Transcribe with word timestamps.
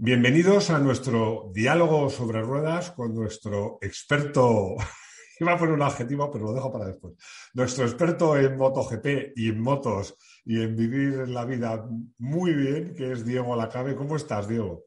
Bienvenidos 0.00 0.70
a 0.70 0.78
nuestro 0.78 1.50
diálogo 1.52 2.08
sobre 2.08 2.40
ruedas 2.40 2.92
con 2.92 3.12
nuestro 3.16 3.78
experto, 3.80 4.76
iba 5.40 5.52
a 5.52 5.58
poner 5.58 5.74
un 5.74 5.82
adjetivo, 5.82 6.30
pero 6.30 6.44
lo 6.44 6.52
dejo 6.52 6.72
para 6.72 6.84
después, 6.84 7.14
nuestro 7.54 7.84
experto 7.84 8.36
en 8.36 8.56
MotoGP 8.56 9.32
y 9.34 9.48
en 9.48 9.60
motos 9.60 10.16
y 10.44 10.62
en 10.62 10.76
vivir 10.76 11.28
la 11.28 11.44
vida 11.44 11.84
muy 12.18 12.54
bien, 12.54 12.94
que 12.94 13.10
es 13.10 13.24
Diego 13.24 13.56
Lacabe. 13.56 13.96
¿Cómo 13.96 14.14
estás, 14.14 14.46
Diego? 14.46 14.84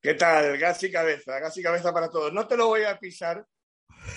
¿Qué 0.00 0.14
tal? 0.14 0.56
Gas 0.56 0.80
y 0.84 0.92
cabeza, 0.92 1.40
gas 1.40 1.56
y 1.56 1.62
cabeza 1.64 1.92
para 1.92 2.08
todos. 2.08 2.32
No 2.32 2.46
te 2.46 2.56
lo 2.56 2.68
voy 2.68 2.84
a 2.84 2.96
pisar, 3.00 3.44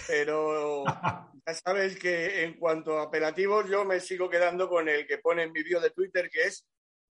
pero 0.06 0.84
ya 1.48 1.54
sabes 1.56 1.98
que 1.98 2.44
en 2.44 2.60
cuanto 2.60 3.00
a 3.00 3.06
apelativos 3.06 3.68
yo 3.68 3.86
me 3.86 4.00
sigo 4.02 4.30
quedando 4.30 4.70
con 4.70 4.88
el 4.88 5.08
que 5.08 5.18
pone 5.18 5.42
en 5.42 5.52
mi 5.52 5.64
vídeo 5.64 5.82
de 5.82 5.90
Twitter, 5.90 6.30
que 6.30 6.44
es 6.44 6.68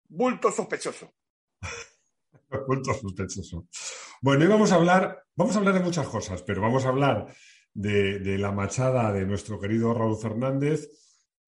bulto 0.08 0.52
sospechoso. 0.52 1.12
Bueno, 4.22 4.44
hoy 4.44 4.50
vamos 4.50 4.72
a 4.72 4.76
hablar, 4.76 5.24
vamos 5.36 5.56
a 5.56 5.60
hablar 5.60 5.74
de 5.76 5.80
muchas 5.82 6.08
cosas, 6.08 6.42
pero 6.42 6.62
vamos 6.62 6.86
a 6.86 6.90
hablar 6.90 7.28
de, 7.74 8.38
la 8.38 8.52
machada 8.52 9.12
de 9.12 9.26
nuestro 9.26 9.60
querido 9.60 9.94
Raúl 9.94 10.18
Fernández, 10.18 10.90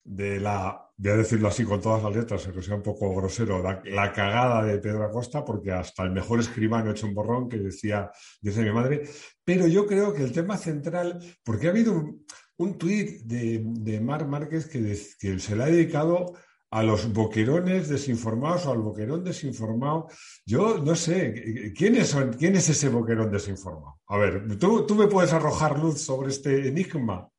de 0.03 0.39
la, 0.39 0.87
voy 0.97 1.11
a 1.11 1.17
decirlo 1.17 1.47
así 1.47 1.63
con 1.63 1.81
todas 1.81 2.03
las 2.03 2.15
letras, 2.15 2.45
aunque 2.45 2.61
sea 2.61 2.75
un 2.75 2.83
poco 2.83 3.13
grosero, 3.15 3.63
la, 3.63 4.13
cagada 4.13 4.63
de 4.63 4.77
Pedro 4.79 5.03
Acosta, 5.03 5.43
porque 5.43 5.71
hasta 5.71 6.03
el 6.03 6.11
mejor 6.11 6.39
escribano 6.39 6.89
ha 6.89 6.93
hecho 6.93 7.07
un 7.07 7.15
borrón 7.15 7.49
que 7.49 7.57
decía, 7.57 8.11
dice 8.41 8.61
mi 8.61 8.71
madre, 8.71 9.03
pero 9.43 9.67
yo 9.67 9.87
creo 9.87 10.13
que 10.13 10.23
el 10.23 10.31
tema 10.31 10.57
central, 10.57 11.19
porque 11.43 11.67
ha 11.67 11.71
habido 11.71 12.19
un, 12.57 12.77
tuit 12.77 13.21
de, 13.23 13.63
de 13.63 13.99
Mar 13.99 14.27
Márquez 14.27 14.67
que, 14.67 14.79
que 15.19 15.39
se 15.39 15.55
le 15.55 15.63
ha 15.63 15.67
dedicado 15.67 16.33
a 16.71 16.83
los 16.83 17.11
boquerones 17.11 17.89
desinformados 17.89 18.65
o 18.65 18.71
al 18.71 18.79
boquerón 18.79 19.23
desinformado. 19.23 20.07
Yo 20.45 20.77
no 20.77 20.95
sé, 20.95 21.73
¿quién 21.75 21.95
es, 21.95 22.15
quién 22.37 22.55
es 22.55 22.69
ese 22.69 22.89
boquerón 22.89 23.31
desinformado? 23.31 23.99
A 24.07 24.17
ver, 24.17 24.57
¿tú, 24.59 24.85
¿tú, 24.85 24.95
me 24.95 25.07
puedes 25.07 25.33
arrojar 25.33 25.79
luz 25.79 26.01
sobre 26.01 26.29
este 26.29 26.67
enigma? 26.67 27.29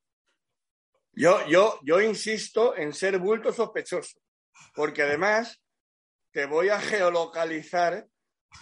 Yo, 1.12 1.46
yo, 1.48 1.78
yo 1.82 2.00
insisto 2.00 2.76
en 2.76 2.92
ser 2.92 3.18
bulto 3.18 3.52
sospechoso, 3.52 4.18
porque 4.74 5.02
además 5.02 5.62
te 6.32 6.46
voy 6.46 6.68
a 6.68 6.80
geolocalizar 6.80 8.06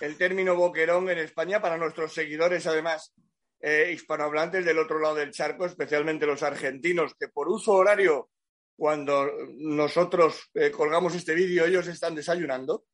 el 0.00 0.16
término 0.18 0.54
boquerón 0.54 1.08
en 1.08 1.18
España 1.18 1.60
para 1.60 1.78
nuestros 1.78 2.12
seguidores, 2.12 2.66
además, 2.66 3.14
eh, 3.60 3.90
hispanohablantes 3.92 4.64
del 4.64 4.78
otro 4.78 4.98
lado 4.98 5.16
del 5.16 5.32
charco, 5.32 5.66
especialmente 5.66 6.26
los 6.26 6.42
argentinos, 6.42 7.14
que 7.18 7.28
por 7.28 7.48
uso 7.48 7.72
horario 7.72 8.30
cuando 8.78 9.28
nosotros 9.56 10.50
eh, 10.54 10.70
colgamos 10.70 11.12
este 11.16 11.34
vídeo, 11.34 11.66
ellos 11.66 11.88
están 11.88 12.14
desayunando. 12.14 12.86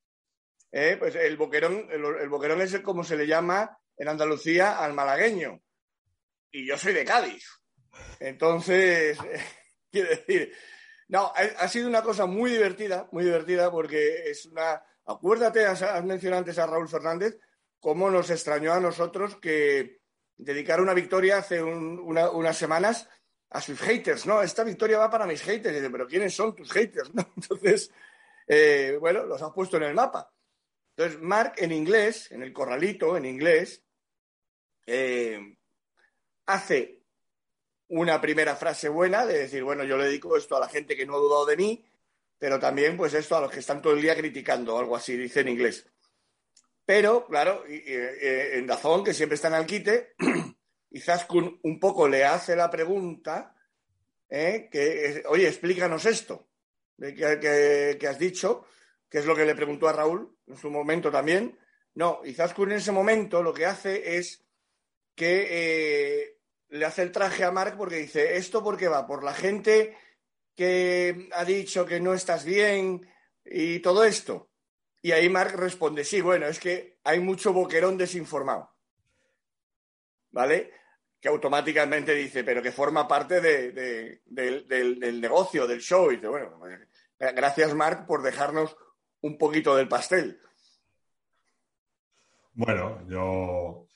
Eh, 0.72 0.96
pues 0.98 1.14
el 1.14 1.36
boquerón, 1.36 1.88
el, 1.90 2.28
boquerón 2.30 2.62
es 2.62 2.80
como 2.80 3.04
se 3.04 3.18
le 3.18 3.26
llama 3.26 3.78
en 3.94 4.08
Andalucía 4.08 4.78
al 4.78 4.94
malagueño. 4.94 5.60
Y 6.50 6.66
yo 6.66 6.78
soy 6.78 6.94
de 6.94 7.04
Cádiz. 7.04 7.46
Entonces, 8.18 9.18
quiero 9.92 10.08
decir, 10.08 10.54
no, 11.08 11.30
ha, 11.36 11.68
sido 11.68 11.86
una 11.86 12.00
cosa 12.00 12.24
muy 12.24 12.50
divertida, 12.52 13.06
muy 13.12 13.24
divertida, 13.24 13.70
porque 13.70 14.30
es 14.30 14.46
una. 14.46 14.82
Acuérdate, 15.04 15.66
has, 15.66 16.02
mencionado 16.02 16.38
antes 16.38 16.58
a 16.58 16.66
Raúl 16.66 16.88
Fernández, 16.88 17.38
cómo 17.78 18.10
nos 18.10 18.30
extrañó 18.30 18.72
a 18.72 18.80
nosotros 18.80 19.36
que 19.36 20.00
dedicar 20.34 20.80
una 20.80 20.94
victoria 20.94 21.36
hace 21.36 21.62
unas 21.62 22.56
semanas 22.56 23.06
a 23.54 23.60
sus 23.60 23.80
haters, 23.80 24.26
¿no? 24.26 24.42
Esta 24.42 24.64
victoria 24.64 24.98
va 24.98 25.08
para 25.08 25.26
mis 25.26 25.40
haters. 25.40 25.78
Y 25.78 25.88
pero 25.88 26.08
¿quiénes 26.08 26.34
son 26.34 26.56
tus 26.56 26.72
haters? 26.72 27.10
Entonces, 27.36 27.90
eh, 28.48 28.96
bueno, 29.00 29.24
los 29.24 29.40
has 29.40 29.52
puesto 29.52 29.76
en 29.76 29.84
el 29.84 29.94
mapa. 29.94 30.32
Entonces, 30.96 31.22
Mark 31.22 31.54
en 31.58 31.70
inglés, 31.70 32.32
en 32.32 32.42
el 32.42 32.52
corralito, 32.52 33.16
en 33.16 33.24
inglés, 33.24 33.84
eh, 34.86 35.56
hace 36.46 37.00
una 37.88 38.20
primera 38.20 38.56
frase 38.56 38.88
buena 38.88 39.24
de 39.24 39.38
decir, 39.38 39.62
bueno, 39.62 39.84
yo 39.84 39.96
le 39.96 40.06
dedico 40.06 40.36
esto 40.36 40.56
a 40.56 40.60
la 40.60 40.68
gente 40.68 40.96
que 40.96 41.06
no 41.06 41.14
ha 41.14 41.18
dudado 41.18 41.46
de 41.46 41.56
mí, 41.56 41.84
pero 42.36 42.58
también 42.58 42.96
pues 42.96 43.14
esto 43.14 43.36
a 43.36 43.40
los 43.40 43.52
que 43.52 43.60
están 43.60 43.80
todo 43.80 43.92
el 43.92 44.02
día 44.02 44.16
criticando, 44.16 44.76
algo 44.76 44.96
así, 44.96 45.16
dice 45.16 45.40
en 45.40 45.48
inglés. 45.48 45.86
Pero, 46.84 47.24
claro, 47.26 47.64
eh, 47.68 48.50
en 48.54 48.66
Dazón, 48.66 49.04
que 49.04 49.14
siempre 49.14 49.36
está 49.36 49.46
en 49.46 49.54
el 49.54 49.66
quite, 49.66 50.14
y 50.94 51.00
Zaskun 51.00 51.58
un 51.64 51.80
poco 51.80 52.06
le 52.08 52.24
hace 52.24 52.54
la 52.54 52.70
pregunta, 52.70 53.52
¿eh? 54.30 54.68
que, 54.70 55.24
oye, 55.26 55.48
explícanos 55.48 56.06
esto 56.06 56.46
que, 56.96 58.06
has 58.08 58.16
dicho, 58.16 58.64
que 59.10 59.18
es 59.18 59.26
lo 59.26 59.34
que 59.34 59.44
le 59.44 59.56
preguntó 59.56 59.88
a 59.88 59.92
Raúl 59.92 60.38
en 60.46 60.56
su 60.56 60.70
momento 60.70 61.10
también. 61.10 61.58
No, 61.94 62.20
y 62.24 62.32
Zaskun 62.32 62.70
en 62.70 62.78
ese 62.78 62.92
momento 62.92 63.42
lo 63.42 63.52
que 63.52 63.66
hace 63.66 64.18
es 64.18 64.44
que 65.16 65.48
eh, 65.50 66.38
le 66.68 66.84
hace 66.84 67.02
el 67.02 67.10
traje 67.10 67.42
a 67.42 67.50
Mark 67.50 67.74
porque 67.76 67.96
dice, 67.96 68.36
¿esto 68.36 68.62
por 68.62 68.76
qué 68.76 68.86
va? 68.86 69.04
Por 69.04 69.24
la 69.24 69.34
gente 69.34 69.96
que 70.54 71.28
ha 71.32 71.44
dicho 71.44 71.84
que 71.84 71.98
no 71.98 72.14
estás 72.14 72.44
bien 72.44 73.04
y 73.44 73.80
todo 73.80 74.04
esto. 74.04 74.48
Y 75.02 75.10
ahí 75.10 75.28
Mark 75.28 75.56
responde, 75.56 76.04
sí, 76.04 76.20
bueno, 76.20 76.46
es 76.46 76.60
que 76.60 77.00
hay 77.02 77.18
mucho 77.18 77.52
boquerón 77.52 77.98
desinformado. 77.98 78.70
¿Vale? 80.30 80.83
Que 81.24 81.30
automáticamente 81.30 82.14
dice, 82.14 82.44
pero 82.44 82.60
que 82.60 82.70
forma 82.70 83.08
parte 83.08 83.40
del, 83.40 84.20
negocio, 85.22 85.66
del 85.66 85.80
show. 85.80 86.12
Y 86.12 86.16
dice, 86.16 86.28
bueno, 86.28 86.58
pues, 86.58 86.78
gracias 87.34 87.74
Marc 87.74 88.06
por 88.06 88.20
dejarnos 88.22 88.76
un 89.22 89.38
poquito 89.38 89.74
del 89.74 89.88
pastel. 89.88 90.38
Bueno, 92.52 93.08
yo 93.08 93.86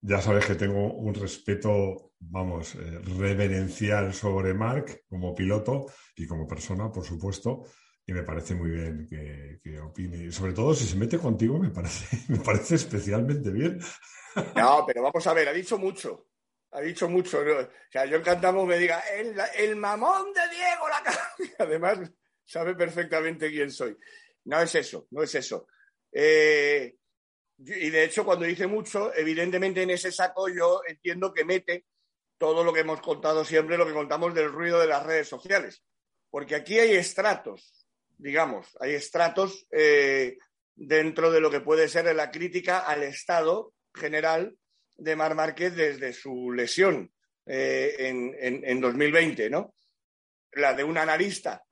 ya 0.00 0.22
sabes 0.22 0.46
que 0.46 0.54
tengo 0.54 0.94
un 0.94 1.12
respeto, 1.12 2.14
vamos, 2.20 2.74
eh, 2.76 3.00
reverencial 3.18 4.14
sobre 4.14 4.54
Marc 4.54 5.04
como 5.10 5.34
piloto 5.34 5.92
y 6.16 6.26
como 6.26 6.48
persona, 6.48 6.90
por 6.90 7.04
supuesto. 7.04 7.64
Y 8.06 8.14
me 8.14 8.22
parece 8.22 8.54
muy 8.54 8.70
bien 8.70 9.06
que, 9.06 9.60
que 9.62 9.78
opine. 9.78 10.32
Sobre 10.32 10.54
todo 10.54 10.72
si 10.72 10.86
se 10.86 10.96
mete 10.96 11.18
contigo, 11.18 11.58
me 11.58 11.68
parece, 11.68 12.16
me 12.32 12.38
parece 12.38 12.76
especialmente 12.76 13.50
bien. 13.50 13.78
No, 14.56 14.84
pero 14.86 15.02
vamos 15.02 15.26
a 15.26 15.34
ver, 15.34 15.50
ha 15.50 15.52
dicho 15.52 15.76
mucho 15.76 16.31
ha 16.72 16.80
dicho 16.80 17.08
mucho. 17.08 17.40
O 17.40 17.68
sea, 17.90 18.04
yo 18.06 18.16
encantamos 18.16 18.66
me 18.66 18.78
diga, 18.78 19.00
el, 19.56 19.76
mamón 19.76 20.32
de 20.32 20.40
Diego 20.48 20.88
la 20.88 21.02
Además, 21.58 21.98
sabe 22.44 22.74
perfectamente 22.74 23.50
quién 23.50 23.70
soy. 23.70 23.96
No 24.44 24.60
es 24.60 24.74
eso, 24.74 25.06
no 25.10 25.22
es 25.22 25.34
eso. 25.34 25.68
Eh, 26.10 26.96
y 27.58 27.90
de 27.90 28.04
hecho, 28.04 28.24
cuando 28.24 28.44
dice 28.44 28.66
mucho, 28.66 29.14
evidentemente 29.14 29.82
en 29.82 29.90
ese 29.90 30.10
saco 30.10 30.48
yo 30.48 30.82
entiendo 30.86 31.32
que 31.32 31.44
mete 31.44 31.86
todo 32.38 32.64
lo 32.64 32.72
que 32.72 32.80
hemos 32.80 33.00
contado 33.00 33.44
siempre, 33.44 33.78
lo 33.78 33.86
que 33.86 33.92
contamos 33.92 34.34
del 34.34 34.50
ruido 34.50 34.80
de 34.80 34.88
las 34.88 35.04
redes 35.04 35.28
sociales. 35.28 35.84
Porque 36.28 36.56
aquí 36.56 36.78
hay 36.78 36.92
estratos, 36.92 37.86
digamos, 38.16 38.76
hay 38.80 38.94
estratos 38.94 39.66
eh, 39.70 40.38
dentro 40.74 41.30
de 41.30 41.40
lo 41.40 41.50
que 41.50 41.60
puede 41.60 41.88
ser 41.88 42.12
la 42.16 42.30
crítica 42.30 42.80
al 42.80 43.02
Estado 43.02 43.74
general 43.94 44.56
de 44.96 45.16
Mar 45.16 45.34
Márquez 45.34 45.74
desde 45.74 46.12
su 46.12 46.52
lesión 46.52 47.12
eh, 47.46 47.96
en, 47.98 48.80
2020, 48.80 49.50
¿no? 49.50 49.74
La 50.52 50.74
de 50.74 50.84
un 50.84 50.98
analista 50.98 51.62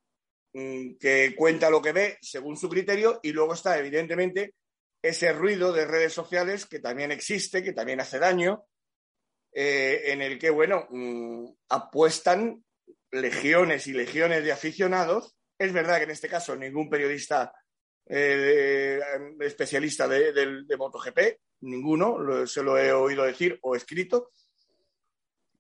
mm, 0.53 0.97
que 0.99 1.35
cuenta 1.37 1.71
lo 1.71 1.81
que 1.81 1.93
ve 1.93 2.19
según 2.21 2.57
su 2.57 2.69
criterio 2.69 3.21
y 3.23 3.33
luego 3.33 3.55
está, 3.55 3.79
evidentemente, 3.79 4.55
ese 5.03 5.33
ruido 5.33 5.73
de 5.73 5.87
redes 5.87 6.13
sociales 6.13 6.67
que 6.67 6.81
también 6.81 7.13
existe, 7.13 7.63
que 7.63 7.73
también 7.73 8.01
hace 8.01 8.19
daño, 8.19 8.65
eh, 9.53 10.03
en 10.07 10.23
el 10.23 10.39
que, 10.39 10.51
bueno, 10.51 10.87
mm, 10.91 11.47
apuestan 11.69 12.65
legiones 13.11 13.87
y 13.87 13.93
legiones 13.93 14.45
de 14.45 14.53
aficionados. 14.53 15.37
Es 15.59 15.73
verdad 15.73 15.99
que 15.99 16.05
en 16.05 16.11
este 16.11 16.29
caso 16.29 16.57
ningún 16.57 16.89
periodista 16.89 17.53
eh, 18.07 19.01
especialista 19.41 20.09
de, 20.09 20.33
de, 20.33 20.77
MotoGP, 20.77 21.19
ninguno, 21.61 22.47
se 22.47 22.63
lo 22.63 22.79
he 22.79 22.93
oído 22.93 23.25
decir 23.25 23.59
o 23.63 23.75
escrito, 23.75 24.31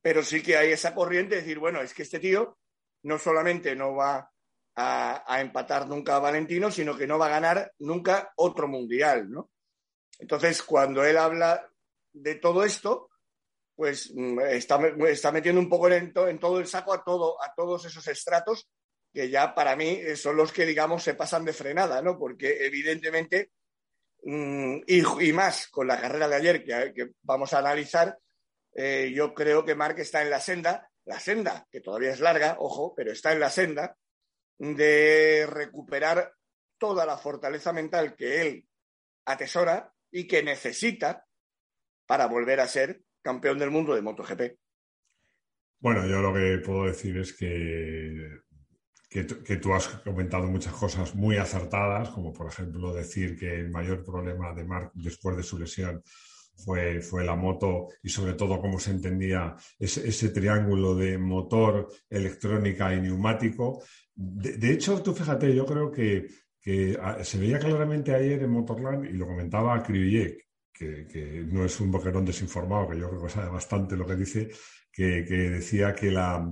pero 0.02 0.23
sí 0.23 0.43
que 0.43 0.56
hay 0.56 0.73
esa 0.73 0.94
corriente 0.94 1.35
de 1.35 1.43
decir, 1.43 1.58
bueno, 1.58 1.81
es 1.81 1.94
que 1.94 2.02
este 2.02 2.19
tío 2.19 2.58
no 3.02 3.19
solamente 3.19 3.75
no 3.75 3.94
va 3.94 4.31
a, 4.76 5.41
empatar 5.41 5.87
nunca 5.88 6.17
a 6.17 6.20
Valentino, 6.20 6.70
sino 6.70 6.97
que 6.97 7.06
no 7.06 7.19
va 7.19 7.26
a 7.26 7.31
ganar 7.41 7.73
nunca 7.81 8.32
otro 8.37 8.67
mundial, 8.67 9.31
¿no? 9.31 9.50
Entonces, 10.19 10.62
cuando 10.62 11.05
él 11.05 11.19
habla 11.19 11.69
de 12.12 12.37
todo 12.37 12.64
esto, 12.64 13.11
pues 13.75 14.12
mm, 14.14 14.41
está, 14.41 14.79
está 15.08 15.32
metiendo 15.32 15.61
un 15.61 15.69
poco 15.69 15.88
en, 15.88 16.12
en, 16.14 16.38
todo 16.38 16.61
el 16.61 16.67
saco 16.67 16.93
a, 16.93 17.02
todo, 17.05 17.43
a 17.43 17.52
todos 17.55 17.85
esos 17.85 18.06
estratos 18.08 18.69
que 19.12 19.29
ya 19.29 19.55
para 19.55 19.76
mí 19.76 20.00
son 20.17 20.37
los 20.37 20.52
que, 20.52 20.64
digamos, 20.64 21.02
se 21.02 21.14
pasan 21.14 21.44
de 21.44 21.52
frenada, 21.52 22.00
¿no? 22.00 22.19
Porque 22.19 22.64
evidentemente 22.64 23.50
Mm, 24.23 24.81
y, 24.87 25.33
más 25.33 25.69
con 25.69 25.87
la 25.87 26.01
carrera 26.01 26.29
de 26.29 26.37
ayer 26.37 26.65
que, 26.65 27.11
vamos 27.23 27.53
a 27.53 27.59
analizar, 27.59 28.19
eh, 28.75 29.13
yo 29.15 29.35
creo 29.35 29.65
que 29.65 29.75
Mark 29.75 29.99
está 29.99 30.23
en 30.23 30.31
la 30.31 30.41
senda, 30.41 30.91
la 31.05 31.19
senda, 31.19 31.67
que 31.71 31.81
todavía 31.81 32.13
es 32.13 32.21
larga, 32.21 32.57
ojo, 32.59 32.95
pero 32.95 33.13
está 33.13 33.33
en 33.33 33.41
la 33.41 33.51
senda 33.51 33.97
de 34.59 35.47
recuperar 35.49 36.35
toda 36.79 37.07
la 37.07 37.17
fortaleza 37.17 37.73
mental 37.73 38.15
que 38.15 38.43
él 38.43 38.67
atesora 39.25 39.93
y 40.11 40.27
que 40.27 40.43
necesita 40.43 41.27
para 42.07 42.27
volver 42.27 42.61
a 42.61 42.69
ser 42.69 43.03
campeón 43.23 43.59
del 43.59 43.71
mundo 43.71 43.95
de 43.95 44.03
MotoGP. 44.03 44.59
Bueno, 45.79 46.07
yo 46.07 46.21
lo 46.21 46.35
que 46.35 46.59
puedo 46.65 46.87
decir 46.87 47.17
es 47.17 47.33
que, 47.33 48.43
que, 49.11 49.25
tú 49.57 49.75
has 49.75 49.89
comentado 49.89 50.47
muchas 50.47 50.73
cosas 50.73 51.17
muy 51.17 51.37
acertadas, 51.37 52.11
como 52.11 52.33
por 52.33 52.47
ejemplo 52.47 52.95
decir 52.95 53.37
que 53.37 53.57
el 53.57 53.71
mayor 53.71 54.05
problema 54.05 54.55
de 54.55 54.65
Marc 54.65 54.93
después 54.95 55.37
de 55.37 55.43
su 55.43 55.59
lesión 55.59 56.01
fue, 56.55 57.01
fue 57.01 57.25
la 57.25 57.35
moto 57.35 57.89
y 58.05 58.09
sobre 58.09 58.35
todo 58.35 58.61
cómo 58.61 58.79
se 58.79 58.93
entendía 58.93 59.57
ese, 59.81 60.29
triángulo 60.29 60.95
de 60.95 61.19
motor, 61.19 61.89
electrónica 62.09 62.95
y 62.95 63.01
neumático. 63.01 63.83
De, 64.15 64.71
hecho, 64.71 65.03
tú 65.03 65.12
fíjate, 65.12 65.53
yo 65.57 65.67
creo 65.67 65.91
que, 65.91 66.29
ah, 67.03 67.25
se 67.25 67.39
veía 67.39 67.59
claramente 67.59 68.15
ayer 68.15 68.45
en 68.45 68.51
Motorland 68.51 69.07
y 69.07 69.15
lo 69.15 69.27
comentaba 69.27 69.83
Krivillek, 69.83 70.47
que, 70.73 71.07
que, 71.09 71.45
no 71.51 71.65
es 71.65 71.81
un 71.81 71.91
boquerón 71.91 72.25
desinformado, 72.25 72.91
que 72.91 72.99
yo 73.01 73.09
creo 73.09 73.23
que 73.25 73.29
sabe 73.29 73.51
bastante 73.51 73.97
lo 73.97 74.07
que 74.07 74.15
dice, 74.15 74.51
que, 74.93 75.23
decía 75.23 75.95
que 75.95 76.11
la, 76.11 76.47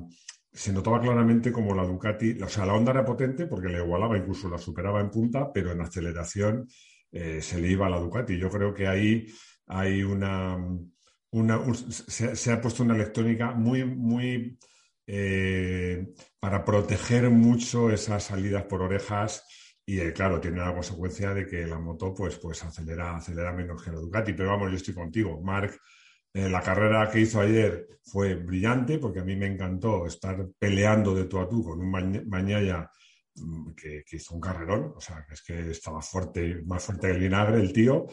se 0.52 0.72
notaba 0.72 1.00
claramente 1.00 1.52
como 1.52 1.74
la 1.74 1.84
Ducati, 1.84 2.40
o 2.42 2.48
sea, 2.48 2.66
la 2.66 2.74
Honda 2.74 2.92
era 2.92 3.04
potente 3.04 3.46
porque 3.46 3.68
le 3.68 3.78
igualaba, 3.78 4.16
incluso 4.16 4.48
la 4.48 4.58
superaba 4.58 5.00
en 5.00 5.10
punta, 5.10 5.52
pero 5.52 5.72
en 5.72 5.80
aceleración 5.80 6.66
eh, 7.12 7.40
se 7.42 7.60
le 7.60 7.68
iba 7.68 7.86
a 7.86 7.90
la 7.90 7.98
Ducati. 7.98 8.38
Yo 8.38 8.50
creo 8.50 8.74
que 8.74 8.86
ahí 8.86 9.26
hay 9.66 10.02
una, 10.02 10.56
una 11.30 11.74
se, 11.74 12.52
ha 12.52 12.60
puesto 12.60 12.82
una 12.82 12.94
electrónica 12.94 13.52
muy, 13.52 13.84
muy 13.84 14.58
eh, 15.06 16.08
para 16.38 16.64
proteger 16.64 17.30
mucho 17.30 17.90
esas 17.90 18.24
salidas 18.24 18.64
por 18.64 18.82
orejas 18.82 19.44
y 19.88 20.00
eh, 20.00 20.12
claro, 20.12 20.38
tiene 20.38 20.58
la 20.58 20.74
consecuencia 20.74 21.32
de 21.32 21.46
que 21.46 21.66
la 21.66 21.78
moto 21.78 22.14
pues, 22.14 22.36
pues 22.36 22.62
acelera, 22.62 23.16
acelera 23.16 23.52
menos 23.52 23.82
que 23.82 23.90
la 23.90 23.98
Ducati. 23.98 24.34
Pero 24.34 24.50
vamos, 24.50 24.70
yo 24.70 24.76
estoy 24.76 24.92
contigo. 24.92 25.40
Marc 25.40 25.80
eh, 26.32 26.48
la 26.48 26.60
carrera 26.60 27.10
que 27.10 27.20
hizo 27.20 27.40
ayer 27.40 27.88
fue 28.02 28.34
brillante 28.34 28.98
porque 28.98 29.20
a 29.20 29.24
mí 29.24 29.36
me 29.36 29.46
encantó 29.46 30.06
estar 30.06 30.46
peleando 30.58 31.14
de 31.14 31.24
tú 31.24 31.38
a 31.38 31.48
tú 31.48 31.62
con 31.62 31.80
un 31.80 32.28
Mañaya 32.28 32.90
mm, 33.34 33.72
que, 33.74 34.04
hizo 34.12 34.34
un 34.34 34.40
carrerón, 34.40 34.94
o 34.96 35.00
sea, 35.00 35.26
es 35.30 35.42
que 35.42 35.70
estaba 35.70 36.00
fuerte, 36.00 36.62
más 36.66 36.84
fuerte 36.84 37.08
que 37.08 37.14
el 37.14 37.20
vinagre 37.20 37.60
el 37.60 37.72
tío, 37.72 38.06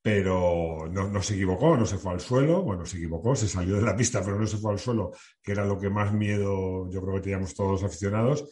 pero 0.00 0.88
no, 0.90 1.22
se 1.22 1.34
equivocó, 1.34 1.76
no 1.76 1.84
se 1.84 1.98
fue 1.98 2.12
al 2.12 2.20
suelo, 2.20 2.62
bueno, 2.62 2.86
se 2.86 2.96
equivocó, 2.96 3.34
se 3.34 3.48
salió 3.48 3.76
de 3.76 3.82
la 3.82 3.96
pista, 3.96 4.22
pero 4.24 4.38
no 4.38 4.46
se 4.46 4.58
fue 4.58 4.72
al 4.72 4.78
suelo, 4.78 5.12
que 5.42 5.52
era 5.52 5.64
lo 5.64 5.78
que 5.78 5.90
más 5.90 6.12
miedo 6.12 6.88
yo 6.90 7.02
creo 7.02 7.14
que 7.16 7.22
teníamos 7.22 7.54
todos 7.54 7.72
los 7.72 7.84
aficionados, 7.84 8.44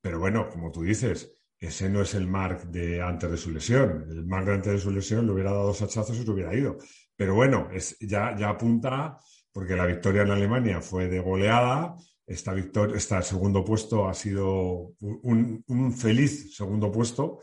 pero 0.00 0.18
bueno, 0.18 0.48
como 0.48 0.70
tú 0.70 0.82
dices, 0.82 1.42
ese 1.62 1.88
no 1.88 2.02
es 2.02 2.14
el 2.14 2.26
Mark 2.26 2.68
de 2.70 3.00
antes 3.00 3.30
de 3.30 3.36
su 3.36 3.52
lesión. 3.52 4.04
El 4.10 4.26
Mark 4.26 4.46
de 4.46 4.54
antes 4.54 4.72
de 4.72 4.78
su 4.80 4.90
lesión 4.90 5.26
le 5.26 5.32
hubiera 5.32 5.52
dado 5.52 5.66
dos 5.66 5.80
hachazos 5.80 6.16
y 6.16 6.24
se 6.24 6.30
hubiera 6.30 6.52
ido. 6.52 6.76
Pero 7.16 7.34
bueno, 7.34 7.68
es, 7.72 7.98
ya, 8.00 8.28
apunta, 8.48 9.18
porque 9.52 9.76
la 9.76 9.86
victoria 9.86 10.22
en 10.22 10.30
Alemania 10.30 10.80
fue 10.80 11.08
de 11.08 11.20
goleada. 11.20 11.96
Esta 12.26 12.52
victoria, 12.52 12.96
este 12.96 13.20
segundo 13.22 13.64
puesto 13.64 14.08
ha 14.08 14.14
sido 14.14 14.94
un, 15.00 15.94
feliz 15.96 16.56
segundo 16.56 16.90
puesto, 16.90 17.40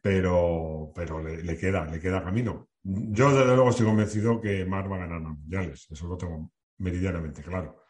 pero, 0.00 0.92
pero 0.94 1.22
le, 1.22 1.56
queda, 1.56 1.86
le 1.86 2.00
queda 2.00 2.22
camino. 2.22 2.68
Yo, 2.82 3.30
desde 3.30 3.54
luego, 3.54 3.70
estoy 3.70 3.86
convencido 3.86 4.40
que 4.40 4.64
Mark 4.64 4.90
va 4.90 4.96
a 4.96 5.00
ganar 5.00 5.20
los 5.20 5.38
mundiales. 5.38 5.86
Eso 5.90 6.06
lo 6.06 6.16
tengo 6.16 6.52
meridianamente 6.78 7.42
claro. 7.42 7.82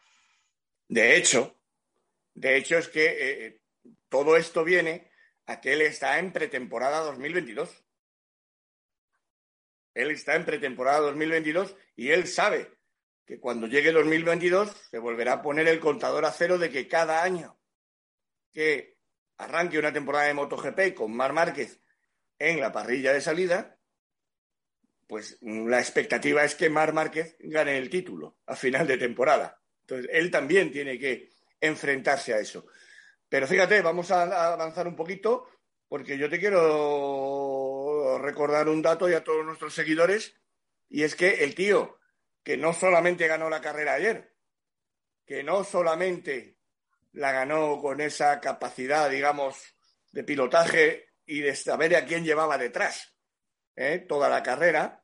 De 0.87 1.17
hecho, 1.17 1.59
de 2.33 2.57
hecho 2.57 2.77
es 2.77 2.87
que 2.87 3.17
eh, 3.19 3.61
todo 4.09 4.37
esto 4.37 4.63
viene 4.63 5.11
a 5.45 5.59
que 5.59 5.73
él 5.73 5.81
está 5.81 6.19
en 6.19 6.31
pretemporada 6.31 7.01
2022. 7.01 7.86
Él 9.97 10.11
está 10.11 10.35
en 10.35 10.45
pretemporada 10.45 10.99
2022 10.99 11.75
y 11.95 12.11
él 12.11 12.27
sabe 12.27 12.71
que 13.25 13.39
cuando 13.39 13.65
llegue 13.65 13.91
2022 13.91 14.69
se 14.91 14.99
volverá 14.99 15.33
a 15.33 15.41
poner 15.41 15.67
el 15.67 15.79
contador 15.79 16.23
a 16.25 16.31
cero 16.31 16.59
de 16.59 16.69
que 16.69 16.87
cada 16.87 17.23
año 17.23 17.59
que 18.53 18.97
arranque 19.37 19.79
una 19.79 19.91
temporada 19.91 20.27
de 20.27 20.35
MotoGP 20.35 20.93
con 20.93 21.15
Mar 21.15 21.33
Márquez 21.33 21.81
en 22.37 22.59
la 22.59 22.71
parrilla 22.71 23.11
de 23.11 23.21
salida, 23.21 23.79
pues 25.07 25.39
la 25.41 25.79
expectativa 25.79 26.43
es 26.43 26.53
que 26.53 26.69
Mar 26.69 26.93
Márquez 26.93 27.35
gane 27.39 27.77
el 27.77 27.89
título 27.89 28.37
a 28.45 28.55
final 28.55 28.85
de 28.85 28.97
temporada. 28.97 29.59
Entonces, 29.81 30.11
él 30.13 30.29
también 30.29 30.71
tiene 30.71 30.99
que 30.99 31.29
enfrentarse 31.59 32.35
a 32.35 32.39
eso. 32.39 32.67
Pero 33.27 33.47
fíjate, 33.47 33.81
vamos 33.81 34.11
a 34.11 34.53
avanzar 34.53 34.87
un 34.87 34.95
poquito 34.95 35.47
porque 35.87 36.17
yo 36.17 36.29
te 36.29 36.39
quiero 36.39 37.56
recordar 38.17 38.69
un 38.69 38.81
dato 38.81 39.09
y 39.09 39.13
a 39.13 39.23
todos 39.23 39.45
nuestros 39.45 39.73
seguidores, 39.73 40.35
y 40.89 41.03
es 41.03 41.15
que 41.15 41.43
el 41.43 41.55
tío 41.55 41.99
que 42.43 42.57
no 42.57 42.73
solamente 42.73 43.27
ganó 43.27 43.49
la 43.49 43.61
carrera 43.61 43.93
ayer, 43.93 44.33
que 45.25 45.43
no 45.43 45.63
solamente 45.63 46.57
la 47.11 47.31
ganó 47.31 47.81
con 47.81 47.99
esa 47.99 48.39
capacidad, 48.39 49.09
digamos, 49.09 49.75
de 50.11 50.23
pilotaje 50.23 51.09
y 51.25 51.41
de 51.41 51.55
saber 51.55 51.95
a 51.95 52.05
quién 52.05 52.23
llevaba 52.23 52.57
detrás 52.57 53.13
¿eh? 53.75 53.99
toda 54.07 54.29
la 54.29 54.43
carrera, 54.43 55.03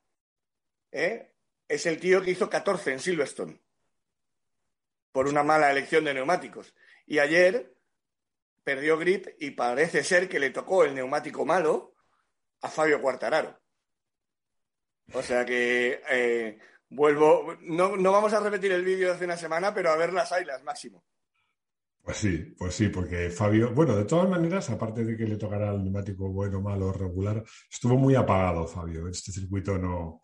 ¿eh? 0.92 1.34
es 1.68 1.86
el 1.86 2.00
tío 2.00 2.22
que 2.22 2.32
hizo 2.32 2.50
14 2.50 2.94
en 2.94 3.00
Silverstone 3.00 3.62
por 5.12 5.28
una 5.28 5.44
mala 5.44 5.72
elección 5.72 6.04
de 6.04 6.14
neumáticos. 6.14 6.74
Y 7.06 7.20
ayer 7.20 7.76
perdió 8.64 8.98
grip 8.98 9.28
y 9.40 9.52
parece 9.52 10.04
ser 10.04 10.28
que 10.28 10.40
le 10.40 10.50
tocó 10.50 10.84
el 10.84 10.96
neumático 10.96 11.46
malo 11.46 11.93
a 12.64 12.70
Fabio 12.70 13.02
Cuartararo. 13.02 13.56
O 15.14 15.22
sea 15.22 15.46
que 15.46 16.02
eh, 16.10 16.58
vuelvo, 16.90 17.56
no, 17.62 17.96
no, 17.96 18.12
vamos 18.12 18.34
a 18.34 18.40
repetir 18.40 18.72
el 18.72 18.84
vídeo 18.84 19.10
de 19.10 19.16
hace 19.16 19.26
una 19.26 19.38
semana, 19.38 19.74
pero 19.74 19.92
a 19.92 19.98
ver 19.98 20.14
las 20.14 20.32
ailas 20.32 20.64
máximo. 20.64 21.04
Pues 22.02 22.18
sí, 22.18 22.38
pues 22.58 22.76
sí, 22.76 22.90
porque 22.90 23.30
Fabio, 23.30 23.72
bueno, 23.74 23.96
de 23.96 24.06
todas 24.06 24.30
maneras, 24.30 24.70
aparte 24.70 25.06
de 25.06 25.16
que 25.16 25.26
le 25.26 25.38
tocara 25.38 25.72
el 25.72 25.84
neumático 25.84 26.30
bueno, 26.30 26.62
malo, 26.62 26.92
regular, 26.92 27.44
estuvo 27.70 27.96
muy 27.98 28.16
apagado 28.16 28.68
Fabio. 28.68 29.08
Este 29.08 29.32
circuito 29.32 29.78
no, 29.78 30.22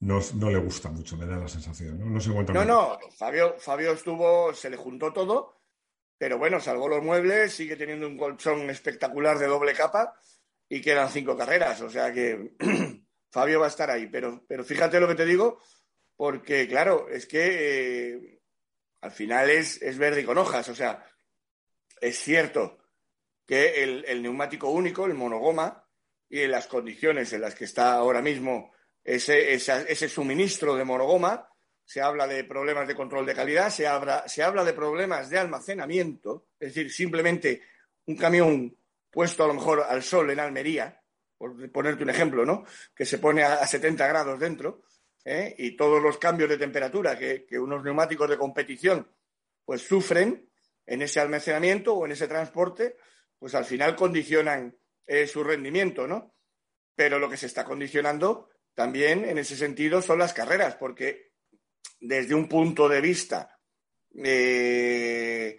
no, 0.00 0.50
le 0.50 0.58
gusta 0.58 0.90
mucho, 0.90 1.16
me 1.16 1.26
da 1.26 1.36
la 1.36 1.48
sensación, 1.48 1.98
¿no? 1.98 2.06
No 2.06 2.20
se 2.20 2.30
encuentra. 2.30 2.54
No, 2.54 2.64
no, 2.64 2.98
Fabio, 3.16 3.56
Fabio 3.58 3.92
estuvo, 3.92 4.52
se 4.52 4.70
le 4.70 4.76
juntó 4.76 5.12
todo 5.12 5.56
pero 6.18 6.38
bueno, 6.38 6.60
salvó 6.60 6.88
los 6.88 7.02
muebles, 7.02 7.52
sigue 7.52 7.76
teniendo 7.76 8.06
un 8.06 8.16
colchón 8.16 8.70
espectacular 8.70 9.38
de 9.38 9.46
doble 9.46 9.74
capa 9.74 10.14
y 10.68 10.80
quedan 10.80 11.10
cinco 11.10 11.36
carreras. 11.36 11.80
O 11.80 11.90
sea 11.90 12.12
que 12.12 12.52
Fabio 13.30 13.60
va 13.60 13.66
a 13.66 13.70
estar 13.70 13.90
ahí. 13.90 14.06
Pero, 14.06 14.44
pero 14.48 14.64
fíjate 14.64 15.00
lo 15.00 15.08
que 15.08 15.14
te 15.14 15.26
digo, 15.26 15.60
porque 16.16 16.66
claro, 16.68 17.08
es 17.08 17.26
que 17.26 18.14
eh, 18.14 18.40
al 19.00 19.12
final 19.12 19.50
es, 19.50 19.80
es, 19.82 19.98
verde 19.98 20.22
y 20.22 20.24
con 20.24 20.38
hojas. 20.38 20.68
O 20.68 20.74
sea, 20.74 21.04
es 22.00 22.18
cierto 22.18 22.78
que 23.46 23.82
el, 23.82 24.22
neumático 24.22 24.70
único, 24.70 25.06
el 25.06 25.14
monogoma, 25.14 25.84
y 26.28 26.40
en 26.40 26.50
las 26.50 26.66
condiciones 26.66 27.32
en 27.32 27.42
las 27.42 27.54
que 27.54 27.64
está 27.64 27.94
ahora 27.94 28.20
mismo 28.20 28.72
ese, 29.04 29.54
ese 29.54 30.08
suministro 30.08 30.74
de 30.74 30.84
monogoma, 30.84 31.48
se 31.84 32.00
habla 32.00 32.26
de 32.26 32.42
problemas 32.42 32.88
de 32.88 32.96
control 32.96 33.24
de 33.24 33.34
calidad, 33.34 33.70
se 33.70 33.86
habla, 33.86 34.26
se 34.26 34.42
habla 34.42 34.64
de 34.64 34.72
problemas 34.72 35.30
de 35.30 35.38
almacenamiento, 35.38 36.48
es 36.58 36.74
decir, 36.74 36.92
simplemente 36.92 37.62
un 38.06 38.16
camión 38.16 38.76
puesto 39.16 39.44
a 39.44 39.46
lo 39.46 39.54
mejor 39.54 39.80
al 39.80 40.02
sol 40.02 40.30
en 40.30 40.40
Almería, 40.40 41.02
por 41.38 41.72
ponerte 41.72 42.02
un 42.02 42.10
ejemplo, 42.10 42.44
¿no? 42.44 42.66
Que 42.94 43.06
se 43.06 43.16
pone 43.16 43.44
a, 43.44 43.66
70 43.66 44.06
grados 44.06 44.38
dentro, 44.38 44.82
¿eh? 45.24 45.54
y 45.56 45.74
todos 45.74 46.02
los 46.02 46.18
cambios 46.18 46.50
de 46.50 46.58
temperatura 46.58 47.18
que, 47.18 47.46
unos 47.58 47.82
neumáticos 47.82 48.28
de 48.28 48.36
competición 48.36 49.10
pues 49.64 49.80
sufren 49.80 50.50
en 50.84 51.00
ese 51.00 51.18
almacenamiento 51.18 51.94
o 51.94 52.04
en 52.04 52.12
ese 52.12 52.28
transporte, 52.28 52.98
pues 53.38 53.54
al 53.54 53.64
final 53.64 53.96
condicionan 53.96 54.76
eh, 55.06 55.26
su 55.26 55.42
rendimiento, 55.42 56.06
¿no? 56.06 56.34
Pero 56.94 57.18
lo 57.18 57.30
que 57.30 57.38
se 57.38 57.46
está 57.46 57.64
condicionando 57.64 58.50
también 58.74 59.24
en 59.24 59.38
ese 59.38 59.56
sentido 59.56 60.02
son 60.02 60.18
las 60.18 60.34
carreras, 60.34 60.76
porque 60.76 61.32
desde 62.00 62.34
un 62.34 62.50
punto 62.50 62.86
de 62.86 63.00
vista 63.00 63.58
eh, 64.22 65.58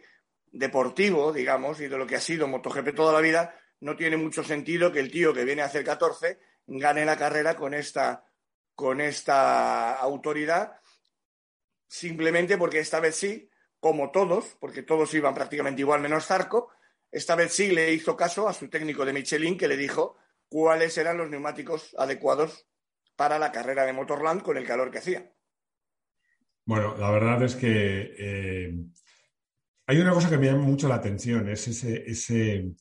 deportivo, 0.52 1.32
digamos, 1.32 1.80
y 1.82 1.88
de 1.88 1.98
lo 1.98 2.08
que 2.08 2.16
ha 2.16 2.22
sido 2.22 2.48
MotoGP 2.48 2.96
toda 2.96 3.14
la 3.14 3.22
vida, 3.22 3.56
no 3.80 3.96
tiene 3.96 4.18
mucho 4.18 4.44
sentido 4.44 4.92
que 4.92 5.00
el 5.00 5.12
tío 5.12 5.34
que 5.34 5.46
viene 5.46 5.62
a 5.62 5.66
hacer 5.66 5.84
14 5.84 6.40
gane 6.68 7.06
la 7.06 7.18
carrera 7.18 7.56
con 7.56 7.74
esta, 7.74 8.26
con 8.76 9.02
esta 9.02 9.96
autoridad, 9.96 10.80
simplemente 11.88 12.58
porque 12.58 12.80
esta 12.80 13.00
vez 13.00 13.16
sí, 13.16 13.50
como 13.80 14.12
todos, 14.12 14.58
porque 14.60 14.84
todos 14.84 15.14
iban 15.14 15.34
prácticamente 15.34 15.82
igual 15.82 16.02
menos 16.02 16.26
Zarco, 16.26 16.72
esta 17.12 17.36
vez 17.36 17.54
sí 17.54 17.72
le 17.72 17.94
hizo 17.94 18.18
caso 18.18 18.48
a 18.48 18.54
su 18.54 18.70
técnico 18.70 19.06
de 19.06 19.14
Michelin 19.14 19.58
que 19.58 19.68
le 19.68 19.78
dijo 19.78 20.18
cuáles 20.50 20.98
eran 20.98 21.18
los 21.18 21.30
neumáticos 21.30 21.96
adecuados 21.98 22.68
para 23.16 23.40
la 23.40 23.52
carrera 23.52 23.86
de 23.86 23.94
Motorland 23.94 24.42
con 24.42 24.58
el 24.58 24.66
calor 24.66 24.92
que 24.92 25.00
hacía. 25.00 25.32
Bueno, 26.66 26.98
la 26.98 27.10
verdad 27.12 27.42
es 27.44 27.56
que 27.56 28.16
eh, 28.18 28.74
hay 29.90 30.00
una 30.00 30.12
cosa 30.12 30.30
que 30.30 30.38
me 30.38 30.48
llama 30.48 30.64
mucho 30.64 30.90
la 30.90 30.96
atención, 30.96 31.48
es 31.48 31.68
esa 31.70 31.88
ese, 31.88 32.74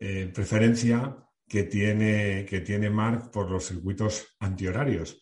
eh, 0.00 0.30
preferencia 0.34 1.14
que 1.46 1.64
tiene, 1.64 2.46
que 2.48 2.60
tiene 2.60 2.88
Mark 2.88 3.30
por 3.30 3.50
los 3.50 3.66
circuitos 3.66 4.36
antihorarios. 4.40 5.20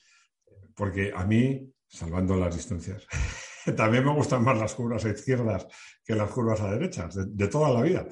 Porque 0.77 1.13
a 1.15 1.25
mí, 1.25 1.73
salvando 1.89 2.37
las 2.37 2.55
distancias, 2.55 3.05
también 3.77 4.05
me 4.05 4.15
gustan 4.15 4.45
más 4.45 4.57
las 4.59 4.75
curvas 4.75 5.05
a 5.05 5.11
izquierdas 5.11 5.67
que 6.05 6.15
las 6.15 6.31
curvas 6.31 6.61
a 6.61 6.71
derechas, 6.71 7.17
de, 7.37 7.49
toda 7.49 7.73
la 7.73 7.83
vida. 7.83 8.07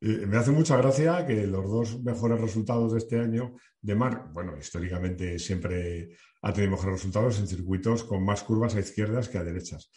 me 0.00 0.36
hace 0.36 0.52
mucha 0.52 0.76
gracia 0.76 1.26
que 1.26 1.48
los 1.48 1.68
dos 1.68 2.00
mejores 2.04 2.40
resultados 2.40 2.92
de 2.92 2.98
este 2.98 3.18
año 3.18 3.56
de 3.80 3.94
Mark, 3.96 4.30
bueno, 4.32 4.56
históricamente 4.56 5.40
siempre 5.40 6.10
ha 6.42 6.52
tenido 6.52 6.76
mejores 6.76 6.94
resultados 6.94 7.40
en 7.40 7.48
circuitos 7.48 8.04
con 8.04 8.24
más 8.24 8.44
curvas 8.44 8.76
a 8.76 8.80
izquierdas 8.80 9.28
que 9.28 9.38
a 9.38 9.42
derechas. 9.42 9.90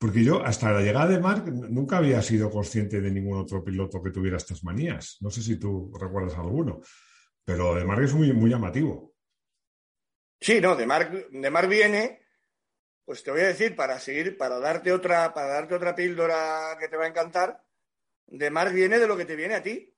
Porque 0.00 0.24
yo, 0.24 0.42
hasta 0.42 0.72
la 0.72 0.80
llegada 0.80 1.08
de 1.08 1.20
Mark, 1.20 1.44
nunca 1.44 1.98
había 1.98 2.22
sido 2.22 2.50
consciente 2.50 3.02
de 3.02 3.10
ningún 3.10 3.38
otro 3.38 3.62
piloto 3.62 4.02
que 4.02 4.10
tuviera 4.10 4.38
estas 4.38 4.64
manías. 4.64 5.18
No 5.20 5.28
sé 5.28 5.42
si 5.42 5.56
tú 5.58 5.92
recuerdas 6.00 6.38
alguno, 6.38 6.80
pero 7.44 7.74
de 7.74 7.84
Mark 7.84 8.02
es 8.02 8.14
muy, 8.14 8.32
muy 8.32 8.48
llamativo. 8.48 9.14
Sí, 10.40 10.58
no, 10.58 10.74
de 10.74 10.86
Mark, 10.86 11.28
de 11.30 11.50
Mark 11.50 11.68
viene, 11.68 12.22
pues 13.04 13.22
te 13.22 13.30
voy 13.30 13.42
a 13.42 13.48
decir, 13.48 13.76
para 13.76 14.00
seguir, 14.00 14.38
para 14.38 14.58
darte 14.58 14.90
otra, 14.90 15.34
para 15.34 15.48
darte 15.48 15.74
otra 15.74 15.94
píldora 15.94 16.78
que 16.80 16.88
te 16.88 16.96
va 16.96 17.04
a 17.04 17.08
encantar, 17.08 17.62
de 18.26 18.50
Mark 18.50 18.72
viene 18.72 18.98
de 18.98 19.06
lo 19.06 19.18
que 19.18 19.26
te 19.26 19.36
viene 19.36 19.56
a 19.56 19.62
ti. 19.62 19.94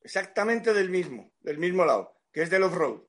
Exactamente 0.00 0.72
del 0.72 0.90
mismo, 0.90 1.32
del 1.40 1.58
mismo 1.58 1.84
lado, 1.84 2.20
que 2.30 2.42
es 2.42 2.50
del 2.50 2.62
off-road. 2.62 3.02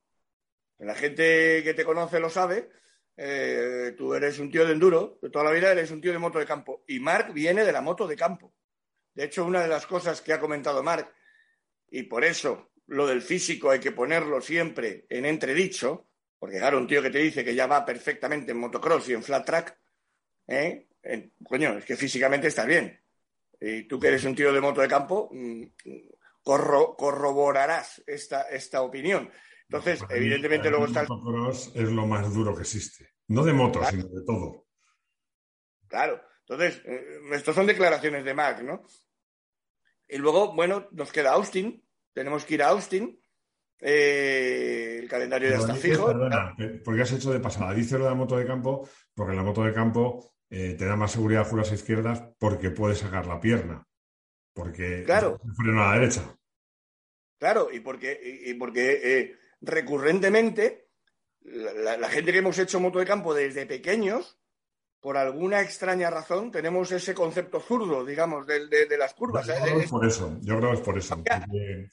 La 0.80 0.96
gente 0.96 1.62
que 1.64 1.76
te 1.76 1.86
conoce 1.86 2.20
lo 2.20 2.32
sabe, 2.32 2.72
eh, 3.18 3.96
tú 3.98 4.14
eres 4.14 4.38
un 4.38 4.52
tío 4.52 4.66
de 4.66 4.74
enduro, 4.74 5.18
de 5.22 5.32
toda 5.32 5.46
la 5.46 5.52
vida 5.52 5.72
eres 5.72 5.90
un 5.90 6.00
tío 6.00 6.12
de 6.12 6.20
moto 6.20 6.38
de 6.38 6.46
campo. 6.46 6.84
Y 6.88 7.00
Mark 7.00 7.34
viene 7.34 7.66
de 7.66 7.72
la 7.72 7.82
moto 7.82 8.08
de 8.08 8.16
campo. 8.16 8.54
De 9.14 9.26
hecho, 9.26 9.44
una 9.44 9.62
de 9.62 9.68
las 9.68 9.88
cosas 9.88 10.22
que 10.22 10.34
ha 10.34 10.40
comentado 10.40 10.84
Mark, 10.84 11.12
y 11.90 12.04
por 12.04 12.24
eso 12.24 12.70
lo 12.86 13.08
del 13.08 13.24
físico 13.24 13.72
hay 13.72 13.80
que 13.80 13.92
ponerlo 13.92 14.40
siempre 14.40 15.08
en 15.10 15.26
entredicho, 15.26 16.08
porque 16.38 16.60
claro, 16.60 16.78
un 16.78 16.88
tío 16.88 17.02
que 17.02 17.10
te 17.10 17.18
dice 17.18 17.44
que 17.44 17.56
ya 17.56 17.66
va 17.66 17.84
perfectamente 17.84 18.52
en 18.52 18.60
motocross 18.60 19.10
y 19.10 19.14
en 19.14 19.24
flat 19.24 19.46
track, 19.46 19.78
¿eh? 20.48 20.88
coño, 21.44 21.78
es 21.78 21.86
que 21.86 21.96
físicamente 21.96 22.48
estás 22.48 22.68
bien. 22.68 23.02
Y 23.60 23.84
tú 23.84 24.00
que 24.00 24.10
eres 24.10 24.24
un 24.24 24.36
tío 24.36 24.54
de 24.54 24.62
moto 24.62 24.82
de 24.82 24.88
campo, 24.88 25.30
mm, 25.32 25.64
corroborarás 26.44 28.04
esta, 28.06 28.44
esta 28.44 28.82
opinión. 28.82 29.30
Entonces, 29.70 30.02
evidentemente 30.10 30.70
luego 30.70 30.86
está... 30.86 31.02
El 31.02 31.10
motocross 31.10 31.72
es 31.76 31.90
lo 31.90 32.06
más 32.08 32.34
duro 32.34 32.56
que 32.56 32.62
existe. 32.62 33.10
No 33.28 33.44
de 33.44 33.54
motos, 33.54 33.86
sino 33.88 34.08
de 34.08 34.24
todo. 34.26 34.66
Claro. 35.88 36.22
Entonces, 36.48 36.82
eh, 36.86 37.20
estas 37.34 37.56
son 37.56 37.68
declaraciones 37.68 38.24
de 38.24 38.34
Mac, 38.34 38.62
¿no? 38.62 38.84
Y 40.08 40.18
luego, 40.18 40.56
bueno, 40.56 40.88
nos 40.92 41.12
queda 41.12 41.34
Austin. 41.34 41.86
Tenemos 42.14 42.46
que 42.46 42.54
ir 42.54 42.64
a 42.64 42.70
Austin. 42.70 43.20
Eh, 43.80 45.00
el 45.02 45.10
calendario 45.10 45.50
ya 45.50 45.58
está 45.58 45.76
fijo. 45.76 46.08
Perdona, 46.08 46.56
porque 46.86 47.02
has 47.02 47.12
hecho 47.12 47.34
de 47.34 47.42
pasada. 47.42 47.74
Dice 47.74 47.98
lo 47.98 48.06
de 48.06 48.12
la 48.12 48.16
moto 48.16 48.38
de 48.38 48.48
campo, 48.48 48.88
porque 49.14 49.36
la 49.36 49.44
moto 49.44 49.64
de 49.64 49.74
campo 49.74 50.32
eh, 50.50 50.76
te 50.78 50.86
da 50.86 50.96
más 50.96 51.12
seguridad 51.12 51.46
a 51.52 51.56
las 51.56 51.72
izquierdas 51.74 52.24
porque 52.40 52.72
puedes 52.72 53.00
sacar 53.00 53.28
la 53.28 53.42
pierna. 53.42 53.86
Porque 54.54 55.04
claro. 55.04 55.40
freno 55.58 55.84
a 55.84 55.90
la 55.90 56.00
derecha. 56.00 56.24
Claro, 57.38 57.68
y 57.72 57.82
porque, 57.82 58.20
y 58.46 58.54
porque 58.56 59.36
recurrentemente, 59.62 60.90
la, 61.42 62.10
gente 62.10 62.32
que 62.32 62.40
hemos 62.40 62.58
hecho 62.60 62.80
moto 62.80 63.00
de 63.00 63.06
campo 63.06 63.34
desde 63.34 63.66
pequeños, 63.66 64.38
por 65.00 65.16
alguna 65.16 65.62
extraña 65.62 66.10
razón, 66.10 66.52
tenemos 66.52 66.92
ese 66.92 67.14
concepto 67.14 67.60
zurdo, 67.60 68.04
digamos, 68.04 68.46
de, 68.48 68.88
las 68.98 69.14
curvas. 69.14 69.48
Yo 69.48 69.54
creo 69.56 69.78
que 69.78 69.84
es 69.84 69.90
por 69.90 70.06
eso, 70.06 70.38
yo 70.42 70.58
creo 70.58 70.72
que 70.72 70.78
es 70.78 70.84
por 70.84 70.98
eso. 70.98 71.24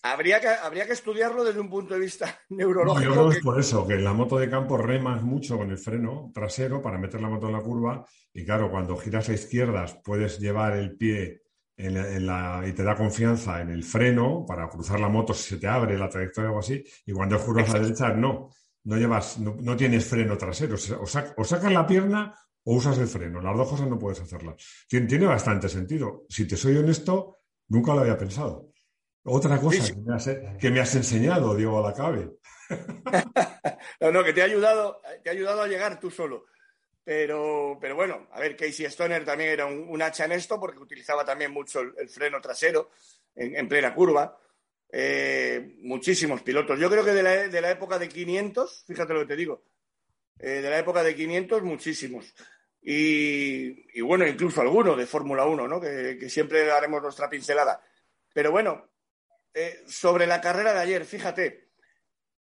Habría, 0.02 0.40
que, 0.40 0.48
habría 0.48 0.86
que 0.86 0.94
estudiarlo 0.94 1.44
desde 1.44 1.60
un 1.60 1.70
punto 1.70 1.94
de 1.94 2.00
vista 2.00 2.40
neurológico. 2.48 3.04
yo 3.04 3.12
creo 3.12 3.30
que 3.30 3.36
es 3.36 3.44
por 3.44 3.60
eso, 3.60 3.86
que 3.86 3.94
en 3.94 4.04
la 4.04 4.12
moto 4.12 4.38
de 4.38 4.50
campo 4.50 4.76
remas 4.76 5.22
mucho 5.22 5.58
con 5.58 5.70
el 5.70 5.78
freno 5.78 6.30
trasero 6.34 6.82
para 6.82 6.98
meter 6.98 7.20
la 7.20 7.28
moto 7.28 7.46
en 7.46 7.52
la 7.52 7.60
curva 7.60 8.04
y 8.32 8.44
claro, 8.44 8.68
cuando 8.68 8.96
giras 8.96 9.28
a 9.28 9.32
izquierdas 9.34 9.96
puedes 10.02 10.40
llevar 10.40 10.76
el 10.76 10.96
pie 10.96 11.43
y 11.76 12.72
te 12.72 12.82
da 12.84 12.94
confianza 12.94 13.60
en 13.60 13.70
el 13.70 13.82
freno 13.82 14.44
para 14.46 14.68
cruzar 14.68 15.00
la 15.00 15.08
moto 15.08 15.34
si 15.34 15.50
se 15.50 15.56
te 15.56 15.66
abre 15.66 15.98
la 15.98 16.08
trayectoria 16.08 16.48
o 16.48 16.52
algo 16.52 16.60
así, 16.60 16.84
y 17.06 17.12
cuando 17.12 17.38
juras 17.38 17.70
a 17.70 17.78
la 17.78 17.84
derecha, 17.84 18.08
no, 18.12 18.50
no 18.84 18.96
llevas, 18.96 19.38
no, 19.38 19.76
tienes 19.76 20.04
freno 20.04 20.36
trasero, 20.36 20.76
o, 21.00 21.06
sacas 21.06 21.72
la 21.72 21.86
pierna 21.86 22.34
o 22.64 22.76
usas 22.76 22.98
el 22.98 23.08
freno, 23.08 23.40
las 23.40 23.56
dos 23.56 23.68
cosas 23.68 23.88
no 23.88 23.98
puedes 23.98 24.20
hacerlas. 24.20 24.54
Tiene, 24.88 25.06
tiene 25.06 25.26
bastante 25.26 25.68
sentido. 25.68 26.24
Si 26.28 26.46
te 26.46 26.56
soy 26.56 26.76
honesto, 26.76 27.40
nunca 27.68 27.94
lo 27.94 28.00
había 28.00 28.16
pensado. 28.16 28.70
Otra 29.24 29.58
cosa 29.58 29.84
Que, 29.86 30.00
me 30.00 30.14
has, 30.14 30.30
que, 30.58 30.70
me 30.70 30.80
has, 30.80 30.94
enseñado, 30.94 31.54
Diego 31.54 31.78
Alacabe. 31.78 32.36
no, 34.00 34.12
no, 34.12 34.22
que 34.22 34.32
te 34.32 34.42
ha 34.42 34.44
ayudado, 34.44 35.00
te 35.22 35.30
ha 35.30 35.32
ayudado 35.32 35.62
a 35.62 35.66
llegar 35.66 35.98
tú 35.98 36.10
solo. 36.10 36.44
Pero, 37.04 37.76
pero 37.78 37.94
bueno, 37.94 38.28
a 38.32 38.40
ver, 38.40 38.56
Casey 38.56 38.86
Stoner 38.86 39.24
también 39.26 39.50
era 39.50 39.66
un, 39.66 40.00
hacha 40.00 40.24
en 40.24 40.32
esto 40.32 40.58
porque 40.58 40.78
utilizaba 40.78 41.22
también 41.22 41.50
mucho 41.50 41.80
el, 41.80 42.08
freno 42.08 42.40
trasero 42.40 42.90
en, 43.34 43.68
plena 43.68 43.94
curva. 43.94 44.38
Eh, 44.90 45.76
muchísimos 45.82 46.40
pilotos. 46.42 46.78
Yo 46.80 46.88
creo 46.88 47.04
que 47.04 47.12
de 47.12 47.60
la, 47.60 47.70
época 47.70 47.98
de 47.98 48.08
500, 48.08 48.84
fíjate 48.86 49.12
lo 49.12 49.20
que 49.20 49.26
te 49.26 49.36
digo, 49.36 49.64
eh, 50.38 50.62
de 50.62 50.70
la 50.70 50.78
época 50.78 51.02
de 51.02 51.14
500, 51.14 51.62
muchísimos. 51.62 52.34
Y, 52.80 54.00
bueno, 54.00 54.26
incluso 54.26 54.60
algunos 54.60 54.96
de 54.96 55.06
Fórmula 55.06 55.44
1, 55.46 55.68
¿no? 55.68 55.80
Que, 55.80 56.28
siempre 56.30 56.70
haremos 56.70 57.02
nuestra 57.02 57.28
pincelada. 57.28 57.82
Pero 58.32 58.50
bueno, 58.50 58.90
eh, 59.52 59.82
sobre 59.86 60.26
la 60.26 60.40
carrera 60.40 60.72
de 60.72 60.80
ayer, 60.80 61.04
fíjate, 61.04 61.70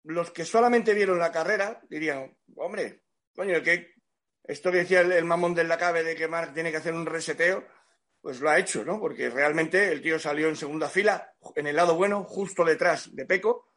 los 0.04 0.30
que 0.30 0.44
solamente 0.44 0.94
vieron 0.94 1.18
la 1.18 1.32
carrera 1.32 1.80
dirían, 1.88 2.36
hombre, 2.56 3.02
coño, 3.34 3.62
¿qué, 3.62 3.94
esto 4.52 4.70
que 4.70 4.78
decía 4.78 5.00
el, 5.00 5.24
mamón 5.24 5.54
del 5.54 5.68
Lacabe 5.68 6.04
de 6.04 6.14
que 6.14 6.28
Mark 6.28 6.52
tiene 6.54 6.70
que 6.70 6.76
hacer 6.76 6.94
un 6.94 7.06
reseteo, 7.06 7.66
pues 8.20 8.40
lo 8.40 8.50
ha 8.50 8.58
hecho, 8.58 8.84
¿no? 8.84 9.00
Porque 9.00 9.30
realmente 9.30 9.90
el 9.90 10.00
tío 10.00 10.18
salió 10.18 10.48
en 10.48 10.56
segunda 10.56 10.88
fila, 10.88 11.34
en 11.56 11.66
el 11.66 11.74
lado 11.74 11.96
bueno, 11.96 12.22
justo 12.24 12.64
detrás 12.64 13.14
de 13.14 13.26
Peco, 13.26 13.72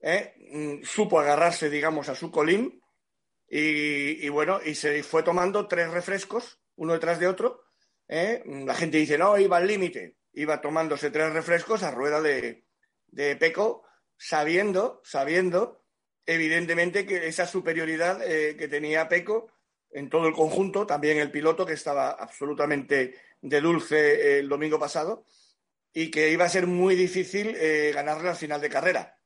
¿eh? 0.00 0.34
mm, 0.52 0.84
supo 0.84 1.20
agarrarse, 1.20 1.68
digamos, 1.68 2.08
a 2.08 2.14
su 2.14 2.30
colín 2.30 2.82
y, 3.50 4.28
bueno, 4.28 4.60
y 4.64 4.74
se 4.74 5.02
fue 5.02 5.22
tomando 5.22 5.66
tres 5.66 5.90
refrescos, 5.90 6.60
uno 6.76 6.92
detrás 6.92 7.18
de 7.18 7.26
otro. 7.26 7.64
¿eh? 8.06 8.42
La 8.46 8.74
gente 8.74 8.98
dice, 8.98 9.18
no, 9.18 9.38
iba 9.38 9.56
al 9.56 9.66
límite, 9.66 10.18
iba 10.32 10.60
tomándose 10.60 11.10
tres 11.10 11.32
refrescos 11.32 11.82
a 11.82 11.90
rueda 11.90 12.20
de, 12.20 12.64
Peco, 13.36 13.84
sabiendo, 14.16 15.00
sabiendo, 15.02 15.82
evidentemente, 16.26 17.06
que 17.06 17.26
esa 17.26 17.46
superioridad 17.46 18.22
eh, 18.22 18.56
que 18.56 18.68
tenía 18.68 19.08
Peco 19.08 19.50
en 19.90 20.08
todo 20.08 20.28
el 20.28 20.34
conjunto, 20.34 20.86
también 20.86 21.18
el 21.18 21.30
piloto 21.30 21.64
que 21.64 21.72
estaba 21.72 22.10
absolutamente 22.10 23.14
de 23.40 23.60
dulce 23.60 24.38
el 24.38 24.48
domingo 24.48 24.78
pasado 24.78 25.24
y 25.92 26.10
que 26.10 26.30
iba 26.30 26.44
a 26.44 26.50
ser 26.50 26.66
muy 26.66 26.94
difícil 26.94 27.54
eh, 27.56 27.92
ganarle 27.94 28.28
al 28.28 28.36
final 28.36 28.60
de 28.60 28.68
carrera. 28.68 29.18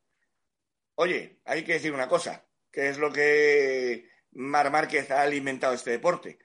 Oye, 0.94 1.40
hay 1.44 1.64
que 1.64 1.74
decir 1.74 1.92
una 1.92 2.08
cosa, 2.08 2.46
que 2.70 2.88
es 2.88 2.98
lo 2.98 3.12
que 3.12 4.08
Mar 4.32 4.70
Márquez 4.70 5.10
ha 5.10 5.22
alimentado 5.22 5.74
este 5.74 5.90
deporte. 5.90 6.38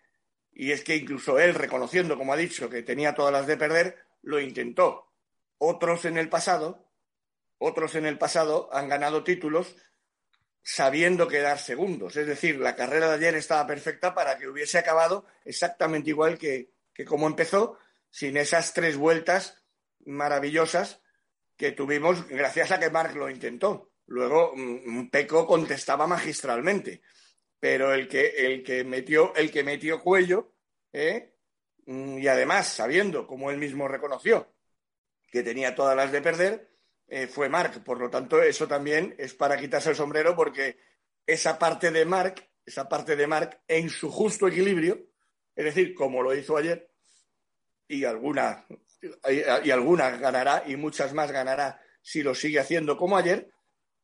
Y 0.51 0.71
es 0.71 0.83
que 0.83 0.95
incluso 0.95 1.39
él, 1.39 1.53
reconociendo, 1.53 2.17
como 2.17 2.33
ha 2.33 2.37
dicho, 2.37 2.69
que 2.69 2.81
tenía 2.81 3.13
todas 3.13 3.31
las 3.31 3.45
de 3.45 3.57
perder, 3.57 3.97
lo 4.23 4.39
intentó. 4.39 5.13
Otros 5.59 6.05
en 6.05 6.17
el 6.17 6.29
pasado, 6.29 6.89
otros 7.57 7.95
en 7.95 8.05
el 8.05 8.17
pasado 8.17 8.69
han 8.73 8.89
ganado 8.89 9.23
títulos 9.23 9.75
sabiendo 10.69 11.29
quedar 11.29 11.59
segundos. 11.59 12.17
Es 12.17 12.27
decir, 12.27 12.59
la 12.59 12.75
carrera 12.75 13.07
de 13.07 13.15
ayer 13.15 13.35
estaba 13.35 13.65
perfecta 13.65 14.13
para 14.13 14.37
que 14.37 14.49
hubiese 14.49 14.77
acabado 14.77 15.25
exactamente 15.45 16.09
igual 16.09 16.37
que, 16.37 16.73
como 17.07 17.25
empezó, 17.25 17.79
sin 18.09 18.35
esas 18.35 18.73
tres 18.73 18.97
vueltas 18.97 19.63
maravillosas 20.05 21.01
que 21.55 21.71
tuvimos 21.71 22.27
gracias 22.27 22.71
a 22.71 22.79
que 22.81 22.89
Marc 22.89 23.15
lo 23.15 23.29
intentó. 23.29 23.93
Luego 24.07 24.51
mm, 24.57 25.07
Peco 25.07 25.47
contestaba 25.47 26.05
magistralmente, 26.05 27.01
pero 27.61 27.93
el 27.93 28.09
que, 28.09 28.27
el 28.27 28.61
que, 28.61 28.83
metió, 28.83 29.33
el 29.35 29.49
que 29.49 29.63
metió 29.63 30.01
cuello, 30.01 30.51
¿eh? 30.91 31.33
mm, 31.85 32.17
y 32.17 32.27
además 32.27 32.67
sabiendo, 32.67 33.25
como 33.25 33.51
él 33.51 33.57
mismo 33.57 33.87
reconoció, 33.87 34.53
que 35.31 35.43
tenía 35.43 35.73
todas 35.75 35.95
las 35.95 36.11
de 36.11 36.21
perder, 36.21 36.76
eh, 37.07 37.27
fue 37.27 37.49
Mark. 37.49 37.83
Por 37.83 37.99
lo 37.99 38.09
tanto, 38.09 38.41
eso 38.41 38.67
también 38.67 39.15
es 39.17 39.33
para 39.33 39.57
quitarse 39.57 39.91
el 39.91 39.95
sombrero 39.95 40.35
porque 40.35 40.77
esa 41.25 41.57
parte 41.57 41.91
de 41.91 42.05
Mark, 42.05 42.35
esa 42.65 42.87
parte 42.87 43.15
de 43.15 43.27
Mark 43.27 43.61
en 43.67 43.89
su 43.89 44.11
justo 44.11 44.47
equilibrio, 44.47 45.07
es 45.55 45.65
decir, 45.65 45.93
como 45.93 46.21
lo 46.21 46.35
hizo 46.35 46.57
ayer, 46.57 46.89
y 47.87 48.03
alguna, 48.03 48.65
y, 49.29 49.69
ganará 49.69 50.63
y 50.67 50.75
muchas 50.75 51.13
más 51.13 51.31
ganará 51.31 51.79
si 52.01 52.21
lo 52.21 52.35
sigue 52.35 52.59
haciendo 52.59 52.97
como 52.97 53.17
ayer, 53.17 53.49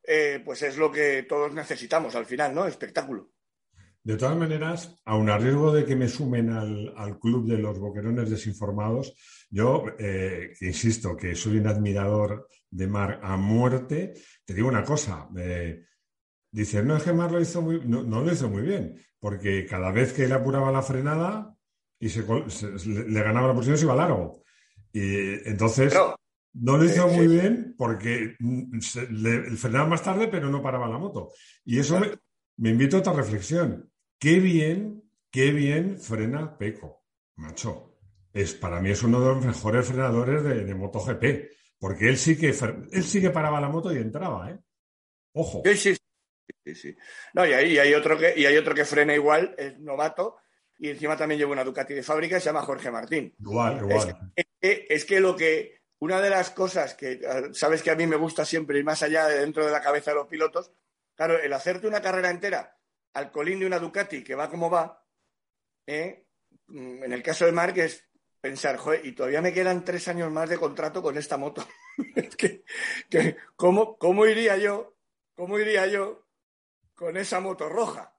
eh, 0.02 0.42
pues 0.44 0.62
es 0.62 0.76
lo 0.76 0.90
que 0.90 1.22
todos 1.22 1.52
necesitamos 1.52 2.14
al 2.14 2.26
final, 2.26 2.54
¿no? 2.54 2.66
Espectáculo. 2.66 3.30
De 4.02 4.18
todas 4.18 4.36
maneras, 4.36 4.94
aun 5.06 5.30
a 5.30 5.38
riesgo 5.38 5.72
de 5.72 5.86
que 5.86 5.96
me 5.96 6.08
sumen 6.08 6.50
al, 6.50 7.18
club 7.18 7.46
de 7.48 7.56
los 7.56 7.78
boquerones 7.78 8.28
desinformados, 8.28 9.14
yo, 9.48 9.86
eh, 9.98 10.52
insisto, 10.60 11.16
que 11.16 11.34
soy 11.34 11.56
un 11.56 11.68
admirador 11.68 12.46
de 12.74 12.86
Mar 12.88 13.20
a 13.22 13.36
muerte, 13.36 14.14
te 14.44 14.52
digo 14.52 14.68
una 14.68 14.84
cosa. 14.84 15.28
Eh, 15.36 15.84
dice, 16.50 16.82
no, 16.82 16.96
es 16.96 17.04
que 17.04 17.12
Mar 17.12 17.30
lo 17.30 17.40
hizo 17.40 17.62
muy, 17.62 17.80
no, 17.84 18.02
lo 18.02 18.32
hizo 18.32 18.48
muy 18.48 18.62
bien, 18.62 19.00
porque 19.20 19.64
cada 19.64 19.92
vez 19.92 20.12
que 20.12 20.26
le 20.26 20.34
apuraba 20.34 20.72
la 20.72 20.82
frenada 20.82 21.54
y 21.98 22.08
se, 22.08 22.24
le 22.24 23.22
ganaba 23.22 23.48
la 23.48 23.54
posición 23.54 23.78
se 23.78 23.84
iba 23.84 23.94
largo. 23.94 24.42
Y 24.92 25.48
entonces 25.48 25.94
no 26.54 26.76
lo 26.76 26.84
hizo 26.84 27.08
muy 27.08 27.28
bien 27.28 27.74
porque 27.78 28.36
mm, 28.40 28.78
le, 29.10 29.56
frenaba 29.56 29.88
más 29.88 30.02
tarde, 30.02 30.28
pero 30.28 30.50
no 30.50 30.62
paraba 30.62 30.88
la 30.88 30.98
moto. 30.98 31.30
Y 31.64 31.78
eso 31.78 32.00
me, 32.00 32.08
me 32.56 32.70
invita 32.70 32.96
a 32.96 33.00
otra 33.00 33.12
reflexión. 33.12 33.88
Qué 34.18 34.40
bien, 34.40 35.02
qué 35.30 35.52
bien 35.52 35.98
frena 35.98 36.58
Peco, 36.58 37.04
macho. 37.36 37.98
Es, 38.32 38.52
para 38.54 38.80
mí 38.80 38.90
es 38.90 39.02
uno 39.04 39.20
de 39.20 39.26
los 39.26 39.44
mejores 39.44 39.86
frenadores 39.86 40.42
de, 40.42 40.74
MotoGP, 40.74 41.24
porque 41.84 42.08
él 42.08 42.16
sí 42.16 42.38
que 42.38 42.48
él 42.48 43.04
sí 43.04 43.20
que 43.20 43.28
paraba 43.28 43.60
la 43.60 43.68
moto 43.68 43.92
y 43.92 43.98
entraba, 43.98 44.50
¿eh? 44.50 44.58
Ojo. 45.34 45.60
Sí, 45.66 45.94
sí, 46.64 46.74
sí. 46.74 46.96
No, 47.34 47.44
y 47.44 47.52
ahí 47.52 47.76
hay 47.76 47.92
otro 47.92 48.16
que, 48.16 48.32
y 48.34 48.46
hay 48.46 48.56
otro 48.56 48.74
que 48.74 48.86
frena 48.86 49.14
igual, 49.14 49.54
es 49.58 49.78
novato, 49.80 50.38
y 50.78 50.88
encima 50.88 51.14
también 51.14 51.38
lleva 51.38 51.52
una 51.52 51.62
Ducati 51.62 51.92
de 51.92 52.02
fábrica, 52.02 52.40
se 52.40 52.46
llama 52.46 52.62
Jorge 52.62 52.90
Martín. 52.90 53.34
Igual, 53.38 53.80
igual. 53.80 54.16
Es 54.34 54.46
que, 54.58 54.86
es 54.88 55.04
que 55.04 55.20
lo 55.20 55.36
que, 55.36 55.82
una 55.98 56.22
de 56.22 56.30
las 56.30 56.48
cosas 56.52 56.94
que 56.94 57.20
sabes 57.52 57.82
que 57.82 57.90
a 57.90 57.96
mí 57.96 58.06
me 58.06 58.16
gusta 58.16 58.46
siempre 58.46 58.78
ir 58.78 58.84
más 58.86 59.02
allá 59.02 59.26
de 59.26 59.40
dentro 59.40 59.66
de 59.66 59.72
la 59.72 59.82
cabeza 59.82 60.12
de 60.12 60.16
los 60.16 60.28
pilotos, 60.28 60.72
claro, 61.14 61.38
el 61.38 61.52
hacerte 61.52 61.86
una 61.86 62.00
carrera 62.00 62.30
entera 62.30 62.78
al 63.12 63.30
colín 63.30 63.60
de 63.60 63.66
una 63.66 63.78
Ducati 63.78 64.24
que 64.24 64.34
va 64.34 64.48
como 64.48 64.70
va, 64.70 65.04
¿eh? 65.86 66.24
en 66.66 67.12
el 67.12 67.22
caso 67.22 67.44
de 67.44 67.52
Mark 67.52 67.76
es 67.76 68.08
pensar, 68.44 68.76
joder, 68.76 69.06
y 69.06 69.12
todavía 69.12 69.40
me 69.40 69.54
quedan 69.54 69.86
tres 69.86 70.06
años 70.06 70.30
más 70.30 70.50
de 70.50 70.58
contrato 70.58 71.00
con 71.00 71.16
esta 71.16 71.38
moto. 71.38 71.66
es 72.14 72.36
que, 72.36 72.62
¿cómo, 73.56 73.96
¿cómo, 73.96 74.26
iría 74.26 74.58
yo? 74.58 74.98
¿Cómo 75.34 75.58
iría 75.58 75.86
yo 75.86 76.26
con 76.94 77.16
esa 77.16 77.40
moto 77.40 77.70
roja? 77.70 78.14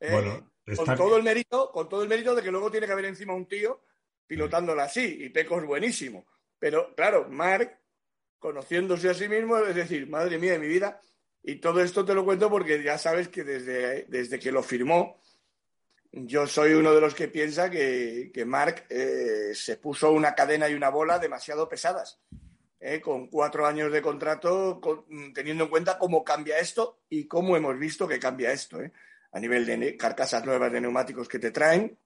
¿Eh? 0.00 0.42
Con 0.74 0.96
todo 0.96 1.16
el 1.16 1.22
mérito, 1.22 1.70
con 1.70 1.88
todo 1.88 2.02
el 2.02 2.08
mérito 2.08 2.34
de 2.34 2.42
que 2.42 2.50
luego 2.50 2.72
tiene 2.72 2.88
que 2.88 2.92
haber 2.92 3.04
encima 3.04 3.32
un 3.32 3.46
tío 3.46 3.84
pilotándola 4.26 4.82
así, 4.82 5.18
y 5.20 5.28
Peco 5.28 5.60
es 5.60 5.64
buenísimo. 5.64 6.26
Pero 6.58 6.92
claro, 6.96 7.28
Mark, 7.28 7.78
conociéndose 8.36 9.10
a 9.10 9.14
sí 9.14 9.28
mismo, 9.28 9.58
es 9.58 9.76
decir, 9.76 10.08
madre 10.08 10.38
mía 10.38 10.54
de 10.54 10.58
mi 10.58 10.66
vida, 10.66 11.00
y 11.40 11.56
todo 11.60 11.80
esto 11.84 12.04
te 12.04 12.14
lo 12.14 12.24
cuento 12.24 12.50
porque 12.50 12.82
ya 12.82 12.98
sabes 12.98 13.28
que 13.28 13.44
desde, 13.44 14.06
desde 14.06 14.40
que 14.40 14.50
lo 14.50 14.64
firmó, 14.64 15.20
yo 16.12 16.46
soy 16.46 16.72
uno 16.72 16.94
de 16.94 17.00
los 17.00 17.14
que 17.14 17.28
piensa 17.28 17.70
que, 17.70 18.30
que 18.32 18.44
Mark 18.44 18.86
eh, 18.88 19.52
se 19.54 19.76
puso 19.76 20.12
una 20.12 20.34
cadena 20.34 20.68
y 20.68 20.74
una 20.74 20.88
bola 20.90 21.18
demasiado 21.18 21.68
pesadas. 21.68 22.18
Eh, 22.82 22.98
con 22.98 23.28
cuatro 23.28 23.66
años 23.66 23.92
de 23.92 24.00
contrato, 24.00 24.80
teniendo 25.34 25.64
en 25.64 25.70
cuenta 25.70 25.98
cómo 25.98 26.24
cambia 26.24 26.58
esto 26.58 27.00
y 27.10 27.26
cómo 27.26 27.54
hemos 27.54 27.78
visto 27.78 28.08
que 28.08 28.18
cambia 28.18 28.52
esto, 28.52 28.80
eh, 28.80 28.90
a 29.32 29.38
nivel 29.38 29.66
de 29.66 29.98
carcasas 29.98 30.46
nuevas 30.46 30.72
de 30.72 30.80
neumáticos 30.80 31.28
que 31.28 31.38
te 31.38 31.50
traen 31.50 31.98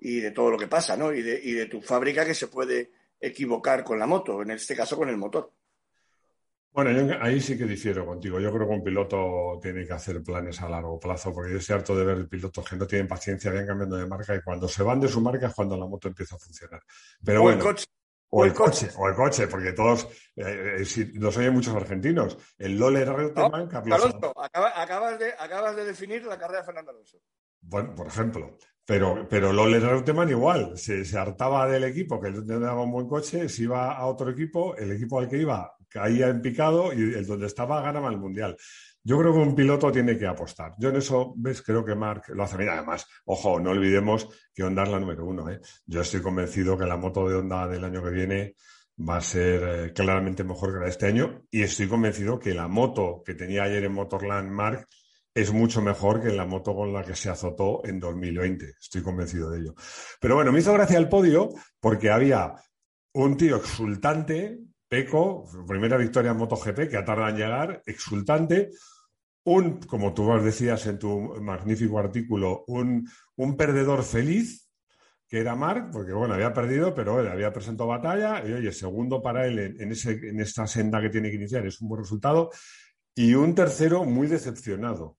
y 0.00 0.18
de 0.18 0.32
todo 0.32 0.50
lo 0.50 0.58
que 0.58 0.66
pasa, 0.66 0.96
¿no? 0.96 1.12
Y 1.12 1.22
de, 1.22 1.40
y 1.40 1.52
de 1.52 1.66
tu 1.66 1.80
fábrica 1.80 2.26
que 2.26 2.34
se 2.34 2.48
puede 2.48 2.90
equivocar 3.20 3.84
con 3.84 4.00
la 4.00 4.08
moto, 4.08 4.42
en 4.42 4.50
este 4.50 4.74
caso 4.74 4.96
con 4.96 5.08
el 5.08 5.16
motor. 5.16 5.52
Bueno, 6.72 6.90
yo 6.90 7.22
ahí 7.22 7.38
sí 7.38 7.58
que 7.58 7.64
difiero 7.64 8.06
contigo. 8.06 8.40
Yo 8.40 8.50
creo 8.50 8.66
que 8.66 8.74
un 8.74 8.82
piloto 8.82 9.58
tiene 9.60 9.86
que 9.86 9.92
hacer 9.92 10.22
planes 10.22 10.58
a 10.62 10.70
largo 10.70 10.98
plazo, 10.98 11.32
porque 11.32 11.52
yo 11.52 11.58
estoy 11.58 11.76
harto 11.76 11.94
de 11.94 12.04
ver 12.04 12.26
pilotos 12.28 12.66
que 12.66 12.76
no 12.76 12.86
tienen 12.86 13.06
paciencia, 13.06 13.52
van 13.52 13.66
cambiando 13.66 13.96
de 13.96 14.06
marca 14.06 14.34
y 14.34 14.40
cuando 14.40 14.66
se 14.66 14.82
van 14.82 14.98
de 14.98 15.08
su 15.08 15.20
marca 15.20 15.48
es 15.48 15.54
cuando 15.54 15.76
la 15.76 15.86
moto 15.86 16.08
empieza 16.08 16.36
a 16.36 16.38
funcionar. 16.38 16.80
Pero 17.22 17.40
o 17.40 17.42
bueno, 17.42 17.58
el 17.58 17.62
coche. 17.62 17.84
O 18.34 18.46
el 18.46 18.54
coche, 18.54 18.88
o 18.96 19.06
el 19.06 19.14
coche, 19.14 19.46
porque 19.46 19.74
todos, 19.74 20.04
eh, 20.36 20.76
eh, 20.78 20.84
si, 20.86 21.12
los 21.18 21.36
oyen 21.36 21.52
muchos 21.52 21.76
argentinos. 21.76 22.38
El 22.56 22.78
Lola 22.78 23.04
Reutemann, 23.04 23.68
Carlos. 23.68 24.02
Alonso, 24.02 24.32
acabas, 24.40 25.18
de, 25.18 25.34
acabas 25.38 25.76
de 25.76 25.84
definir 25.84 26.24
la 26.24 26.38
carrera 26.38 26.60
de 26.60 26.64
Fernando 26.64 26.92
Alonso. 26.92 27.18
Bueno, 27.60 27.94
por 27.94 28.06
ejemplo. 28.06 28.56
Pero, 28.86 29.28
pero 29.28 29.52
Lola 29.52 29.78
Reutemann 29.78 30.30
igual, 30.30 30.78
se, 30.78 31.04
se, 31.04 31.18
hartaba 31.18 31.68
del 31.68 31.84
equipo 31.84 32.18
que 32.18 32.30
le 32.30 32.58
daba 32.58 32.82
un 32.82 32.90
buen 32.90 33.06
coche, 33.06 33.50
se 33.50 33.64
iba 33.64 33.92
a 33.92 34.06
otro 34.06 34.30
equipo, 34.30 34.74
el 34.76 34.92
equipo 34.92 35.18
al 35.18 35.28
que 35.28 35.36
iba 35.36 35.76
caía 35.92 36.28
en 36.28 36.40
picado 36.40 36.92
y 36.92 37.14
el 37.14 37.26
donde 37.26 37.46
estaba 37.46 37.82
ganaba 37.82 38.08
el 38.08 38.18
mundial. 38.18 38.56
Yo 39.04 39.18
creo 39.18 39.32
que 39.32 39.38
un 39.40 39.54
piloto 39.54 39.90
tiene 39.90 40.16
que 40.16 40.26
apostar. 40.26 40.74
Yo 40.78 40.90
en 40.90 40.96
eso, 40.96 41.34
ves, 41.36 41.60
creo 41.62 41.84
que 41.84 41.94
Mark 41.94 42.24
lo 42.28 42.44
hace 42.44 42.56
bien. 42.56 42.70
Además, 42.70 43.06
ojo, 43.24 43.58
no 43.58 43.70
olvidemos 43.70 44.28
que 44.54 44.62
Honda 44.62 44.84
es 44.84 44.90
la 44.90 45.00
número 45.00 45.26
uno. 45.26 45.50
¿eh? 45.50 45.60
Yo 45.86 46.02
estoy 46.02 46.22
convencido 46.22 46.78
que 46.78 46.86
la 46.86 46.96
moto 46.96 47.28
de 47.28 47.34
Honda 47.34 47.66
del 47.66 47.84
año 47.84 48.02
que 48.02 48.10
viene 48.10 48.54
va 49.08 49.16
a 49.16 49.20
ser 49.20 49.62
eh, 49.62 49.92
claramente 49.92 50.44
mejor 50.44 50.72
que 50.72 50.78
la 50.78 50.84
de 50.84 50.90
este 50.90 51.06
año 51.06 51.42
y 51.50 51.62
estoy 51.62 51.88
convencido 51.88 52.38
que 52.38 52.54
la 52.54 52.68
moto 52.68 53.22
que 53.24 53.34
tenía 53.34 53.64
ayer 53.64 53.84
en 53.84 53.92
Motorland 53.92 54.50
Mark 54.50 54.86
es 55.34 55.50
mucho 55.52 55.80
mejor 55.80 56.22
que 56.22 56.28
la 56.28 56.44
moto 56.46 56.74
con 56.74 56.92
la 56.92 57.02
que 57.02 57.16
se 57.16 57.30
azotó 57.30 57.80
en 57.84 57.98
2020. 57.98 58.74
Estoy 58.80 59.02
convencido 59.02 59.50
de 59.50 59.60
ello. 59.60 59.74
Pero 60.20 60.36
bueno, 60.36 60.52
me 60.52 60.60
hizo 60.60 60.72
gracia 60.72 60.98
el 60.98 61.08
podio 61.08 61.48
porque 61.80 62.10
había 62.10 62.54
un 63.14 63.36
tío 63.36 63.56
exultante 63.56 64.58
Peco, 64.92 65.46
primera 65.66 65.96
victoria 65.96 66.32
en 66.32 66.36
MotoGP 66.36 66.86
que 66.90 66.98
ha 66.98 67.28
en 67.30 67.36
llegar, 67.38 67.82
exultante. 67.86 68.72
Un, 69.44 69.80
como 69.80 70.12
tú 70.12 70.30
decías 70.42 70.86
en 70.86 70.98
tu 70.98 71.40
magnífico 71.40 71.98
artículo, 71.98 72.62
un, 72.66 73.08
un 73.36 73.56
perdedor 73.56 74.02
feliz, 74.02 74.68
que 75.26 75.40
era 75.40 75.56
Marc, 75.56 75.90
porque 75.90 76.12
bueno, 76.12 76.34
había 76.34 76.52
perdido, 76.52 76.94
pero 76.94 77.20
había 77.20 77.54
presentado 77.54 77.88
batalla, 77.88 78.46
y 78.46 78.52
oye, 78.52 78.70
segundo 78.70 79.22
para 79.22 79.46
él 79.46 79.58
en, 79.80 79.92
ese, 79.92 80.10
en 80.28 80.38
esta 80.40 80.66
senda 80.66 81.00
que 81.00 81.08
tiene 81.08 81.30
que 81.30 81.36
iniciar, 81.36 81.66
es 81.66 81.80
un 81.80 81.88
buen 81.88 82.02
resultado. 82.02 82.50
Y 83.14 83.32
un 83.32 83.54
tercero 83.54 84.04
muy 84.04 84.26
decepcionado, 84.26 85.16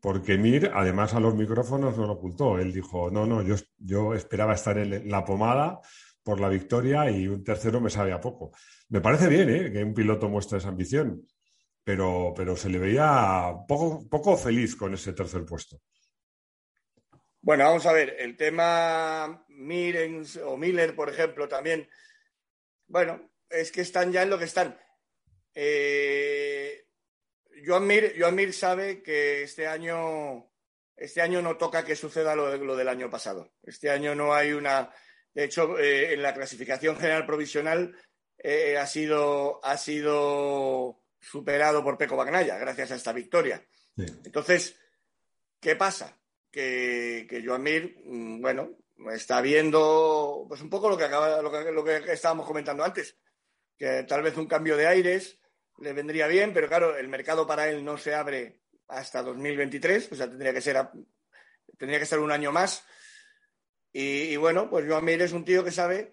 porque 0.00 0.36
Mir, 0.36 0.72
además 0.74 1.14
a 1.14 1.20
los 1.20 1.36
micrófonos 1.36 1.96
no 1.96 2.08
lo 2.08 2.14
ocultó. 2.14 2.58
Él 2.58 2.72
dijo, 2.72 3.08
no, 3.12 3.24
no, 3.24 3.40
yo, 3.42 3.54
yo 3.78 4.14
esperaba 4.14 4.54
estar 4.54 4.76
en 4.78 5.08
la 5.08 5.24
pomada 5.24 5.78
por 6.26 6.40
la 6.40 6.48
victoria 6.48 7.08
y 7.08 7.28
un 7.28 7.44
tercero 7.44 7.80
me 7.80 7.88
sabe 7.88 8.12
a 8.12 8.20
poco. 8.20 8.50
Me 8.88 9.00
parece 9.00 9.28
bien 9.28 9.48
¿eh? 9.48 9.70
que 9.70 9.84
un 9.84 9.94
piloto 9.94 10.28
muestre 10.28 10.58
esa 10.58 10.70
ambición, 10.70 11.24
pero, 11.84 12.34
pero 12.36 12.56
se 12.56 12.68
le 12.68 12.80
veía 12.80 13.54
poco, 13.68 14.08
poco 14.08 14.36
feliz 14.36 14.74
con 14.74 14.92
ese 14.92 15.12
tercer 15.12 15.44
puesto. 15.44 15.80
Bueno, 17.40 17.62
vamos 17.66 17.86
a 17.86 17.92
ver, 17.92 18.16
el 18.18 18.36
tema 18.36 19.46
Mirens 19.50 20.36
o 20.38 20.56
Miller, 20.56 20.96
por 20.96 21.08
ejemplo, 21.08 21.46
también. 21.46 21.88
Bueno, 22.88 23.30
es 23.48 23.70
que 23.70 23.82
están 23.82 24.10
ya 24.10 24.24
en 24.24 24.30
lo 24.30 24.38
que 24.38 24.46
están. 24.46 24.76
Eh, 25.54 26.88
Joan, 27.64 27.86
Mir, 27.86 28.52
sabe 28.52 29.00
que 29.00 29.44
este 29.44 29.68
año, 29.68 30.50
este 30.96 31.22
año 31.22 31.40
no 31.40 31.56
toca 31.56 31.84
que 31.84 31.94
suceda 31.94 32.34
lo, 32.34 32.56
lo 32.56 32.74
del 32.74 32.88
año 32.88 33.08
pasado. 33.08 33.52
Este 33.62 33.90
año 33.90 34.16
no 34.16 34.34
hay 34.34 34.50
una 34.52 34.90
de 35.36 35.44
hecho, 35.44 35.78
eh, 35.78 36.14
en 36.14 36.22
la 36.22 36.32
clasificación 36.32 36.96
general 36.96 37.26
provisional 37.26 37.94
eh, 38.38 38.78
ha, 38.78 38.86
sido, 38.86 39.62
ha 39.62 39.76
sido 39.76 41.02
superado 41.20 41.84
por 41.84 41.98
Peco 41.98 42.16
Bagnaya 42.16 42.56
gracias 42.56 42.90
a 42.90 42.94
esta 42.94 43.12
victoria. 43.12 43.62
Entonces, 43.98 44.80
¿qué 45.60 45.76
pasa? 45.76 46.18
Que, 46.50 47.26
que 47.28 47.44
Joan 47.44 47.62
Mir, 47.64 47.98
mm, 48.02 48.40
bueno, 48.40 48.78
está 49.12 49.42
viendo 49.42 50.46
pues 50.48 50.62
un 50.62 50.70
poco 50.70 50.88
lo 50.88 50.96
que, 50.96 51.04
acaba, 51.04 51.42
lo 51.42 51.52
que, 51.52 51.70
lo 51.70 51.84
que 51.84 52.12
estábamos 52.14 52.46
comentando 52.46 52.82
antes, 52.82 53.18
que 53.76 54.04
tal 54.04 54.22
vez 54.22 54.38
un 54.38 54.46
cambio 54.46 54.74
de 54.78 54.86
aires 54.86 55.38
le 55.80 55.92
vendría 55.92 56.28
bien, 56.28 56.54
pero 56.54 56.66
claro, 56.66 56.96
el 56.96 57.08
mercado 57.08 57.46
para 57.46 57.68
él 57.68 57.84
no 57.84 57.98
se 57.98 58.14
abre 58.14 58.62
hasta 58.88 59.22
2023, 59.22 60.12
o 60.12 60.14
sea, 60.14 60.30
tendría 60.30 60.54
que 60.54 60.62
ser, 60.62 60.78
tendría 61.76 61.98
que 61.98 62.06
ser 62.06 62.20
un 62.20 62.32
año 62.32 62.52
más. 62.52 62.86
Y, 63.98 64.36
bueno, 64.36 64.68
pues 64.68 64.84
Joan 64.86 65.06
Mir 65.06 65.22
es 65.22 65.32
un 65.32 65.42
tío 65.42 65.64
que 65.64 65.70
sabe 65.70 66.12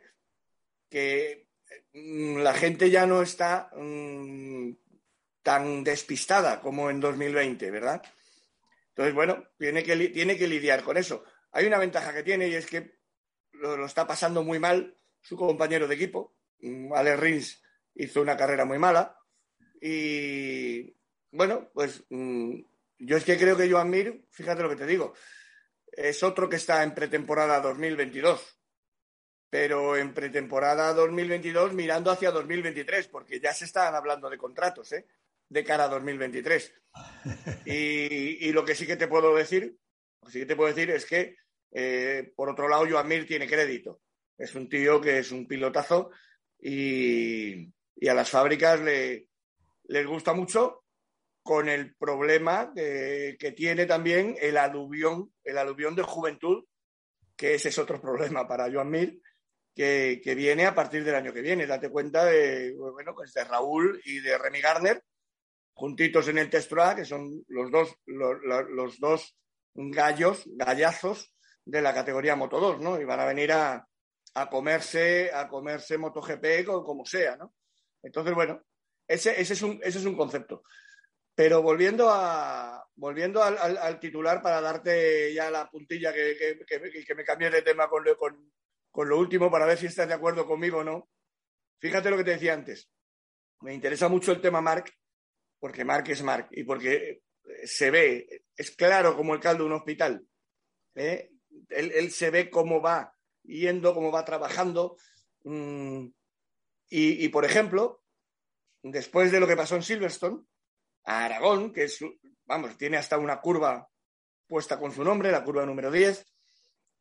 que 0.89 1.50
mm, 1.93 2.38
la 2.38 2.54
gente 2.54 2.89
ya 2.89 3.06
no 3.06 3.22
está 3.22 3.72
mm, 3.76 4.72
tan 5.41 5.84
despistada 5.84 6.62
como 6.62 6.89
en 6.89 7.02
2020, 7.02 7.72
¿verdad? 7.72 8.02
Entonces, 8.88 9.13
bueno, 9.13 9.50
tiene 9.58 9.84
que, 9.84 9.98
tiene 10.08 10.38
que 10.38 10.48
lidiar 10.48 10.82
con 10.82 10.96
eso. 10.96 11.26
Hay 11.52 11.65
una 11.65 11.78
ventaja 11.78 12.13
que 12.13 12.24
tiene 12.24 12.48
y 12.48 12.54
es 12.54 12.67
que 12.67 13.00
lo, 13.52 13.86
está 13.86 14.08
pasando 14.08 14.46
muy 14.46 14.60
mal 14.60 14.98
su 15.19 15.36
compañero 15.36 15.86
de 15.86 15.96
equipo. 15.96 16.38
Mm, 16.62 16.93
Ale 16.93 17.17
Rins 17.17 17.62
hizo 17.96 18.22
una 18.22 18.38
carrera 18.38 18.63
muy 18.63 18.80
mala. 18.80 19.19
Y 19.82 20.96
bueno, 21.32 21.69
pues 21.74 22.06
yo 22.10 23.17
es 23.17 23.26
que 23.26 23.38
creo 23.38 23.58
que 23.58 23.69
Joan 23.69 23.89
Mir, 23.89 24.26
fíjate 24.30 24.63
lo 24.63 24.69
que 24.69 24.78
te 24.78 24.86
digo, 24.86 25.13
es 25.95 26.23
otro 26.23 26.49
que 26.49 26.56
está 26.56 26.84
en 26.84 26.93
pretemporada 26.93 27.62
2022, 27.62 28.60
pero 29.49 29.95
en 29.95 30.13
pretemporada 30.13 30.93
2022 30.93 31.73
mirando 31.73 32.12
hacia 32.12 32.32
2023, 32.32 33.08
porque 33.08 33.39
ya 33.39 33.53
se 33.53 33.65
están 33.65 33.93
hablando 33.93 34.29
de 34.29 34.38
contratos, 34.38 34.91
¿eh? 34.93 35.06
de 35.49 35.63
cara 35.63 35.86
a 35.86 35.89
2023. 35.89 36.73
Y, 37.65 38.47
y, 38.47 38.51
lo 38.51 38.65
que 38.65 38.75
sí 38.75 38.86
que 38.86 38.97
te 38.97 39.08
puedo 39.08 39.36
decir 39.36 39.77
Lo 40.21 40.29
sí 40.29 40.39
que 40.39 40.45
te 40.45 40.56
puedo 40.56 40.73
decir 40.73 40.91
es 40.91 41.06
que, 41.06 41.38
eh, 41.71 42.32
por 42.36 42.49
otro 42.49 42.67
lado, 42.67 42.86
Joan 42.89 43.08
Mir 43.08 43.25
tiene 43.25 43.47
crédito. 43.47 44.01
Es 44.38 44.53
un 44.56 44.67
tío 44.69 44.99
que 44.99 45.19
es 45.19 45.32
un 45.32 45.47
pilotazo 45.47 46.12
y, 46.60 47.67
a 48.08 48.13
las 48.13 48.29
fábricas 48.29 48.79
le, 48.82 49.27
les 49.86 50.06
gusta 50.06 50.34
mucho 50.34 50.83
con 51.43 51.69
el 51.69 51.95
problema 51.95 52.71
que 52.73 53.53
tiene 53.56 53.86
también 53.86 54.36
el 54.39 54.58
aluvión, 54.58 55.32
el 55.43 55.58
aluvión 55.58 55.95
de 55.95 56.03
juventud, 56.03 56.63
que 57.36 57.56
ese 57.56 57.69
es 57.69 57.77
otro 57.77 58.01
problema 58.01 58.47
para 58.47 58.71
Joan 58.71 58.89
Mir, 58.89 59.21
que, 59.75 60.34
viene 60.36 60.65
a 60.65 60.75
partir 60.75 61.03
del 61.03 61.15
año 61.15 61.34
que 61.34 61.41
viene. 61.41 61.67
Date 61.67 61.89
cuenta 61.89 62.25
de, 62.25 62.73
bueno, 62.75 63.13
pues 63.15 63.34
de 63.34 63.43
Raúl 63.43 64.01
y 64.06 64.19
de 64.19 64.38
Remy 64.38 64.62
Garner, 64.62 65.03
juntitos 65.73 66.27
en 66.27 66.38
el 66.38 66.49
Testroa, 66.49 66.95
que 66.95 67.06
son 67.06 67.43
los 67.47 67.71
dos, 67.71 67.95
los, 68.06 68.99
dos 68.99 69.36
gallos, 69.73 70.43
gallazos 70.45 71.34
de 71.65 71.82
la 71.82 71.93
categoría 71.93 72.36
Moto 72.36 72.60
2, 72.60 72.79
¿no? 72.82 72.99
Y 72.99 73.06
van 73.06 73.19
a 73.19 73.25
venir 73.25 73.51
a, 73.51 73.88
comerse, 74.49 75.32
a 75.34 75.47
comerse 75.47 75.97
MotoGP 75.97 76.65
como 76.65 77.06
sea, 77.06 77.38
¿no? 77.38 77.53
Entonces, 78.03 78.36
bueno, 78.36 78.62
ese, 79.08 79.39
ese, 79.39 79.53
es 79.53 79.62
un, 79.62 79.79
ese 79.82 79.99
es 79.99 80.06
un 80.06 80.15
concepto. 80.15 80.63
Pero 81.36 81.62
volviendo, 81.62 82.10
a, 82.10 82.86
volviendo 82.96 83.41
al, 83.41 84.00
titular 84.00 84.41
para 84.41 84.62
darte 84.62 85.34
ya 85.34 85.50
la 85.50 85.69
puntilla 85.69 86.13
que, 86.13 86.38
que, 86.67 87.15
me 87.15 87.24
cambié 87.24 87.50
de 87.50 87.63
tema 87.63 87.89
con, 87.89 88.04
con, 88.17 88.54
con, 88.91 89.10
lo 89.10 89.17
último 89.17 89.50
para 89.50 89.65
ver 89.65 89.78
si 89.78 89.88
estás 89.88 90.08
de 90.08 90.13
acuerdo 90.13 90.46
conmigo 90.46 90.80
o 90.80 90.84
no. 90.84 91.10
Fíjate 91.80 92.10
lo 92.10 92.17
que 92.17 92.24
te 92.24 92.32
decía 92.32 92.54
antes. 92.54 92.89
Me 93.62 93.74
interesa 93.74 94.10
mucho 94.10 94.32
el 94.32 94.41
tema 94.41 94.62
Mark, 94.62 94.93
porque 95.60 95.86
Mark 95.86 96.06
es 96.10 96.22
Mark 96.22 96.50
y 96.52 96.63
porque 96.63 97.24
se 97.65 97.91
ve, 97.91 98.43
es 98.56 98.72
claro 98.72 99.15
como 99.15 99.34
el 99.34 99.39
caldo 99.39 99.63
de 99.63 99.69
un 99.69 99.76
hospital. 99.76 100.28
¿eh? 100.96 101.32
Él, 101.69 102.12
se 102.12 102.30
ve 102.30 102.50
cómo 102.50 102.82
va 102.82 103.15
yendo, 103.43 103.93
cómo 103.93 104.12
va 104.12 104.26
trabajando. 104.26 104.98
Mm, 105.43 106.08
y, 106.89 107.28
por 107.30 107.43
ejemplo, 107.43 108.04
después 108.84 109.32
de 109.32 109.39
lo 109.39 109.48
que 109.48 109.56
pasó 109.56 109.76
en 109.76 109.82
Silverstone, 109.82 110.43
a 111.05 111.25
Aragón, 111.25 111.73
que 111.73 111.85
es, 111.85 111.99
vamos, 112.45 112.77
tiene 112.77 112.97
hasta 112.97 113.17
una 113.17 113.39
curva 113.41 113.89
puesta 114.47 114.79
con 114.79 114.91
su 114.91 115.03
nombre, 115.03 115.31
la 115.31 115.43
curva 115.43 115.65
número 115.65 115.91
10, 115.91 116.25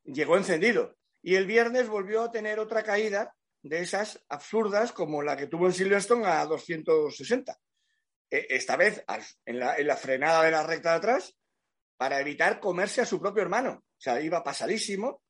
llegó 0.05 0.37
encendido. 0.37 0.95
Y 1.21 1.35
el 1.35 1.45
viernes 1.45 1.87
volvió 1.87 2.23
a 2.23 2.31
tener 2.31 2.59
otra 2.59 2.83
caída 2.83 3.35
de 3.61 3.79
esas 3.79 4.23
absurdas 4.27 4.91
como 4.91 5.21
la 5.21 5.37
que 5.37 5.47
tuvo 5.47 5.67
en 5.67 5.73
Silverstone 5.73 6.25
a 6.25 6.45
260. 6.45 7.57
E, 8.29 8.47
esta 8.49 8.75
vez 8.75 9.03
en 9.45 9.59
la, 9.59 9.95
frenada 9.95 10.43
de 10.43 10.51
la 10.51 10.63
recta 10.63 10.91
de 10.91 10.97
atrás 10.97 11.37
para 11.95 12.19
evitar 12.19 12.59
comerse 12.59 13.01
a 13.01 13.05
su 13.05 13.21
propio 13.21 13.43
hermano. 13.43 13.71
O 13.71 14.01
sea, 14.01 14.19
iba 14.19 14.43
pasadísimo. 14.43 15.21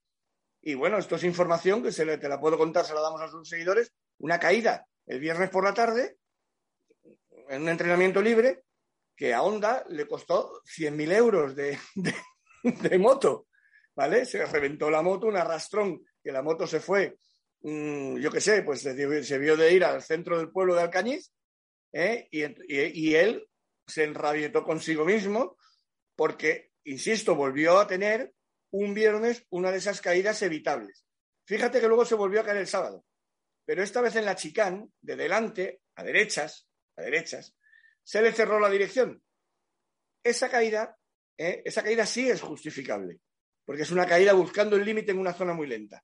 Y 0.62 0.74
bueno, 0.74 0.98
esto 0.98 1.18
es 1.18 1.24
información 1.26 1.84
que 1.84 1.92
se 1.92 2.06
le, 2.06 2.18
te 2.18 2.30
la 2.30 2.40
puedo 2.40 2.58
contar, 2.58 2.86
se 2.86 2.94
la 2.94 3.02
damos 3.02 3.22
a 3.22 3.28
sus 3.28 3.48
seguidores. 3.48 3.94
Una 4.18 4.40
caída 4.40 4.88
el 5.06 5.20
viernes 5.20 5.50
por 5.50 5.64
la 5.64 5.74
tarde 5.74 6.18
en 7.50 7.64
un 7.64 7.70
entrenamiento 7.70 8.22
libre 8.22 8.64
que 9.16 9.34
a 9.34 9.42
Honda 9.42 9.86
le 9.90 10.08
costó 10.08 10.62
100.000 10.64 11.16
euros 11.16 11.56
de, 11.56 11.78
moto, 13.00 13.48
¿vale? 13.96 14.26
Se 14.26 14.46
reventó 14.46 14.90
la 14.90 15.02
moto, 15.02 15.28
un 15.28 15.38
arrastrón, 15.38 16.04
que 16.22 16.32
la 16.32 16.42
moto 16.42 16.66
se 16.66 16.80
fue, 16.80 17.18
mm, 17.62 18.18
yo 18.18 18.32
qué 18.32 18.42
sé, 18.42 18.64
pues 18.64 18.82
se, 18.82 19.38
vio 19.38 19.58
de 19.58 19.74
ir 19.74 19.84
al 19.84 20.02
centro 20.02 20.38
del 20.38 20.52
pueblo 20.52 20.76
de 20.76 20.82
Alcañiz 20.82 21.32
¿eh? 21.92 22.28
y, 22.32 23.16
él 23.16 23.48
se 23.86 24.04
enrabietó 24.04 24.64
consigo 24.64 25.06
mismo 25.06 25.58
porque, 26.16 26.72
insisto, 26.86 27.36
volvió 27.36 27.80
a 27.80 27.88
tener 27.88 28.34
un 28.72 28.94
viernes 28.94 29.46
una 29.50 29.72
de 29.72 29.78
esas 29.78 30.02
caídas 30.02 30.42
evitables. 30.42 31.06
Fíjate 31.46 31.82
que 31.82 31.88
luego 31.88 32.06
se 32.06 32.16
volvió 32.16 32.42
a 32.42 32.46
caer 32.46 32.58
el 32.58 32.68
sábado, 32.68 33.06
pero 33.66 33.84
esta 33.84 34.02
vez 34.02 34.16
en 34.16 34.26
la 34.26 34.36
chicán, 34.36 34.92
de 35.02 35.16
delante, 35.16 35.82
a 35.96 36.04
derechas, 36.04 36.68
a 36.96 37.02
derechas, 37.02 37.56
se 38.04 38.22
le 38.22 38.32
cerró 38.32 38.60
la 38.60 38.70
dirección. 38.70 39.24
Esa 40.24 40.50
caída, 40.50 40.98
¿eh? 41.38 41.62
esa 41.66 41.84
caída 41.84 42.06
sí 42.06 42.30
es 42.30 42.42
justificable, 42.42 43.20
porque 43.66 43.84
es 43.84 43.92
una 43.92 44.06
caída 44.06 44.34
buscando 44.34 44.76
el 44.76 44.86
límite 44.86 45.12
en 45.12 45.20
una 45.20 45.34
zona 45.34 45.54
muy 45.54 45.68
lenta, 45.68 46.04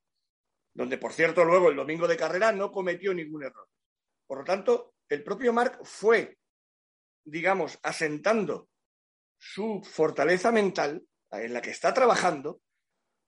donde, 0.74 0.98
por 0.98 1.12
cierto, 1.12 1.44
luego 1.44 1.70
el 1.70 1.76
domingo 1.76 2.06
de 2.06 2.16
carrera 2.16 2.52
no 2.52 2.70
cometió 2.70 3.12
ningún 3.14 3.44
error. 3.44 3.68
Por 4.26 4.38
lo 4.38 4.44
tanto, 4.44 4.94
el 5.08 5.24
propio 5.24 5.52
Marc 5.52 5.84
fue, 5.84 6.38
digamos, 7.24 7.78
asentando 7.82 8.68
su 9.38 9.82
fortaleza 9.82 10.52
mental 10.52 11.04
en 11.30 11.52
la 11.52 11.60
que 11.60 11.70
está 11.70 11.94
trabajando 11.94 12.60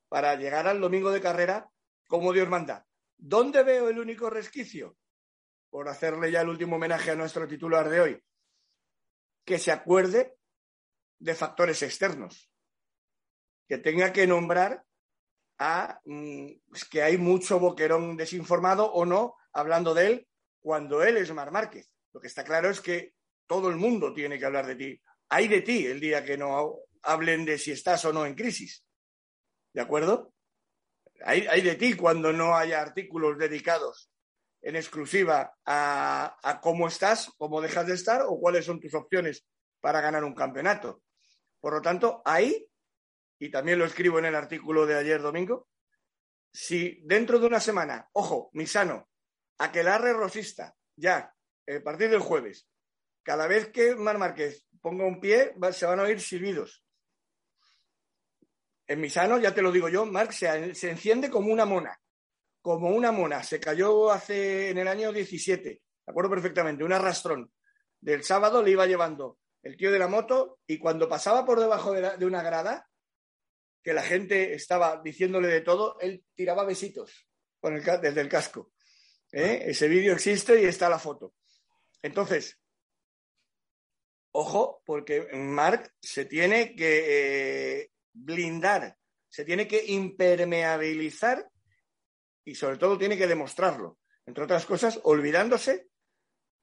para 0.08 0.34
llegar 0.36 0.66
al 0.66 0.80
domingo 0.80 1.10
de 1.10 1.20
carrera 1.20 1.68
como 2.06 2.32
Dios 2.32 2.48
manda. 2.48 2.86
¿Dónde 3.16 3.62
veo 3.62 3.88
el 3.88 3.98
único 3.98 4.28
resquicio? 4.28 4.96
Por 5.72 5.88
hacerle 5.88 6.30
ya 6.30 6.42
el 6.42 6.50
último 6.50 6.76
homenaje 6.76 7.12
a 7.12 7.14
nuestro 7.14 7.48
titular 7.48 7.88
de 7.88 8.00
hoy, 8.02 8.22
que 9.42 9.58
se 9.58 9.72
acuerde 9.72 10.36
de 11.18 11.34
factores 11.34 11.82
externos, 11.82 12.52
que 13.66 13.78
tenga 13.78 14.12
que 14.12 14.26
nombrar 14.26 14.84
a 15.58 15.98
mm, 16.04 16.48
que 16.90 17.02
hay 17.02 17.16
mucho 17.16 17.58
boquerón 17.58 18.18
desinformado 18.18 18.92
o 18.92 19.06
no 19.06 19.34
hablando 19.54 19.94
de 19.94 20.06
él 20.08 20.28
cuando 20.60 21.02
él 21.02 21.16
es 21.16 21.32
Mar 21.32 21.50
Márquez. 21.50 21.90
Lo 22.12 22.20
que 22.20 22.26
está 22.26 22.44
claro 22.44 22.68
es 22.68 22.82
que 22.82 23.14
todo 23.46 23.70
el 23.70 23.76
mundo 23.76 24.12
tiene 24.12 24.38
que 24.38 24.44
hablar 24.44 24.66
de 24.66 24.76
ti. 24.76 25.02
Hay 25.30 25.48
de 25.48 25.62
ti 25.62 25.86
el 25.86 26.00
día 26.00 26.22
que 26.22 26.36
no 26.36 26.80
hablen 27.00 27.46
de 27.46 27.56
si 27.56 27.72
estás 27.72 28.04
o 28.04 28.12
no 28.12 28.26
en 28.26 28.34
crisis. 28.34 28.84
¿De 29.72 29.80
acuerdo? 29.80 30.34
Hay, 31.24 31.46
hay 31.46 31.62
de 31.62 31.76
ti 31.76 31.94
cuando 31.94 32.30
no 32.30 32.54
haya 32.54 32.82
artículos 32.82 33.38
dedicados 33.38 34.11
en 34.62 34.76
exclusiva 34.76 35.56
a, 35.66 36.60
cómo 36.62 36.86
estás, 36.86 37.30
cómo 37.36 37.60
dejas 37.60 37.86
de 37.86 37.94
estar 37.94 38.22
o 38.22 38.38
cuáles 38.38 38.64
son 38.64 38.80
tus 38.80 38.94
opciones 38.94 39.44
para 39.80 40.00
ganar 40.00 40.22
un 40.22 40.34
campeonato. 40.34 41.02
Por 41.60 41.74
lo 41.74 41.82
tanto, 41.82 42.22
ahí, 42.24 42.68
y 43.38 43.50
también 43.50 43.78
lo 43.78 43.84
escribo 43.84 44.20
en 44.20 44.26
el 44.26 44.36
artículo 44.36 44.86
de 44.86 44.96
ayer 44.96 45.20
domingo, 45.20 45.68
si 46.52 47.00
dentro 47.04 47.40
de 47.40 47.46
una 47.46 47.60
semana, 47.60 48.08
ojo, 48.12 48.50
Misano, 48.52 49.08
aquelarre 49.58 50.12
rosista, 50.12 50.74
ya, 50.94 51.34
a 51.66 51.82
partir 51.82 52.10
del 52.10 52.20
jueves, 52.20 52.68
cada 53.24 53.48
vez 53.48 53.68
que 53.68 53.96
Mar 53.96 54.18
Márquez 54.18 54.66
ponga 54.80 55.04
un 55.04 55.20
pie, 55.20 55.54
se 55.72 55.86
van 55.86 56.00
a 56.00 56.04
oír 56.04 56.20
silbidos. 56.20 56.84
En 58.86 59.00
Misano, 59.00 59.38
ya 59.38 59.54
te 59.54 59.62
lo 59.62 59.72
digo 59.72 59.88
yo, 59.88 60.04
Marc 60.04 60.32
se 60.32 60.90
enciende 60.90 61.30
como 61.30 61.52
una 61.52 61.64
mona 61.64 61.98
como 62.62 62.88
una 62.90 63.12
mona. 63.12 63.42
Se 63.42 63.60
cayó 63.60 64.10
hace 64.10 64.70
en 64.70 64.78
el 64.78 64.88
año 64.88 65.12
17, 65.12 65.68
de 65.68 65.82
acuerdo 66.06 66.30
perfectamente, 66.30 66.84
un 66.84 66.92
arrastrón. 66.92 67.52
Del 68.00 68.24
sábado 68.24 68.62
le 68.62 68.70
iba 68.70 68.86
llevando 68.86 69.38
el 69.62 69.76
tío 69.76 69.92
de 69.92 69.98
la 69.98 70.08
moto 70.08 70.60
y 70.66 70.78
cuando 70.78 71.08
pasaba 71.08 71.44
por 71.44 71.60
debajo 71.60 71.92
de, 71.92 72.24
una 72.24 72.42
grada, 72.42 72.88
que 73.82 73.92
la 73.92 74.02
gente 74.02 74.54
estaba 74.54 75.00
diciéndole 75.02 75.48
de 75.48 75.60
todo, 75.60 75.98
él 76.00 76.24
tiraba 76.34 76.64
besitos 76.64 77.28
con 77.60 77.76
el, 77.76 77.84
desde 77.84 78.20
el 78.20 78.28
casco. 78.28 78.72
¿eh? 79.32 79.64
Ese 79.66 79.88
vídeo 79.88 80.14
existe 80.14 80.60
y 80.60 80.66
está 80.66 80.88
la 80.88 80.98
foto. 80.98 81.34
Entonces, 82.00 82.58
ojo, 84.32 84.82
porque 84.84 85.28
Mark 85.32 85.92
se 86.00 86.24
tiene 86.24 86.74
que 86.74 87.80
eh, 87.80 87.90
blindar, 88.12 88.96
se 89.28 89.44
tiene 89.44 89.66
que 89.66 89.84
impermeabilizar 89.86 91.51
y 92.44 92.54
sobre 92.54 92.76
todo 92.76 92.98
tiene 92.98 93.16
que 93.16 93.26
demostrarlo, 93.26 93.98
entre 94.26 94.44
otras 94.44 94.66
cosas, 94.66 95.00
olvidándose 95.04 95.88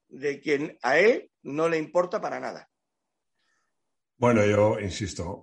de 0.08 0.40
quien 0.40 0.78
a 0.82 0.98
él 0.98 1.30
no 1.42 1.68
le 1.68 1.78
importa 1.78 2.20
para 2.20 2.40
nada. 2.40 2.68
Bueno, 4.16 4.44
yo 4.44 4.78
insisto, 4.78 5.42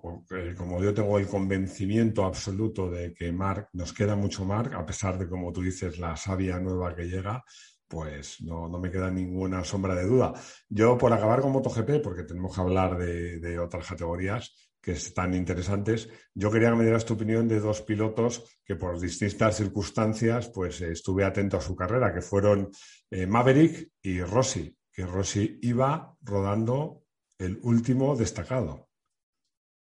como 0.56 0.80
yo 0.80 0.94
tengo 0.94 1.18
el 1.18 1.26
convencimiento 1.26 2.24
absoluto 2.24 2.88
de 2.88 3.12
que 3.12 3.32
Mark, 3.32 3.70
nos 3.72 3.92
queda 3.92 4.14
mucho 4.14 4.44
Mark, 4.44 4.72
a 4.74 4.86
pesar 4.86 5.18
de, 5.18 5.28
como 5.28 5.52
tú 5.52 5.62
dices, 5.62 5.98
la 5.98 6.16
savia 6.16 6.60
nueva 6.60 6.94
que 6.94 7.08
llega, 7.08 7.42
pues 7.88 8.40
no, 8.40 8.68
me 8.68 8.90
queda 8.90 9.10
ninguna 9.10 9.64
sombra 9.64 9.96
de 9.96 10.04
duda. 10.06 10.32
Yo, 10.68 10.96
por 10.96 11.12
acabar 11.12 11.40
con 11.40 11.50
MotoGP, 11.50 12.00
porque 12.00 12.22
tenemos 12.22 12.54
que 12.54 12.60
hablar 12.60 12.96
de 12.96 13.58
otras 13.58 13.88
categorías, 13.88 14.67
que 14.80 14.92
están 14.92 15.34
interesantes. 15.34 16.08
Yo 16.34 16.50
quería 16.50 16.70
que 16.70 16.76
me 16.76 16.84
dieras 16.84 17.04
tu 17.04 17.14
opinión 17.14 17.48
de 17.48 17.60
dos 17.60 17.82
pilotos 17.82 18.60
que 18.64 18.76
por 18.76 18.98
distintas 18.98 19.56
circunstancias 19.56 20.48
pues 20.48 20.80
estuve 20.80 21.24
atento 21.24 21.56
a 21.56 21.60
su 21.60 21.74
carrera, 21.74 22.12
que 22.14 22.22
fueron 22.22 22.70
eh, 23.10 23.26
Maverick 23.26 23.92
y 24.02 24.22
Rossi, 24.22 24.76
que 24.92 25.04
Rossi 25.04 25.58
iba 25.62 26.16
rodando 26.22 27.04
el 27.38 27.58
último 27.62 28.16
destacado. 28.16 28.88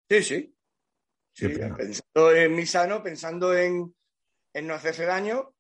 Sí, 0.10 0.23
sí. 0.23 0.56
pensando 1.34 2.36
en 2.36 2.56
Misano, 2.56 3.01
pensando 3.01 3.56
en, 3.56 3.95
no 4.63 4.73
hacerse 4.73 5.06
daño, 5.06 5.54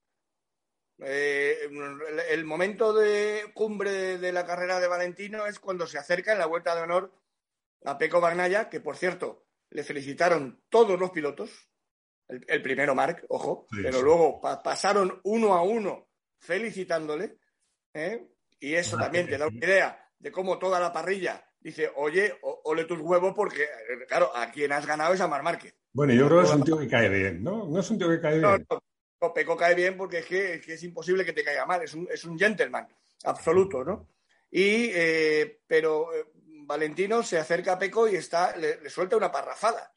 eh, 0.99 1.69
el, 2.29 2.45
momento 2.45 2.93
de 2.93 3.49
cumbre 3.53 4.17
de 4.17 4.31
la 4.31 4.45
carrera 4.45 4.79
de 4.79 4.87
Valentino 4.87 5.47
es 5.47 5.59
cuando 5.59 5.87
se 5.87 5.97
acerca 5.97 6.33
en 6.33 6.37
la 6.37 6.45
vuelta 6.45 6.75
de 6.75 6.81
honor 6.81 7.20
a 7.85 7.97
Peco 7.97 8.21
Bagnaya, 8.21 8.69
que 8.69 8.79
por 8.79 8.97
cierto, 8.97 9.45
le 9.69 9.83
felicitaron 9.83 10.63
todos 10.69 10.99
los 10.99 11.11
pilotos, 11.11 11.49
el, 12.27 12.61
primero 12.61 12.95
Mark, 12.95 13.25
ojo, 13.29 13.67
pero 13.69 14.01
luego 14.01 14.39
pasaron 14.39 15.19
uno 15.23 15.53
a 15.53 15.63
uno 15.63 16.09
felicitándole, 16.39 17.37
¿eh? 17.93 18.27
y 18.59 18.73
eso 18.73 18.97
también 18.97 19.27
te 19.27 19.37
da 19.37 19.47
una 19.47 19.57
idea 19.57 20.09
de 20.17 20.31
cómo 20.31 20.57
toda 20.57 20.79
la 20.79 20.93
parrilla 20.93 21.43
dice, 21.59 21.91
oye, 21.95 22.33
ole 22.41 22.85
tus 22.85 22.99
huevos 22.99 23.33
porque, 23.35 23.67
claro, 24.07 24.35
a 24.35 24.51
quien 24.51 24.71
has 24.71 24.85
ganado 24.85 25.13
es 25.13 25.21
a 25.21 25.27
Mar 25.27 25.43
Márquez. 25.43 25.75
Bueno, 25.93 26.13
yo 26.13 26.27
creo 26.27 26.39
que 26.39 26.47
es 26.47 26.55
un 26.55 26.63
tío 26.63 26.77
que 26.77 26.87
cae 26.87 27.09
bien, 27.09 27.43
¿no? 27.43 27.67
No 27.67 27.79
es 27.79 27.89
un 27.89 27.97
tío 27.97 28.09
que 28.09 28.19
cae 28.19 28.39
bien. 28.39 28.67
No, 29.21 29.33
Peco 29.33 29.55
cae 29.55 29.75
bien 29.75 29.97
porque 29.97 30.19
es 30.19 30.25
que, 30.25 30.53
es 30.55 30.83
imposible 30.83 31.23
que 31.23 31.33
te 31.33 31.43
caiga 31.43 31.65
mal, 31.65 31.83
es 31.83 31.93
un, 31.93 32.07
es 32.11 32.23
un 32.25 32.39
gentleman 32.39 32.87
absoluto, 33.23 33.83
¿no? 33.83 34.07
Y, 34.49 34.89
eh, 34.93 35.61
pero 35.67 36.13
eh, 36.13 36.25
Valentino 36.71 37.21
se 37.21 37.37
acerca 37.37 37.73
a 37.73 37.79
Peco 37.79 38.07
y 38.07 38.15
está, 38.15 38.55
le, 38.55 38.89
suelta 38.89 39.17
una 39.17 39.29
parrafada, 39.29 39.93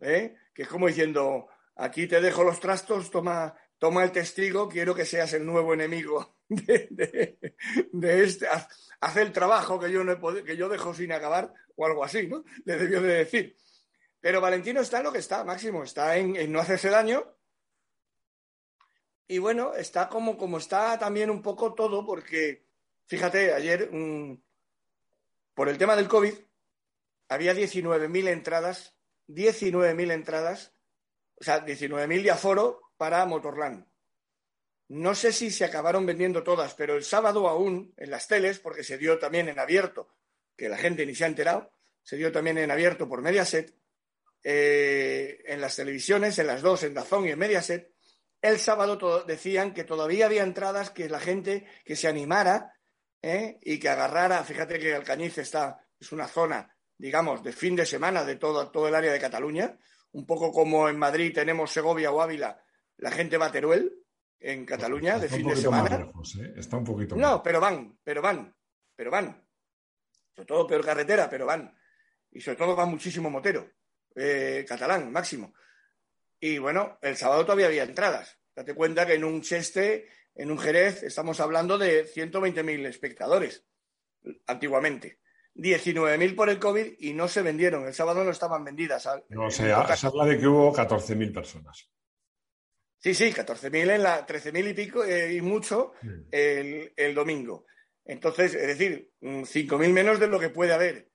¿eh? 0.00 0.34
que 0.52 0.62
es 0.62 0.68
como 0.68 0.88
diciendo, 0.88 1.46
aquí 1.76 2.08
te 2.08 2.20
dejo 2.20 2.42
los 2.42 2.58
trastos, 2.58 3.12
toma, 3.12 3.54
toma 3.78 4.02
el 4.02 4.10
testigo, 4.10 4.68
quiero 4.68 4.92
que 4.92 5.06
seas 5.06 5.32
el 5.34 5.46
nuevo 5.46 5.72
enemigo 5.72 6.36
de, 6.48 7.38
este, 8.24 8.48
haz, 8.48 9.16
el 9.18 9.30
trabajo 9.30 9.78
que 9.78 9.92
yo, 9.92 10.02
no 10.02 10.18
que 10.44 10.56
yo 10.56 10.68
dejo 10.68 10.92
sin 10.94 11.12
acabar, 11.12 11.54
o 11.76 11.86
algo 11.86 12.02
así, 12.02 12.26
¿no? 12.26 12.42
Le 12.64 12.76
debió 12.76 13.00
de 13.00 13.14
decir. 13.18 13.56
Pero 14.18 14.40
Valentino 14.40 14.80
está 14.80 14.98
en 14.98 15.04
lo 15.04 15.12
que 15.12 15.20
está, 15.20 15.44
Máximo, 15.44 15.84
está 15.84 16.16
en, 16.16 16.50
no 16.50 16.58
hacerse 16.58 16.90
daño. 16.90 17.24
Y 19.28 19.38
bueno, 19.38 19.74
está 19.74 20.08
como, 20.08 20.36
como 20.36 20.58
está 20.58 20.98
también 20.98 21.30
un 21.30 21.40
poco 21.40 21.72
todo, 21.72 22.04
porque 22.04 22.66
fíjate, 23.06 23.54
ayer, 23.54 23.88
mm, 23.92 24.42
por 25.60 25.68
el 25.68 25.76
tema 25.76 25.94
del 25.94 26.08
COVID, 26.08 26.32
había 27.28 27.52
19.000 27.52 28.28
entradas, 28.28 28.96
19.000 29.28 30.10
entradas, 30.10 30.72
o 31.38 31.44
sea, 31.44 31.62
19.000 31.66 32.22
de 32.22 32.30
aforo 32.30 32.80
para 32.96 33.26
Motorland. 33.26 33.86
No 34.88 35.14
sé 35.14 35.34
si 35.34 35.50
se 35.50 35.66
acabaron 35.66 36.06
vendiendo 36.06 36.42
todas, 36.42 36.72
pero 36.72 36.96
el 36.96 37.04
sábado 37.04 37.46
aún 37.46 37.92
en 37.98 38.10
las 38.10 38.26
teles, 38.26 38.58
porque 38.58 38.82
se 38.82 38.96
dio 38.96 39.18
también 39.18 39.50
en 39.50 39.58
abierto, 39.58 40.08
que 40.56 40.70
la 40.70 40.78
gente 40.78 41.04
ni 41.04 41.14
se 41.14 41.24
ha 41.24 41.26
enterado, 41.26 41.70
se 42.02 42.16
dio 42.16 42.32
también 42.32 42.56
en 42.56 42.70
abierto 42.70 43.06
por 43.06 43.20
Mediaset, 43.20 43.76
eh, 44.42 45.42
en 45.44 45.60
las 45.60 45.76
televisiones, 45.76 46.38
en 46.38 46.46
las 46.46 46.62
dos, 46.62 46.84
en 46.84 46.94
Dazón 46.94 47.26
y 47.26 47.32
en 47.32 47.38
Mediaset, 47.38 47.92
el 48.40 48.58
sábado 48.58 49.24
decían 49.26 49.74
que 49.74 49.84
todavía 49.84 50.24
había 50.24 50.42
entradas 50.42 50.88
que 50.88 51.10
la 51.10 51.20
gente 51.20 51.66
que 51.84 51.96
se 51.96 52.08
animara 52.08 52.79
¿eh? 53.22 53.58
y 53.62 53.78
que 53.78 53.88
agarrara, 53.88 54.42
fíjate 54.44 54.78
que 54.78 54.94
Alcañiz 54.94 55.38
está, 55.38 55.84
es 55.98 56.12
una 56.12 56.26
zona, 56.26 56.74
digamos, 56.96 57.42
de 57.42 57.52
fin 57.52 57.76
de 57.76 57.86
semana 57.86 58.24
de 58.24 58.36
todo, 58.36 58.70
todo 58.70 58.88
el 58.88 58.94
área 58.94 59.12
de 59.12 59.20
Cataluña, 59.20 59.78
un 60.12 60.26
poco 60.26 60.52
como 60.52 60.88
en 60.88 60.98
Madrid 60.98 61.32
tenemos 61.34 61.70
Segovia 61.70 62.10
o 62.10 62.20
Ávila, 62.20 62.62
la 62.98 63.10
gente 63.10 63.36
va 63.36 63.46
a 63.46 63.52
Teruel, 63.52 64.00
en 64.40 64.64
Cataluña, 64.64 65.18
de 65.18 65.28
fin 65.28 65.46
de 65.46 65.56
semana. 65.56 66.10
¿eh? 66.40 66.54
Está 66.56 66.78
un 66.78 66.84
poquito 66.84 67.14
No, 67.14 67.42
pero 67.42 67.60
van, 67.60 67.98
pero 68.02 68.22
van, 68.22 68.54
pero 68.96 69.10
van. 69.10 69.46
Sobre 70.34 70.46
todo 70.46 70.66
peor 70.66 70.84
carretera, 70.84 71.28
pero 71.28 71.46
van. 71.46 71.76
Y 72.30 72.40
sobre 72.40 72.56
todo 72.56 72.74
va 72.74 72.86
muchísimo 72.86 73.28
motero. 73.28 73.70
Eh, 74.14 74.64
catalán, 74.66 75.12
máximo. 75.12 75.52
Y 76.38 76.58
bueno, 76.58 76.98
el 77.02 77.16
sábado 77.16 77.44
todavía 77.44 77.66
había 77.66 77.82
entradas. 77.82 78.38
Date 78.54 78.74
cuenta 78.74 79.06
que 79.06 79.14
en 79.14 79.24
un 79.24 79.42
Cheste, 79.42 80.08
en 80.34 80.50
un 80.50 80.58
Jerez, 80.58 81.02
estamos 81.02 81.40
hablando 81.40 81.78
de 81.78 82.06
120.000 82.06 82.86
espectadores, 82.86 83.64
antiguamente. 84.46 85.20
19.000 85.54 86.36
por 86.36 86.48
el 86.48 86.58
COVID 86.58 86.94
y 86.98 87.12
no 87.12 87.28
se 87.28 87.42
vendieron. 87.42 87.86
El 87.86 87.94
sábado 87.94 88.24
no 88.24 88.30
estaban 88.30 88.64
vendidas. 88.64 89.08
No, 89.28 89.46
o 89.46 89.50
sea, 89.50 89.96
se 89.96 90.06
habla 90.06 90.24
de 90.24 90.38
que 90.38 90.46
hubo 90.46 90.72
14.000 90.72 91.34
personas. 91.34 91.90
Sí, 92.98 93.14
sí, 93.14 93.32
14.000 93.32 93.94
en 93.94 94.02
la, 94.02 94.26
13.000 94.26 94.70
y 94.70 94.74
pico 94.74 95.04
eh, 95.04 95.34
y 95.34 95.40
mucho 95.40 95.92
el, 96.30 96.92
el, 96.96 97.14
domingo. 97.14 97.66
Entonces, 98.04 98.54
es 98.54 98.66
decir, 98.66 99.10
5.000 99.20 99.92
menos 99.92 100.20
de 100.20 100.28
lo 100.28 100.38
que 100.38 100.50
puede 100.50 100.72
haber. 100.72 101.10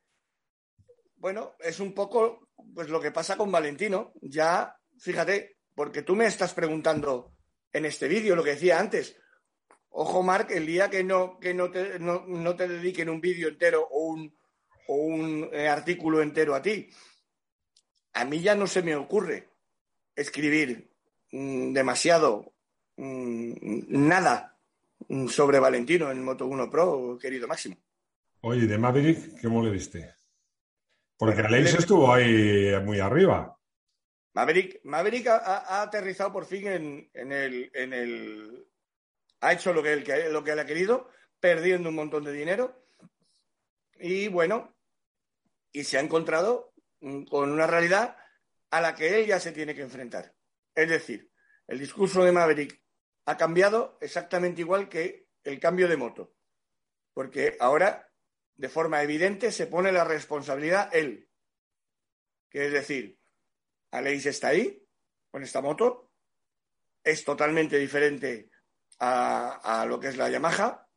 Bueno, 1.16 1.56
es 1.60 1.80
un 1.80 1.94
poco 1.94 2.46
pues 2.74 2.90
lo 2.90 3.00
que 3.02 3.12
pasa 3.12 3.38
con 3.38 3.52
Valentino, 3.52 4.14
ya, 4.22 4.78
fíjate, 5.00 5.58
porque 5.74 6.02
tú 6.02 6.16
me 6.16 6.26
estás 6.26 6.54
preguntando 6.54 7.35
en 7.76 7.84
este 7.84 8.08
vídeo 8.08 8.38
lo 8.38 8.44
que 8.44 8.52
decía 8.52 8.80
antes. 8.80 9.18
Ojo, 9.90 10.24
Marc, 10.24 10.52
el 10.52 10.66
día 10.66 10.90
que 10.90 11.04
no, 11.04 11.38
que 11.40 11.54
no, 11.54 11.70
te, 11.70 12.00
no, 12.00 12.56
te 12.56 12.68
dediquen 12.70 13.10
un 13.10 13.20
vídeo 13.20 13.50
entero 13.50 13.86
o 13.92 14.08
un, 14.08 14.34
o 14.88 14.96
un 14.96 15.50
eh, 15.52 15.68
artículo 15.68 16.22
entero 16.22 16.56
a 16.56 16.62
ti, 16.62 16.90
a 18.14 18.24
mí 18.24 18.40
ya 18.42 18.56
no 18.56 18.66
se 18.66 18.82
me 18.82 18.96
ocurre 18.96 19.50
escribir 20.16 20.90
mm, 21.34 21.74
demasiado, 21.74 22.54
mm, 22.96 23.54
nada 23.90 24.58
mm, 25.10 25.28
sobre 25.28 25.60
Valentino 25.60 26.12
en 26.12 26.24
Moto 26.24 26.46
1 26.48 26.70
Pro, 26.70 27.18
querido 27.22 27.46
Máximo. 27.46 27.76
Oye, 28.42 28.68
de 28.68 28.78
Maverick, 28.78 29.42
¿qué 29.42 29.50
le 29.50 29.72
diste? 29.72 30.16
Porque 31.18 31.42
Aleix 31.42 31.74
estuvo 31.74 32.14
ahí 32.14 32.72
muy 32.86 33.00
arriba. 33.00 33.58
Maverick, 34.36 34.82
Maverick 34.84 35.28
ha, 35.28 35.82
aterrizado 35.82 36.34
por 36.34 36.46
fin 36.46 36.68
en, 36.68 37.32
el, 37.32 38.68
Ha 39.40 39.54
hecho 39.54 39.72
lo 39.72 39.82
que, 39.82 39.94
él, 39.94 40.60
ha 40.60 40.66
querido, 40.66 41.10
perdiendo 41.40 41.88
un 41.88 41.96
montón 41.96 42.26
de 42.26 42.34
dinero. 42.34 42.86
Y 43.94 44.28
bueno, 44.28 44.76
y 45.72 45.86
se 45.86 45.98
ha 45.98 46.02
encontrado 46.02 46.74
con 47.30 47.50
una 47.50 47.66
realidad 47.66 48.18
a 48.72 48.82
la 48.82 48.94
que 48.94 49.22
él 49.22 49.26
ya 49.26 49.40
se 49.40 49.54
tiene 49.54 49.74
que 49.74 49.84
enfrentar. 49.84 50.36
Es 50.76 50.90
decir, 50.90 51.32
el 51.68 51.80
discurso 51.80 52.22
de 52.26 52.34
Maverick 52.34 52.84
ha 53.28 53.38
cambiado 53.38 53.98
exactamente 54.02 54.60
igual 54.60 54.90
que 54.90 55.30
el 55.46 55.62
cambio 55.62 55.88
de 55.88 55.96
moto. 55.96 56.36
Porque 57.14 57.56
ahora 57.62 58.12
de 58.56 58.68
forma 58.68 59.02
evidente 59.02 59.54
se 59.54 59.68
pone 59.68 59.94
la 59.94 60.04
responsabilidad 60.04 60.94
él. 60.94 61.30
Que 62.50 62.66
es 62.66 62.74
decir, 62.74 63.18
Aleix 63.92 64.26
está 64.26 64.50
ahí 64.50 64.82
con 65.30 65.44
esta 65.44 65.62
moto, 65.62 66.12
es 67.04 67.24
totalmente 67.24 67.78
diferente 67.78 68.50
a, 69.00 69.86
lo 69.88 70.00
que 70.00 70.08
es 70.08 70.18
la 70.18 70.30
Yamaha. 70.30 70.88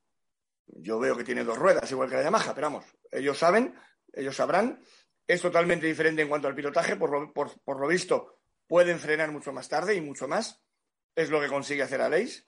Yo 0.66 0.98
veo 0.98 1.16
que 1.16 1.24
tiene 1.24 1.44
dos 1.44 1.58
ruedas, 1.58 1.90
igual 1.90 2.08
que 2.08 2.16
la 2.16 2.22
Yamaha, 2.22 2.54
pero 2.54 2.68
vamos, 2.68 2.84
ellos 3.10 3.38
saben, 3.38 3.74
ellos 4.12 4.36
sabrán. 4.36 4.82
Es 5.26 5.42
totalmente 5.42 5.86
diferente 5.86 6.22
en 6.22 6.28
cuanto 6.28 6.48
al 6.48 6.54
pilotaje, 6.54 6.96
por 6.96 7.10
lo, 7.10 7.88
visto, 7.88 8.38
pueden 8.66 8.98
frenar 8.98 9.30
mucho 9.30 9.52
más 9.52 9.68
tarde 9.68 9.94
y 9.94 10.00
mucho 10.00 10.26
más. 10.28 10.62
Es 11.14 11.30
lo 11.30 11.40
que 11.40 11.48
consigue 11.48 11.82
hacer 11.82 12.00
Aleix. 12.00 12.46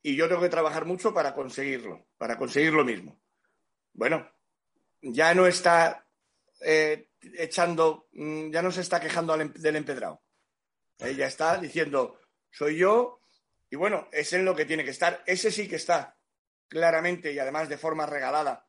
Y 0.00 0.16
yo 0.16 0.28
tengo 0.28 0.40
que 0.40 0.48
trabajar 0.48 0.84
mucho 0.84 1.12
para 1.12 1.34
conseguirlo, 1.34 2.06
para 2.16 2.38
conseguir 2.38 2.72
lo 2.72 2.84
mismo 2.84 3.20
bueno, 3.98 4.30
ya 5.02 5.34
no 5.34 5.48
está 5.48 6.06
eh, 6.60 7.07
echando, 7.20 8.08
mm, 8.12 8.50
ya 8.50 8.62
no 8.62 8.70
se 8.70 8.80
está 8.80 9.00
quejando 9.00 9.38
em-, 9.40 9.52
del 9.52 9.76
empedrado. 9.76 10.22
Ella 10.98 11.26
está 11.26 11.58
diciendo, 11.58 12.18
soy 12.50 12.76
yo, 12.76 13.20
y 13.70 13.76
bueno, 13.76 14.08
es 14.12 14.32
en 14.32 14.44
lo 14.44 14.54
que 14.54 14.64
tiene 14.64 14.84
que 14.84 14.90
estar. 14.90 15.22
Ese 15.26 15.50
sí 15.50 15.68
que 15.68 15.76
está 15.76 16.16
claramente 16.68 17.32
y 17.32 17.38
además 17.38 17.68
de 17.68 17.78
forma 17.78 18.06
regalada 18.06 18.66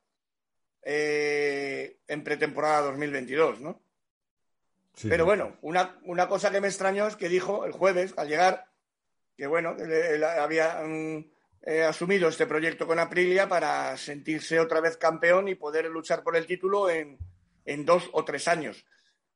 eh, 0.84 2.00
en 2.08 2.24
pretemporada 2.24 2.82
2022, 2.82 3.62
¿no? 3.62 3.82
Pero 5.02 5.24
bueno, 5.24 5.58
una, 5.62 5.98
una, 6.04 6.28
cosa 6.28 6.52
que 6.52 6.60
me 6.60 6.68
extrañó 6.68 7.08
es 7.08 7.16
que 7.16 7.30
dijo 7.30 7.66
el 7.66 7.72
jueves, 7.72 8.14
al 8.18 8.28
llegar, 8.28 8.66
que 9.38 9.48
bueno, 9.48 9.76
él, 9.78 10.24
había... 10.24 10.82
Mm, 10.84 11.32
He 11.62 11.84
asumido 11.84 12.30
este 12.30 12.48
proyecto 12.48 12.88
con 12.88 13.00
Aprilia 13.00 13.50
para 13.50 13.96
sentirse 13.98 14.60
otra 14.62 14.80
vez 14.80 14.96
campeón 14.96 15.50
y 15.50 15.56
poder 15.56 15.86
luchar 15.88 16.24
por 16.24 16.38
el 16.38 16.48
título 16.48 16.90
en, 16.90 17.20
dos 17.78 18.10
o 18.14 18.26
tres 18.26 18.48
años. 18.48 18.86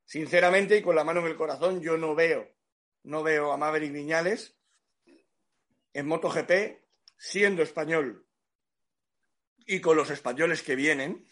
Sinceramente 0.06 0.78
y 0.78 0.82
con 0.82 0.96
la 0.96 1.04
mano 1.04 1.22
en 1.22 1.28
el 1.28 1.38
corazón, 1.38 1.82
yo 1.82 1.98
no 1.98 2.16
veo, 2.16 2.56
no 3.04 3.24
veo 3.24 3.52
a 3.52 3.58
Maverick 3.58 3.94
Viñales 3.94 4.56
en 5.94 6.08
MotoGP 6.08 6.52
siendo 7.18 7.64
español 7.64 8.28
y 9.66 9.80
con 9.80 9.96
los 9.96 10.10
españoles 10.10 10.62
que 10.62 10.76
vienen 10.76 11.26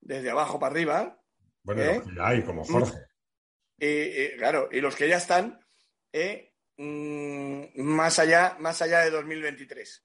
desde 0.00 0.30
abajo 0.30 0.58
para 0.58 0.72
arriba. 0.72 1.22
Bueno, 1.62 1.82
¿eh? 1.82 2.02
hay, 2.20 2.42
como 2.42 2.64
Jorge. 2.64 2.98
Y, 3.78 4.36
claro, 4.36 4.68
y 4.70 4.80
los 4.80 4.94
que 4.94 5.08
ya 5.08 5.16
están, 5.16 5.60
¿eh? 6.12 6.54
Mm, 6.76 7.80
más, 7.82 8.18
allá, 8.18 8.56
más 8.60 8.80
allá 8.82 9.00
de 9.00 9.10
2023. 9.10 10.04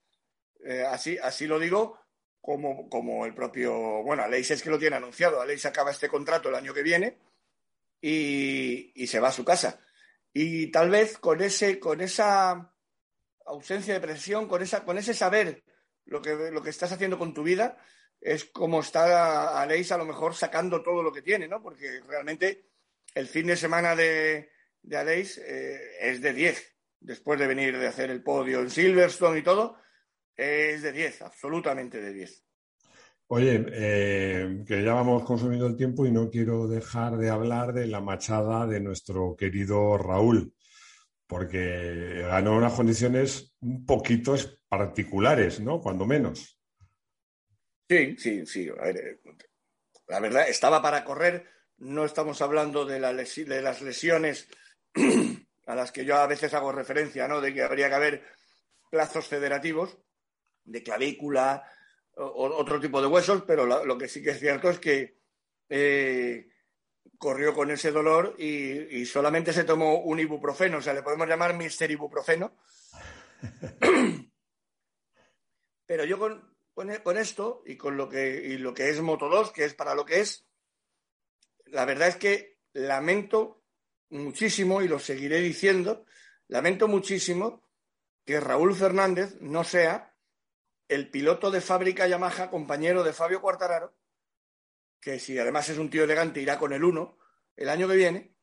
Eh, 0.65 0.83
así, 0.87 1.17
así 1.17 1.45
lo 1.45 1.59
digo 1.59 2.02
como, 2.43 2.89
como 2.89 3.25
el 3.25 3.33
propio, 3.33 4.03
bueno, 4.03 4.21
Aleix 4.21 4.51
es 4.51 4.61
que 4.61 4.69
lo 4.69 4.77
tiene 4.77 4.97
anunciado, 4.97 5.39
Aleix 5.39 5.65
acaba 5.65 5.91
este 5.91 6.09
contrato 6.09 6.49
el 6.49 6.55
año 6.55 6.73
que 6.73 6.83
viene 6.83 7.17
y, 8.01 9.07
se 9.07 9.21
va 9.21 9.29
a 9.29 9.31
su 9.31 9.45
casa. 9.45 9.79
Y 10.33 10.67
tal 10.67 10.89
vez 10.89 11.17
con, 11.17 11.41
ese, 11.41 11.79
con 11.79 12.01
esa 12.01 12.75
ausencia 13.45 13.93
de 13.93 14.01
presión, 14.01 14.49
con, 14.49 14.61
esa, 14.61 14.83
con 14.83 14.97
ese 14.97 15.13
saber 15.13 15.63
lo 16.03 16.21
que, 16.21 16.51
lo 16.51 16.61
que 16.61 16.69
estás 16.69 16.91
haciendo 16.91 17.17
con 17.17 17.33
tu 17.33 17.43
vida, 17.43 17.77
es 18.19 18.43
como 18.43 18.81
está 18.81 19.61
Aleix 19.61 19.93
a 19.93 19.97
lo 19.97 20.03
mejor 20.03 20.35
sacando 20.35 20.83
todo 20.83 21.01
lo 21.01 21.13
que 21.13 21.21
tiene, 21.21 21.47
¿no? 21.47 21.61
Porque 21.61 22.01
realmente 22.05 22.65
el 23.15 23.27
fin 23.27 23.47
de 23.47 23.55
semana 23.55 23.95
de, 23.95 24.51
de 24.81 24.97
Aleix 24.97 25.37
eh, 25.37 25.79
es 26.01 26.21
de 26.21 26.33
10. 26.33 26.75
Después 26.99 27.39
de 27.39 27.47
venir 27.47 27.79
de 27.79 27.87
hacer 27.87 28.09
el 28.09 28.21
podio 28.21 28.59
en 28.59 28.69
Silverstone 28.69 29.39
y 29.39 29.43
todo, 29.43 29.77
es 30.35 30.81
de 30.81 30.91
10, 30.91 31.21
absolutamente 31.21 32.01
de 32.01 32.13
10. 32.13 32.43
Oye, 33.27 33.65
eh, 33.71 34.63
que 34.67 34.83
ya 34.83 34.93
vamos 34.93 35.23
consumiendo 35.23 35.65
el 35.65 35.75
tiempo 35.75 36.05
y 36.05 36.11
no 36.11 36.29
quiero 36.29 36.67
dejar 36.67 37.17
de 37.17 37.29
hablar 37.29 37.73
de 37.73 37.87
la 37.87 38.01
machada 38.01 38.67
de 38.67 38.79
nuestro 38.79 39.35
querido 39.35 39.97
Raúl, 39.97 40.53
porque 41.25 42.23
ganó 42.27 42.55
unas 42.55 42.73
condiciones 42.73 43.55
un 43.61 43.85
poquito 43.85 44.35
particulares, 44.67 45.59
¿no? 45.61 45.79
Cuando 45.81 46.05
menos. 46.05 46.59
Sí, 47.89 48.15
sí, 48.17 48.45
sí. 48.45 48.69
Eh, 48.83 49.19
la 50.07 50.19
verdad, 50.19 50.47
estaba 50.47 50.81
para 50.81 51.03
correr. 51.03 51.47
No 51.77 52.05
estamos 52.05 52.41
hablando 52.41 52.85
de, 52.85 52.99
de 52.99 53.61
las 53.61 53.81
lesiones 53.81 54.47
a 55.65 55.75
las 55.75 55.91
que 55.91 56.05
yo 56.05 56.17
a 56.17 56.27
veces 56.27 56.53
hago 56.53 56.71
referencia, 56.71 57.27
¿no? 57.27 57.41
De 57.41 57.53
que 57.53 57.63
habría 57.63 57.89
que 57.89 57.95
haber 57.95 58.23
plazos 58.91 59.27
federativos 59.27 59.97
de 60.63 60.83
clavícula, 60.83 61.63
o, 62.15 62.45
otro 62.57 62.79
tipo 62.79 63.01
de 63.01 63.07
huesos, 63.07 63.43
pero 63.45 63.65
lo, 63.65 63.97
que 63.97 64.07
sí 64.07 64.21
que 64.21 64.31
es 64.31 64.39
cierto 64.39 64.69
es 64.69 64.79
que 64.79 65.17
eh, 65.69 66.49
corrió 67.17 67.53
con 67.53 67.71
ese 67.71 67.91
dolor 67.91 68.35
y, 68.37 69.05
solamente 69.05 69.53
se 69.53 69.63
tomó 69.63 70.01
un 70.01 70.19
ibuprofeno, 70.19 70.77
o 70.77 70.81
sea, 70.81 70.93
le 70.93 71.03
podemos 71.03 71.27
llamar 71.27 71.55
Mister 71.55 71.89
Ibuprofeno. 71.89 72.57
pero 75.85 76.05
yo 76.05 76.17
con, 76.17 76.55
con, 76.73 77.17
esto 77.17 77.63
y 77.65 77.77
con 77.77 77.97
lo 77.97 78.09
que, 78.09 78.41
y 78.45 78.57
lo 78.57 78.73
que 78.73 78.89
es 78.89 79.01
Moto 79.01 79.29
2, 79.29 79.51
que 79.51 79.65
es 79.65 79.73
para 79.73 79.95
lo 79.95 80.05
que 80.05 80.21
es, 80.21 80.45
la 81.65 81.85
verdad 81.85 82.09
es 82.09 82.17
que 82.17 82.59
lamento 82.73 83.63
muchísimo, 84.09 84.81
y 84.81 84.87
lo 84.87 84.99
seguiré 84.99 85.39
diciendo, 85.39 86.05
lamento 86.47 86.87
muchísimo 86.87 87.67
que 88.25 88.39
Raúl 88.39 88.75
Fernández 88.75 89.35
no 89.41 89.63
sea 89.63 90.12
el 90.93 91.09
piloto 91.09 91.49
de 91.49 91.59
fábrica 91.59 92.07
Yamaha, 92.07 92.49
compañero 92.51 93.03
de 93.03 93.13
Fabio 93.13 93.41
Quartararo, 93.41 93.95
que 94.99 95.19
si 95.19 95.37
además 95.39 95.67
es 95.69 95.77
un 95.79 95.89
tío 95.89 96.03
elegante, 96.03 96.39
irá 96.39 96.59
con 96.59 96.71
el 96.71 96.83
1 96.83 97.17
el 97.55 97.69
año 97.69 97.87
que 97.87 97.95
viene, 97.95 98.35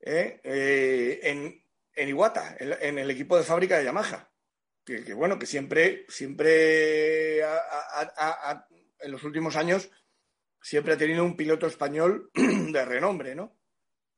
eh, 0.00 0.40
eh, 0.44 1.20
en, 1.22 1.64
en, 1.94 2.08
Iwata, 2.08 2.56
en, 2.60 2.98
el 2.98 3.10
equipo 3.10 3.36
de 3.38 3.42
fábrica 3.42 3.78
de 3.78 3.84
Yamaha. 3.84 4.30
Que, 4.84 5.14
bueno, 5.14 5.38
que 5.38 5.46
siempre, 5.46 6.04
siempre 6.10 7.40
en 7.40 9.10
los 9.10 9.24
últimos 9.24 9.56
años, 9.56 9.90
siempre 10.60 10.92
ha 10.92 10.98
tenido 10.98 11.24
un 11.24 11.36
piloto 11.36 11.66
español 11.66 12.30
de 12.34 12.84
renombre, 12.84 13.34
¿no? 13.34 13.58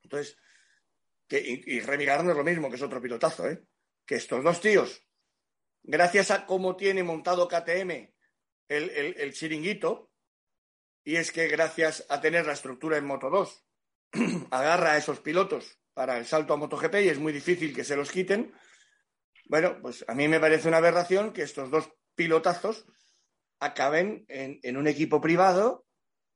Entonces, 0.03 0.37
que, 1.29 1.39
y, 1.39 1.77
y 1.77 1.81
Remy 1.81 2.07
lo 2.07 2.43
mismo, 2.43 2.69
que 2.69 2.77
es 2.77 2.83
otro 2.83 3.01
pilotazo, 3.01 3.49
¿eh? 3.49 3.63
Que 4.05 4.17
estos 4.17 4.43
dos 4.43 4.61
tíos 4.61 5.06
gracias 5.87 6.31
a 6.31 6.47
cómo 6.47 6.77
tiene 6.77 7.03
montado 7.03 7.49
KTM 7.49 8.11
el, 8.69 9.33
chiringuito, 9.33 10.11
y 11.05 11.17
es 11.17 11.31
que 11.31 11.47
gracias 11.47 12.05
a 12.09 12.21
tener 12.21 12.47
la 12.47 12.53
estructura 12.53 12.97
en 12.97 13.07
Moto 13.07 13.31
2, 13.31 13.65
agarra 14.51 14.93
a 14.93 14.97
esos 14.99 15.21
pilotos 15.21 15.79
para 15.95 16.19
el 16.19 16.27
salto 16.27 16.53
a 16.53 16.57
MotoGP 16.57 16.95
y 16.97 17.09
es 17.09 17.19
muy 17.19 17.33
difícil 17.33 17.75
que 17.75 17.85
se 17.85 17.97
los 17.97 18.11
quiten. 18.11 18.53
Bueno, 19.47 19.79
pues 19.81 20.05
a 20.09 20.15
mí 20.15 20.29
me 20.29 20.41
parece 20.41 20.69
una 20.69 20.79
aberración 20.79 21.33
que 21.33 21.43
estos 21.43 21.71
dos 21.71 21.89
pilotazos 22.15 22.85
acaben 23.61 24.27
en, 24.29 24.77
un 24.77 24.89
equipo 24.89 25.21
privado 25.21 25.87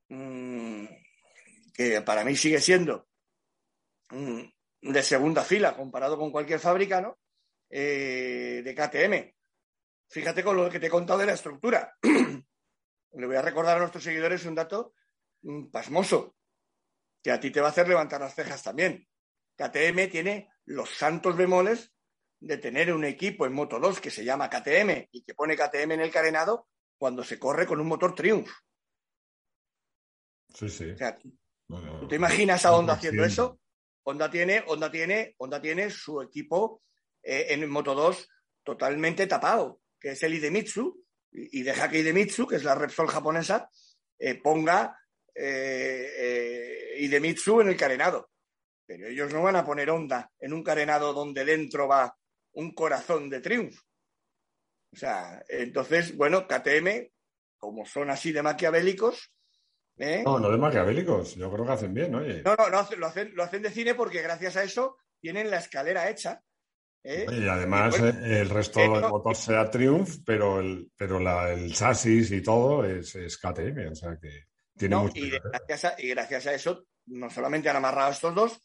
mm, 0.08 0.84
que 1.74 2.00
para 2.02 2.24
mí 2.24 2.36
sigue 2.36 2.60
siendo 2.60 3.08
mm, 4.10 4.42
de 4.82 5.02
segunda 5.02 5.42
fila 5.42 5.76
comparado 5.76 6.16
con 6.16 6.30
cualquier 6.30 6.60
fábrica, 6.60 7.00
¿no? 7.00 7.18
Eh, 7.68 8.62
de 8.64 8.74
KTM. 8.74 9.39
Fíjate 10.10 10.42
con 10.42 10.56
lo 10.56 10.68
que 10.68 10.80
te 10.80 10.88
he 10.88 10.90
contado 10.90 11.20
de 11.20 11.26
la 11.26 11.34
estructura. 11.34 11.96
Le 12.02 13.26
voy 13.26 13.36
a 13.36 13.42
recordar 13.42 13.76
a 13.76 13.80
nuestros 13.80 14.02
seguidores 14.02 14.44
un 14.44 14.56
dato 14.56 14.94
mm, 15.42 15.66
pasmoso, 15.66 16.34
que 17.22 17.30
a 17.30 17.38
ti 17.38 17.52
te 17.52 17.60
va 17.60 17.68
a 17.68 17.70
hacer 17.70 17.88
levantar 17.88 18.20
las 18.20 18.34
cejas 18.34 18.60
también. 18.60 19.06
KTM 19.56 20.10
tiene 20.10 20.48
los 20.64 20.90
santos 20.90 21.36
bemoles 21.36 21.92
de 22.40 22.56
tener 22.56 22.92
un 22.92 23.04
equipo 23.04 23.46
en 23.46 23.52
Moto 23.52 23.78
2 23.78 24.00
que 24.00 24.10
se 24.10 24.24
llama 24.24 24.50
KTM 24.50 25.08
y 25.12 25.22
que 25.22 25.34
pone 25.34 25.56
KTM 25.56 25.92
en 25.92 26.00
el 26.00 26.10
carenado 26.10 26.66
cuando 26.98 27.22
se 27.22 27.38
corre 27.38 27.66
con 27.66 27.80
un 27.80 27.86
motor 27.86 28.14
Triumph. 28.14 28.50
Sí, 30.48 30.68
sí. 30.68 30.94
¿Tú 31.68 32.08
te 32.08 32.16
imaginas 32.16 32.64
a 32.64 32.72
Honda 32.74 32.94
haciendo 32.94 33.24
eso? 33.24 33.60
Honda 34.02 34.28
tiene, 34.28 34.64
Honda 34.66 34.90
tiene, 34.90 35.36
Honda 35.38 35.60
tiene 35.60 35.88
su 35.88 36.20
equipo 36.20 36.82
eh, 37.22 37.46
en 37.50 37.70
Moto 37.70 37.94
2 37.94 38.28
totalmente 38.64 39.28
tapado 39.28 39.79
que 40.00 40.12
es 40.12 40.22
el 40.22 40.34
Idemitsu, 40.34 41.04
y 41.32 41.62
deja 41.62 41.88
que 41.88 41.98
Idemitsu, 41.98 42.46
que 42.46 42.56
es 42.56 42.64
la 42.64 42.74
Repsol 42.74 43.08
japonesa, 43.08 43.68
eh, 44.18 44.34
ponga 44.36 44.98
eh, 45.34 46.12
eh, 46.16 46.94
Idemitsu 46.98 47.60
en 47.60 47.68
el 47.68 47.76
carenado. 47.76 48.30
Pero 48.86 49.06
ellos 49.06 49.32
no 49.32 49.42
van 49.42 49.56
a 49.56 49.64
poner 49.64 49.90
onda 49.90 50.30
en 50.38 50.52
un 50.52 50.64
carenado 50.64 51.12
donde 51.12 51.44
dentro 51.44 51.86
va 51.86 52.16
un 52.52 52.74
corazón 52.74 53.30
de 53.30 53.40
triunfo. 53.40 53.82
O 54.92 54.96
sea, 54.96 55.44
entonces, 55.48 56.16
bueno, 56.16 56.48
KTM, 56.48 57.08
como 57.56 57.86
son 57.86 58.10
así 58.10 58.32
de 58.32 58.42
maquiavélicos. 58.42 59.32
No, 60.24 60.40
no 60.40 60.50
de 60.50 60.56
maquiavélicos, 60.56 61.36
yo 61.36 61.52
creo 61.52 61.66
que 61.66 61.72
hacen 61.72 61.92
bien, 61.92 62.14
oye. 62.14 62.42
No, 62.42 62.56
no, 62.56 62.70
no 62.70 62.70
lo, 62.70 63.06
hacen, 63.06 63.34
lo 63.34 63.42
hacen 63.42 63.62
de 63.62 63.70
cine 63.70 63.94
porque 63.94 64.22
gracias 64.22 64.56
a 64.56 64.64
eso 64.64 64.96
tienen 65.20 65.50
la 65.50 65.58
escalera 65.58 66.08
hecha 66.08 66.42
¿Eh? 67.02 67.26
Y 67.30 67.48
además 67.48 67.98
eh, 67.98 68.40
el 68.40 68.50
resto 68.50 68.80
del 68.80 69.08
motor 69.08 69.34
sea 69.34 69.70
Triumph, 69.70 70.18
pero 70.24 70.60
el, 70.60 70.90
pero 70.96 71.18
el 71.48 71.74
chasis 71.74 72.30
y 72.30 72.42
todo 72.42 72.84
es, 72.84 73.14
KTM, 73.38 73.90
o 73.90 73.94
sea 73.94 74.18
que 74.20 74.48
tiene 74.76 74.96
mucho 74.96 75.16
y, 75.16 75.30
gracias 75.30 75.84
a, 75.84 75.94
y 75.98 76.08
gracias 76.08 76.46
a 76.46 76.54
eso, 76.54 76.84
no 77.06 77.30
solamente 77.30 77.70
han 77.70 77.76
amarrado 77.76 78.12
estos 78.12 78.34
dos, 78.34 78.60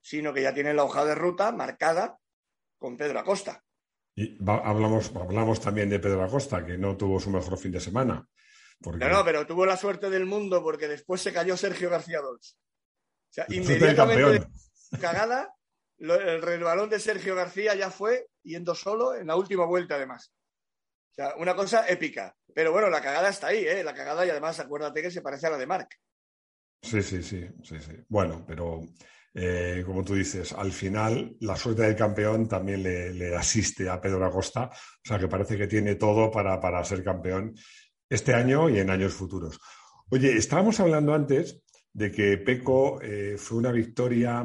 sino 0.00 0.32
que 0.32 0.42
ya 0.42 0.54
tienen 0.54 0.76
la 0.76 0.84
hoja 0.84 1.04
de 1.04 1.14
ruta 1.14 1.50
marcada 1.52 2.16
con 2.78 2.96
Pedro 2.96 3.18
Acosta. 3.18 3.62
Y 4.14 4.38
hablamos, 4.46 5.12
hablamos 5.14 5.60
también 5.60 5.90
de 5.90 5.98
Pedro 5.98 6.24
Acosta, 6.24 6.64
que 6.64 6.78
no 6.78 6.96
tuvo 6.96 7.18
su 7.20 7.30
mejor 7.30 7.58
fin 7.58 7.72
de 7.72 7.80
semana. 7.80 8.26
No, 8.80 9.08
no, 9.08 9.24
pero 9.24 9.46
tuvo 9.46 9.66
la 9.66 9.76
suerte 9.76 10.08
del 10.08 10.26
mundo 10.26 10.62
porque 10.62 10.88
después 10.88 11.20
se 11.20 11.32
cayó 11.32 11.56
Sergio 11.56 11.90
García 11.90 12.20
Dols. 12.20 12.56
O 13.30 13.32
sea, 13.32 13.46
inmediatamente 13.48 14.46
cagada, 15.00 15.54
el 16.00 16.64
balón 16.64 16.88
de 16.88 16.98
Sergio 16.98 17.34
García 17.34 17.74
ya 17.74 17.90
fue 17.90 18.28
yendo 18.42 18.74
solo 18.74 19.14
en 19.14 19.26
la 19.26 19.36
última 19.36 19.66
vuelta, 19.66 19.96
además. 19.96 20.32
O 21.12 21.14
sea, 21.14 21.34
una 21.36 21.54
cosa 21.54 21.86
épica. 21.88 22.34
Pero 22.54 22.72
bueno, 22.72 22.88
la 22.88 23.00
cagada 23.00 23.28
está 23.28 23.48
ahí, 23.48 23.66
¿eh? 23.66 23.84
La 23.84 23.94
cagada 23.94 24.24
y 24.24 24.30
además 24.30 24.58
acuérdate 24.60 25.02
que 25.02 25.10
se 25.10 25.22
parece 25.22 25.46
a 25.46 25.50
la 25.50 25.58
de 25.58 25.66
Mark. 25.66 25.88
Sí, 26.82 27.02
sí, 27.02 27.22
sí, 27.22 27.46
sí, 27.62 27.78
sí. 27.78 27.92
Bueno, 28.08 28.44
pero 28.46 28.80
eh, 29.34 29.82
como 29.86 30.02
tú 30.02 30.14
dices, 30.14 30.52
al 30.52 30.72
final 30.72 31.36
la 31.40 31.56
suerte 31.56 31.82
del 31.82 31.94
campeón 31.94 32.48
también 32.48 32.82
le, 32.82 33.36
asiste 33.36 33.88
a 33.88 34.00
Pedro 34.00 34.24
Acosta, 34.24 34.70
o 34.72 35.08
sea 35.08 35.18
que 35.18 35.28
parece 35.28 35.56
que 35.56 35.68
tiene 35.68 35.94
todo 35.94 36.30
para, 36.30 36.84
ser 36.84 37.04
campeón 37.04 37.54
este 38.08 38.34
año 38.34 38.68
y 38.68 38.78
en 38.78 38.90
años 38.90 39.12
futuros. 39.12 39.60
Oye, 40.10 40.36
estábamos 40.36 40.80
hablando 40.80 41.14
antes 41.14 41.62
de 41.92 42.10
que 42.10 42.38
Peco 42.38 43.00
eh, 43.02 43.36
fue 43.36 43.58
una 43.58 43.70
victoria 43.70 44.42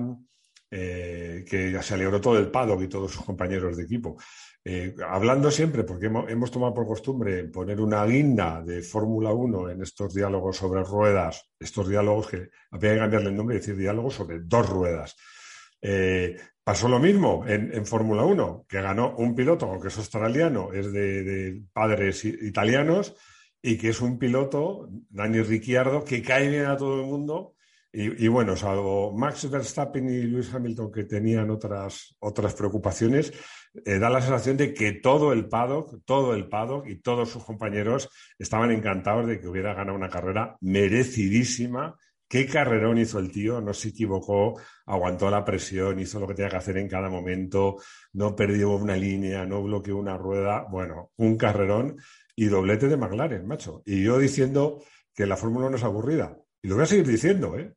eh, 0.78 1.46
que 1.48 1.82
se 1.82 1.94
alegró 1.94 2.20
todo 2.20 2.38
el 2.38 2.52
paddock 2.52 2.82
y 2.82 2.90
todos 2.90 3.10
sus 3.10 3.24
compañeros 3.24 3.78
de 3.78 3.84
equipo. 3.84 4.18
Eh, 4.62 4.94
hablando 5.08 5.50
siempre, 5.50 5.86
porque 5.86 6.08
hemos, 6.08 6.52
tomado 6.52 6.74
por 6.74 6.86
costumbre 6.86 7.46
poner 7.46 7.80
una 7.80 8.04
guinda 8.06 8.62
de 8.62 8.82
Fórmula 8.82 9.32
1 9.32 9.70
en 9.70 9.82
estos 9.82 10.14
diálogos 10.14 10.58
sobre 10.58 10.84
ruedas, 10.84 11.50
estos 11.58 11.88
diálogos 11.88 12.28
que 12.28 12.50
había 12.72 12.94
que 12.94 13.00
cambiarle 13.00 13.30
el 13.30 13.38
nombre 13.38 13.56
y 13.56 13.60
decir 13.60 13.78
diálogos 13.78 14.16
sobre 14.16 14.40
dos 14.40 14.70
ruedas. 14.70 15.16
Eh, 15.82 16.36
pasó 16.62 16.90
lo 16.90 17.00
mismo 17.00 17.46
en, 17.48 17.86
Fórmula 17.86 18.26
1, 18.26 18.66
que 18.68 18.82
ganó 18.82 19.16
un 19.16 19.34
piloto, 19.34 19.80
que 19.80 19.88
es 19.88 19.98
australiano, 19.98 20.74
es 20.74 20.92
de, 20.92 21.62
padres 21.72 22.26
italianos, 22.26 23.16
y 23.62 23.78
que 23.78 23.90
es 23.90 24.02
un 24.02 24.20
piloto, 24.20 24.90
Dani 25.10 25.42
Ricciardo, 25.42 26.04
que 26.04 26.22
cae 26.22 26.50
bien 26.50 26.66
a 26.66 26.76
todo 26.76 27.00
el 27.00 27.06
mundo 27.06 27.55
y, 27.98 28.28
bueno, 28.28 28.58
salvo 28.58 29.14
Max 29.14 29.50
Verstappen 29.50 30.10
y 30.10 30.24
Lewis 30.24 30.54
Hamilton 30.54 30.92
que 30.92 31.06
tenían 31.06 31.50
otras, 31.50 32.14
otras 32.20 32.54
preocupaciones, 32.54 33.32
eh, 33.86 34.00
da 34.00 34.10
la 34.10 34.20
sensación 34.20 34.58
de 34.58 34.74
que 34.74 34.92
todo 34.92 35.32
el 35.32 35.48
paddock, 35.48 36.04
todo 36.04 36.34
el 36.34 36.50
paddock 36.50 36.88
y 36.88 36.98
todos 36.98 37.30
sus 37.30 37.46
compañeros 37.46 38.10
estaban 38.38 38.72
encantados 38.72 39.28
de 39.28 39.40
que 39.40 39.48
hubiera 39.48 39.74
ganado 39.74 39.98
una 39.98 40.10
carrera 40.10 40.58
merecidísima. 40.60 41.96
Qué 42.28 42.46
carrerón 42.48 42.98
hizo 42.98 43.18
el 43.20 43.32
tío, 43.32 43.62
no 43.62 43.74
se 43.74 43.90
equivocó, 43.90 44.60
aguantó 44.86 45.30
la 45.30 45.46
presión, 45.46 45.98
hizo 45.98 46.20
lo 46.20 46.28
que 46.28 46.34
tenía 46.34 46.50
que 46.50 46.58
hacer 46.58 46.78
en 46.78 46.90
cada 46.90 47.08
momento, 47.08 47.78
no 48.12 48.36
perdió 48.36 48.72
una 48.72 48.98
línea, 48.98 49.46
no 49.46 49.64
bloqueó 49.64 49.96
una 49.96 50.18
rueda. 50.18 50.66
Bueno, 50.70 51.12
un 51.16 51.38
carrerón 51.38 51.98
y 52.36 52.48
doblete 52.48 52.90
de 52.90 52.98
McLaren, 52.98 53.48
macho. 53.48 53.84
Y 53.86 54.04
yo 54.04 54.18
diciendo 54.18 54.84
que 55.14 55.26
la 55.26 55.38
Fórmula 55.38 55.68
1 55.68 55.78
es 55.78 55.84
aburrida. 55.86 56.38
Y 56.62 56.68
lo 56.68 56.76
voy 56.76 56.84
a 56.84 56.88
seguir 56.88 57.06
diciendo, 57.06 57.58
¿eh? 57.60 57.74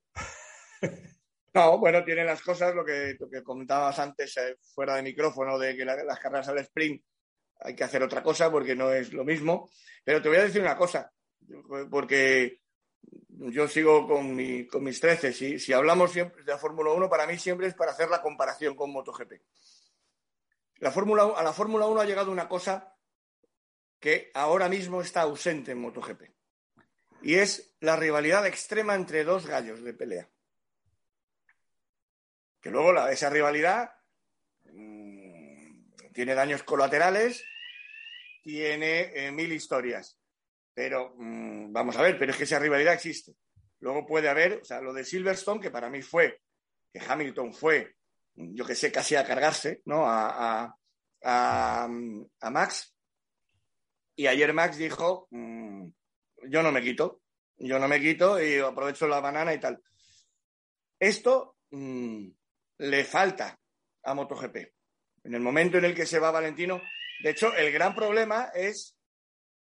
No, 1.54 1.78
bueno, 1.78 2.04
tiene 2.04 2.24
las 2.24 2.42
cosas, 2.42 2.74
lo 2.74 2.84
que, 2.84 3.16
comentabas 3.42 3.98
antes 3.98 4.36
eh, 4.36 4.56
fuera 4.74 4.96
de 4.96 5.02
micrófono, 5.02 5.58
de 5.58 5.76
que 5.76 5.84
las 5.84 6.18
carreras 6.18 6.48
al 6.48 6.58
sprint 6.58 7.02
hay 7.60 7.74
que 7.74 7.84
hacer 7.84 8.02
otra 8.02 8.22
cosa 8.22 8.50
porque 8.50 8.76
no 8.76 8.92
es 8.92 9.12
lo 9.12 9.24
mismo. 9.24 9.70
Pero 10.04 10.22
te 10.22 10.28
voy 10.28 10.38
a 10.38 10.44
decir 10.44 10.60
una 10.60 10.76
cosa, 10.76 11.10
porque 11.90 12.60
yo 13.28 13.68
sigo 13.68 14.06
con, 14.06 14.34
mis 14.36 15.00
13. 15.00 15.32
Si, 15.32 15.58
si 15.58 15.72
hablamos 15.72 16.12
siempre 16.12 16.44
de 16.44 16.52
la 16.52 16.58
Fórmula 16.58 16.92
1, 16.92 17.08
para 17.08 17.26
mí 17.26 17.38
siempre 17.38 17.66
es 17.66 17.74
para 17.74 17.92
hacer 17.92 18.08
la 18.08 18.22
comparación 18.22 18.74
con 18.74 18.92
MotoGP. 18.92 19.32
La 20.76 20.92
Fórmula, 20.92 21.32
a 21.36 21.42
la 21.42 21.52
Fórmula 21.52 21.86
1 21.86 22.00
ha 22.00 22.04
llegado 22.04 22.30
una 22.30 22.48
cosa 22.48 22.94
que 23.98 24.30
ahora 24.34 24.68
mismo 24.68 25.00
está 25.00 25.22
ausente 25.22 25.72
en 25.72 25.80
MotoGP. 25.80 26.22
Y 27.22 27.34
es 27.34 27.74
la 27.80 27.96
rivalidad 27.96 28.46
extrema 28.46 28.94
entre 28.94 29.24
dos 29.24 29.46
gallos 29.46 29.82
de 29.82 29.92
pelea. 29.92 30.28
Luego 32.70 33.06
esa 33.08 33.30
rivalidad 33.30 33.90
mmm, 34.72 35.92
tiene 36.12 36.34
daños 36.34 36.62
colaterales, 36.62 37.44
tiene 38.42 39.12
eh, 39.14 39.32
mil 39.32 39.52
historias. 39.52 40.18
Pero 40.74 41.14
mmm, 41.16 41.72
vamos 41.72 41.96
a 41.96 42.02
ver, 42.02 42.18
pero 42.18 42.32
es 42.32 42.38
que 42.38 42.44
esa 42.44 42.58
rivalidad 42.58 42.94
existe. 42.94 43.34
Luego 43.80 44.06
puede 44.06 44.28
haber, 44.28 44.60
o 44.62 44.64
sea, 44.64 44.80
lo 44.80 44.92
de 44.92 45.04
Silverstone, 45.04 45.60
que 45.60 45.70
para 45.70 45.88
mí 45.88 46.02
fue, 46.02 46.40
que 46.92 47.00
Hamilton 47.00 47.52
fue, 47.52 47.96
yo 48.34 48.64
que 48.64 48.74
sé, 48.74 48.90
casi 48.90 49.14
a 49.14 49.24
cargarse, 49.24 49.82
¿no? 49.84 50.04
A, 50.06 50.76
a, 51.22 51.84
a, 51.90 52.50
Max. 52.50 52.94
Y 54.16 54.26
ayer 54.26 54.52
Max 54.52 54.76
dijo, 54.76 55.28
mmm, 55.30 55.88
yo 56.48 56.62
no 56.62 56.72
me 56.72 56.82
quito, 56.82 57.22
yo 57.56 57.78
no 57.78 57.88
me 57.88 58.00
quito 58.00 58.42
y 58.42 58.58
aprovecho 58.58 59.06
la 59.06 59.20
banana 59.20 59.54
y 59.54 59.60
tal. 59.60 59.80
Esto 60.98 61.56
le 62.78 63.04
falta 63.04 63.58
a 64.04 64.14
MotoGP. 64.14 64.56
En 65.24 65.34
el 65.34 65.40
momento 65.40 65.78
en 65.78 65.84
el 65.84 65.94
que 65.94 66.06
se 66.06 66.18
va 66.18 66.30
Valentino, 66.30 66.80
de 67.22 67.30
hecho, 67.30 67.54
el 67.54 67.72
gran 67.72 67.94
problema 67.94 68.50
es 68.54 68.96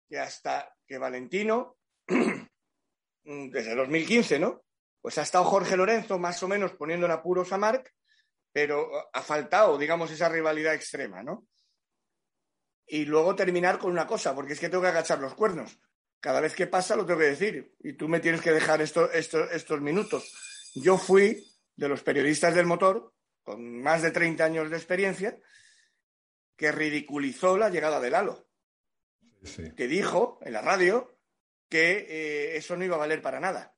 que 0.09 0.19
hasta 0.19 0.75
que 0.87 0.99
Valentino, 0.99 1.79
desde 3.25 3.75
2015, 3.75 4.39
¿no? 4.39 4.63
Pues 5.01 5.17
ha 5.19 5.23
estado 5.23 5.45
Jorge 5.45 5.77
Lorenzo 5.77 6.19
más 6.19 6.43
o 6.43 6.49
menos 6.49 6.73
poniendo 6.73 7.07
en 7.07 7.13
apuros 7.13 7.53
a 7.53 7.59
Marc, 7.59 7.95
pero 8.53 8.91
ha 9.13 9.23
faltado, 9.23 9.79
digamos, 9.79 10.11
esa 10.11 10.29
rivalidad 10.29 10.75
extrema, 10.75 11.23
¿no? 11.23 11.47
Y 12.87 13.05
luego 13.05 13.37
terminar 13.37 13.79
con 13.79 13.93
una 13.93 14.07
cosa, 14.07 14.35
porque 14.35 14.53
es 14.53 14.61
que 14.61 14.69
tengo 14.69 14.83
que 14.83 14.89
agachar 14.89 15.21
los 15.21 15.35
cuernos. 15.35 15.79
Cada 16.19 16.41
vez 16.41 16.55
que 16.55 16.67
pasa 16.67 16.97
lo 16.97 17.07
tengo 17.07 17.21
que 17.21 17.27
decir, 17.27 17.75
y 17.79 17.95
tú 17.95 18.09
me 18.09 18.21
tienes 18.21 18.43
que 18.43 18.51
dejar 18.51 18.83
esto, 18.83 19.11
estos 19.11 19.81
minutos. 19.81 20.35
Yo 20.75 20.99
fui 20.99 21.50
de 21.81 21.89
los 21.89 22.03
periodistas 22.03 22.55
del 22.55 22.67
motor, 22.67 23.15
con 23.43 23.81
más 23.81 24.03
de 24.03 24.11
30 24.11 24.45
años 24.45 24.69
de 24.69 24.77
experiencia, 24.77 25.39
que 26.55 26.71
ridiculizó 26.71 27.57
la 27.57 27.71
llegada 27.71 28.01
del 28.01 28.15
halo. 28.15 28.47
Que 29.75 29.89
dijo 29.89 30.39
en 30.43 30.53
la 30.53 30.61
radio 30.61 31.19
que 31.71 32.07
eh, 32.07 32.57
eso 32.59 32.77
no 32.77 32.85
iba 32.85 32.97
a 32.97 32.99
valer 32.99 33.23
para 33.23 33.41
nada. 33.41 33.75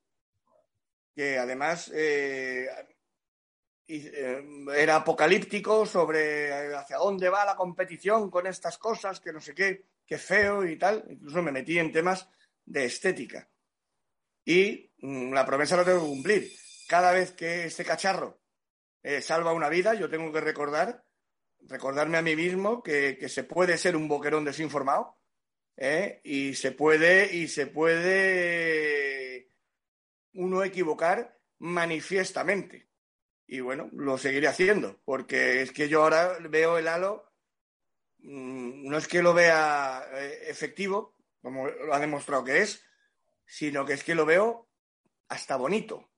Que 1.14 1.38
además 1.38 1.92
eh, 1.94 2.66
eh, 3.86 4.44
era 4.74 4.96
apocalíptico 4.96 5.86
sobre 5.86 6.74
hacia 6.74 6.96
dónde 6.96 7.28
va 7.28 7.44
la 7.44 7.54
competición 7.54 8.32
con 8.32 8.48
estas 8.48 8.78
cosas, 8.78 9.20
que 9.20 9.32
no 9.32 9.40
sé 9.40 9.54
qué, 9.54 9.84
qué 10.04 10.18
feo 10.18 10.66
y 10.66 10.76
tal. 10.76 11.04
Incluso 11.08 11.40
me 11.40 11.52
metí 11.52 11.78
en 11.78 11.92
temas 11.92 12.28
de 12.64 12.84
estética. 12.84 13.48
Y 14.44 14.90
mm, 14.98 15.32
la 15.32 15.46
promesa 15.46 15.76
la 15.76 15.84
tengo 15.84 16.00
que 16.00 16.08
cumplir 16.08 16.61
cada 16.92 17.12
vez 17.12 17.32
que 17.32 17.64
este 17.64 17.86
cacharro 17.86 18.38
eh, 19.02 19.22
salva 19.22 19.54
una 19.54 19.70
vida, 19.70 19.94
yo 19.94 20.10
tengo 20.10 20.30
que 20.30 20.42
recordar, 20.42 21.06
recordarme 21.60 22.18
a 22.18 22.22
mí 22.22 22.36
mismo 22.36 22.82
que, 22.82 23.16
se 23.30 23.44
puede 23.44 23.78
ser 23.78 23.96
un 23.96 24.08
boquerón 24.08 24.44
desinformado 24.44 25.16
¿eh? 25.78 26.20
y 26.22 26.52
se 26.54 26.72
puede, 26.72 27.34
y 27.34 27.48
se 27.48 27.66
puede 27.66 29.50
uno 30.34 30.62
equivocar 30.62 31.40
manifiestamente. 31.60 32.90
Y 33.46 33.60
bueno, 33.60 33.88
lo 33.94 34.18
seguiré 34.18 34.48
haciendo, 34.48 35.00
porque 35.06 35.62
es 35.62 35.72
que 35.72 35.88
yo 35.88 36.02
ahora 36.02 36.36
veo 36.50 36.76
el 36.76 36.88
halo, 36.88 37.24
mm, 38.18 38.86
no 38.86 38.98
es 38.98 39.08
que 39.08 39.22
lo 39.22 39.32
vea 39.32 40.06
eh, 40.12 40.44
efectivo, 40.46 41.16
como 41.40 41.68
lo 41.68 41.94
ha 41.94 42.00
demostrado 42.00 42.44
que 42.44 42.58
es, 42.58 42.84
sino 43.46 43.86
que 43.86 43.94
es 43.94 44.04
que 44.04 44.14
lo 44.14 44.26
veo 44.26 44.68
hasta 45.28 45.56
bonito. 45.56 46.11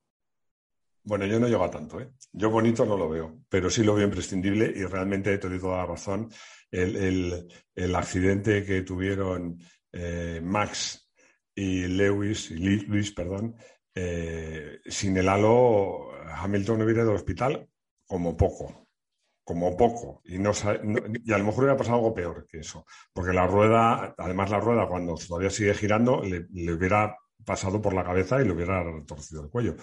Bueno, 1.07 1.27
yo 1.27 1.39
no 1.39 1.49
llego 1.49 1.65
a 1.65 1.71
tanto, 1.71 2.01
¿eh? 2.01 2.11
Yo 2.33 2.49
bonito 2.51 2.87
no 2.87 2.97
lo 2.97 3.11
veo, 3.11 3.43
pero 3.51 3.69
sí 3.69 3.85
lo 3.85 3.95
veo 3.95 4.07
imprescindible 4.07 4.73
y 4.75 4.85
realmente 4.85 5.37
te 5.37 5.49
doy 5.51 5.61
toda 5.61 5.79
la 5.79 5.87
razón. 5.87 6.31
El, 6.71 7.47
accidente 7.95 8.65
que 8.65 8.83
tuvieron 8.83 9.59
eh, 9.93 10.41
Max 10.43 11.11
y 11.55 11.87
Lewis, 11.89 12.51
y 12.51 12.57
Luis, 12.87 13.13
perdón, 13.13 13.55
eh, 13.95 14.81
sin 14.87 15.17
el 15.19 15.29
halo, 15.29 16.11
Hamilton 16.27 16.79
no 16.79 16.85
hubiera 16.85 17.03
ido 17.03 17.11
al 17.11 17.17
hospital 17.17 17.69
como 18.07 18.35
poco, 18.35 18.89
como 19.45 19.77
poco. 19.77 20.23
Y, 20.25 20.39
no, 20.39 20.53
y 21.23 21.33
a 21.33 21.39
lo 21.39 21.45
mejor 21.45 21.65
hubiera 21.65 21.77
pasado 21.77 21.99
algo 21.99 22.15
peor 22.15 22.47
que 22.47 22.61
eso, 22.61 22.87
porque 23.13 23.35
la 23.35 23.47
rueda, 23.47 24.15
además 24.17 24.51
la 24.51 24.59
rueda 24.59 24.89
cuando 24.89 25.15
todavía 25.17 25.51
sigue 25.51 25.75
girando, 25.75 26.23
le, 26.23 26.47
le 26.51 26.73
hubiera 26.73 27.15
pasado 27.45 27.81
por 27.81 27.93
la 27.93 28.05
cabeza 28.05 28.41
y 28.41 28.47
le 28.47 28.53
hubiera 28.53 28.83
torcido 29.07 29.43
el 29.45 29.51
cuello. 29.51 29.77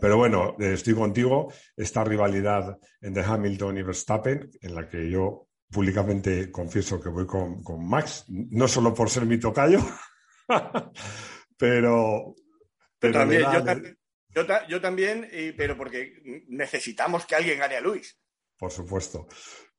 Pero 0.00 0.16
bueno, 0.16 0.56
eh, 0.58 0.74
estoy 0.74 0.94
contigo. 0.94 1.52
Esta 1.76 2.04
rivalidad 2.04 2.78
entre 3.00 3.24
Hamilton 3.24 3.78
y 3.78 3.82
Verstappen, 3.82 4.50
en 4.60 4.74
la 4.74 4.88
que 4.88 5.10
yo 5.10 5.48
públicamente 5.70 6.50
confieso 6.50 7.00
que 7.00 7.08
voy 7.08 7.26
con, 7.26 7.62
Max, 7.86 8.24
no 8.28 8.68
solo 8.68 8.94
por 8.94 9.10
ser 9.10 9.26
mi 9.26 9.38
tocayo, 9.38 9.80
pero... 11.58 12.34
también, 12.98 13.44
yo, 14.68 14.80
también, 14.80 15.28
pero 15.56 15.76
porque 15.76 16.14
necesitamos 16.48 17.26
que 17.26 17.34
alguien 17.34 17.58
gane 17.58 17.76
a 17.76 17.80
Luis. 17.80 18.18
Por 18.56 18.70
supuesto. 18.70 19.26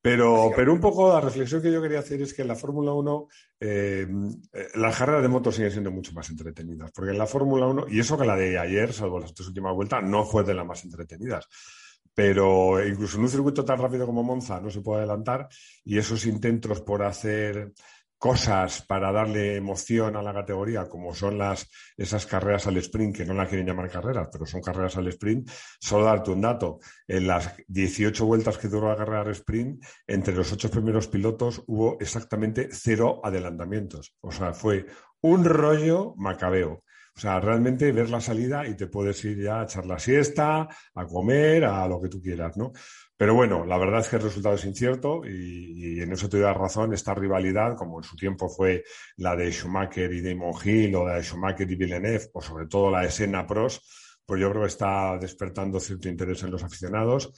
Pero, 0.02 0.52
pero 0.56 0.72
un 0.72 0.80
poco 0.80 1.12
la 1.12 1.20
reflexión 1.20 1.62
que 1.62 1.72
yo 1.72 1.82
quería 1.82 2.00
hacer 2.00 2.22
es 2.22 2.34
que 2.34 2.44
en 2.44 2.48
la 2.48 2.56
Fórmula 2.56 2.94
1 2.94 3.28
eh, 3.60 4.08
eh, 4.54 4.68
las 4.76 4.98
carreras 4.98 5.22
de 5.22 5.28
moto 5.28 5.52
siguen 5.52 5.72
siendo 5.72 5.92
mucho 5.92 6.14
más 6.14 6.30
entretenidas, 6.30 6.92
porque 6.92 7.12
en 7.12 7.18
la 7.18 7.26
Fórmula 7.26 7.68
1, 7.68 7.88
y 7.90 8.00
eso 8.00 8.18
que 8.18 8.26
la 8.26 8.38
de 8.38 8.58
ayer, 8.58 8.94
salvo 8.94 9.20
las 9.20 9.34
tres 9.34 9.50
últimas 9.50 9.76
vueltas, 9.76 10.02
no 10.04 10.24
fue 10.24 10.46
de 10.46 10.54
las 10.54 10.66
más 10.66 10.84
entretenidas. 10.86 11.48
Pero 12.14 12.86
incluso 12.86 13.18
en 13.18 13.24
un 13.24 13.30
circuito 13.30 13.64
tan 13.64 13.78
rápido 13.78 14.06
como 14.06 14.24
Monza 14.24 14.60
no 14.60 14.70
se 14.70 14.82
puede 14.82 15.00
adelantar 15.00 15.48
y 15.86 15.98
esos 15.98 16.26
intentos 16.26 16.82
por 16.82 17.04
hacer 17.04 17.72
cosas 18.20 18.86
para 18.86 19.12
darle 19.14 19.56
emoción 19.56 20.18
a 20.18 20.22
la 20.22 20.34
categoría, 20.34 20.90
como 20.90 21.16
son 21.16 21.38
las, 21.38 21.70
esas 21.98 22.26
carreras 22.26 22.68
al 22.68 22.78
sprint, 22.78 23.16
que 23.16 23.26
no 23.26 23.34
la 23.34 23.48
quieren 23.48 23.66
llamar 23.66 23.90
carreras, 23.90 24.28
pero 24.32 24.46
son 24.46 24.62
carreras 24.62 24.98
al 24.98 25.08
sprint, 25.08 25.50
solo 25.80 26.06
darte 26.06 26.32
un 26.32 26.42
dato. 26.42 26.80
En 27.08 27.26
las 27.26 27.56
18 27.68 28.26
vueltas 28.26 28.58
que 28.58 28.68
duró 28.68 28.90
la 28.90 28.98
carrera 28.98 29.22
al 29.22 29.32
sprint, 29.32 29.84
entre 30.06 30.36
los 30.36 30.52
ocho 30.52 30.70
primeros 30.70 31.08
pilotos 31.08 31.64
hubo 31.66 31.98
exactamente 32.00 32.70
cero 32.72 33.22
adelantamientos. 33.24 34.14
O 34.20 34.32
sea, 34.32 34.54
fue 34.54 34.86
un 35.22 35.46
rollo 35.46 36.14
macabeo. 36.18 36.84
O 37.16 37.22
sea, 37.22 37.40
realmente 37.40 37.92
ver 37.92 38.10
la 38.10 38.22
salida 38.22 38.66
y 38.68 38.76
te 38.76 38.88
puedes 38.88 39.24
ir 39.26 39.42
ya 39.42 39.62
a 39.62 39.64
echar 39.64 39.86
la 39.86 40.00
siesta, 40.00 40.70
a 40.96 41.06
comer, 41.06 41.66
a 41.66 41.88
lo 41.88 42.02
que 42.02 42.08
tú 42.08 42.22
quieras, 42.22 42.56
¿no? 42.56 42.72
Pero 43.20 43.36
bueno, 43.36 43.66
la 43.66 43.78
verdad 43.78 44.00
es 44.00 44.08
que 44.08 44.16
el 44.16 44.22
resultado 44.22 44.56
es 44.56 44.64
incierto 44.64 45.24
y, 45.26 46.00
en 46.00 46.14
eso 46.14 46.30
te 46.30 46.40
da 46.40 46.54
razón. 46.54 46.94
Esta 46.94 47.14
rivalidad, 47.14 47.76
como 47.76 48.00
en 48.00 48.04
su 48.06 48.16
tiempo 48.16 48.48
fue 48.48 48.86
la 49.18 49.36
de 49.36 49.52
Schumacher 49.52 50.14
y 50.14 50.22
Damon 50.22 50.54
Hill 50.64 50.96
o 50.96 51.06
la 51.06 51.16
de 51.16 51.24
Schumacher 51.24 51.70
y 51.70 51.76
Villeneuve, 51.76 52.30
o 52.32 52.42
sobre 52.42 52.68
todo 52.68 52.90
la 52.90 53.02
de 53.02 53.12
Senna 53.12 53.46
Pros, 53.46 54.22
pues 54.26 54.40
yo 54.40 54.50
creo 54.50 54.62
que 54.62 54.70
está 54.70 55.18
despertando 55.18 55.82
cierto 55.82 56.08
interés 56.08 56.44
en 56.44 56.52
los 56.52 56.64
aficionados. 56.64 57.34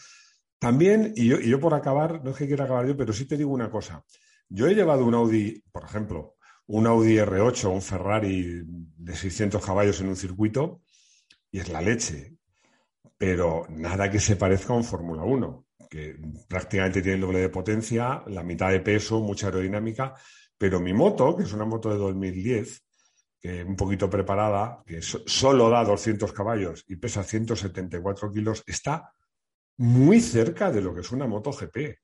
También, 0.60 1.14
y 1.16 1.30
yo, 1.30 1.40
y 1.40 1.50
yo 1.50 1.60
por 1.60 1.74
acabar, 1.74 2.24
no 2.24 2.30
es 2.30 2.38
que 2.38 2.46
quiera 2.46 2.66
acabar 2.66 2.86
yo, 2.86 2.96
pero 2.96 3.12
sí 3.12 3.26
te 3.26 3.36
digo 3.36 3.50
una 3.50 3.72
cosa. 3.72 4.04
Yo 4.50 4.68
he 4.68 4.76
llevado 4.76 5.04
un 5.04 5.16
Audi, 5.16 5.64
por 5.72 5.84
ejemplo, 5.84 6.36
un 6.68 6.86
Audi 6.86 7.16
R8 7.16 7.74
un 7.74 7.82
Ferrari 7.82 8.62
de 8.68 9.16
600 9.16 9.66
caballos 9.66 10.00
en 10.02 10.10
un 10.10 10.16
circuito 10.16 10.84
y 11.50 11.58
es 11.58 11.70
la 11.70 11.82
leche. 11.82 12.36
Pero 13.18 13.66
nada 13.70 14.12
que 14.12 14.20
se 14.20 14.36
parezca 14.36 14.74
a 14.74 14.78
un 14.78 14.84
Fórmula 14.84 15.24
1 15.24 15.66
que 15.92 16.16
prácticamente 16.48 17.02
tiene 17.02 17.16
el 17.16 17.22
doble 17.22 17.40
de 17.40 17.50
potencia, 17.50 18.24
la 18.28 18.44
mitad 18.44 18.72
de 18.72 18.80
peso, 18.80 19.20
mucha 19.20 19.48
aerodinámica, 19.48 20.16
pero 20.58 20.80
mi 20.80 20.94
moto, 20.94 21.36
que 21.36 21.44
es 21.44 21.52
una 21.52 21.66
moto 21.66 21.90
de 21.90 21.98
2010, 21.98 22.82
que 23.42 23.62
un 23.66 23.76
poquito 23.76 24.10
preparada, 24.10 24.82
que 24.86 25.02
solo 25.02 25.70
da 25.70 25.84
200 25.84 26.32
caballos 26.32 26.86
y 26.88 26.96
pesa 26.96 27.24
174 27.24 28.32
kilos, 28.32 28.64
está 28.66 29.12
muy 29.80 30.22
cerca 30.22 30.72
de 30.72 30.80
lo 30.80 30.96
que 30.96 31.02
es 31.02 31.12
una 31.12 31.28
moto 31.28 31.52
GP, 31.52 32.00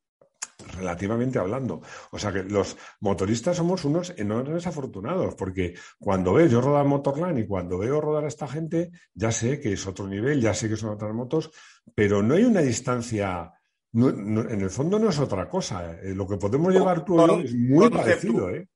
relativamente 0.75 1.39
hablando. 1.39 1.81
O 2.11 2.19
sea 2.19 2.33
que 2.33 2.43
los 2.43 2.75
motoristas 2.99 3.55
somos 3.55 3.85
unos 3.85 4.13
enormes 4.17 4.67
afortunados, 4.67 5.35
porque 5.35 5.75
cuando 5.97 6.33
veo 6.33 6.47
yo 6.47 6.59
rodar 6.59 6.85
Motorland 6.85 7.39
y 7.39 7.47
cuando 7.47 7.77
veo 7.77 8.01
rodar 8.01 8.25
a 8.25 8.27
esta 8.27 8.49
gente, 8.49 8.91
ya 9.13 9.31
sé 9.31 9.61
que 9.61 9.71
es 9.71 9.87
otro 9.87 10.07
nivel, 10.07 10.41
ya 10.41 10.53
sé 10.53 10.67
que 10.67 10.75
son 10.75 10.89
otras 10.89 11.13
motos, 11.13 11.51
pero 11.95 12.21
no 12.21 12.35
hay 12.35 12.43
una 12.43 12.61
distancia. 12.61 13.53
En 13.93 14.61
el 14.61 14.69
fondo 14.69 14.99
no 14.99 15.09
es 15.09 15.19
otra 15.19 15.49
cosa. 15.49 15.99
¿eh? 16.01 16.13
Lo 16.13 16.27
que 16.27 16.37
podemos 16.37 16.73
llevar 16.73 17.03
tú 17.05 17.19
es 17.39 17.53
muy 17.53 17.89
parecido. 17.89 18.49
¿eh? 18.49 18.67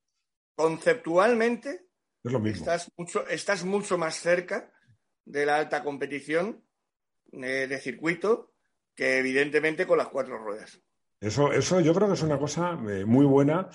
Conceptualmente, 0.56 1.88
Estás, 2.24 2.92
mucho, 2.98 3.28
estás 3.28 3.66
mucho 3.66 3.98
más 3.98 4.16
cerca 4.16 4.72
de 5.26 5.46
la 5.46 5.58
alta 5.58 5.84
competición 5.84 6.64
eh, 7.32 7.66
de 7.68 7.80
circuito 7.80 8.54
que 8.96 9.18
evidentemente 9.18 9.88
con 9.88 9.98
las 9.98 10.10
cuatro 10.10 10.38
ruedas. 10.38 10.80
Eso, 11.20 11.52
eso 11.52 11.80
yo 11.80 11.94
creo 11.94 12.08
que 12.08 12.14
es 12.14 12.22
una 12.22 12.38
cosa 12.38 12.80
eh, 12.90 13.06
muy 13.06 13.26
buena 13.26 13.70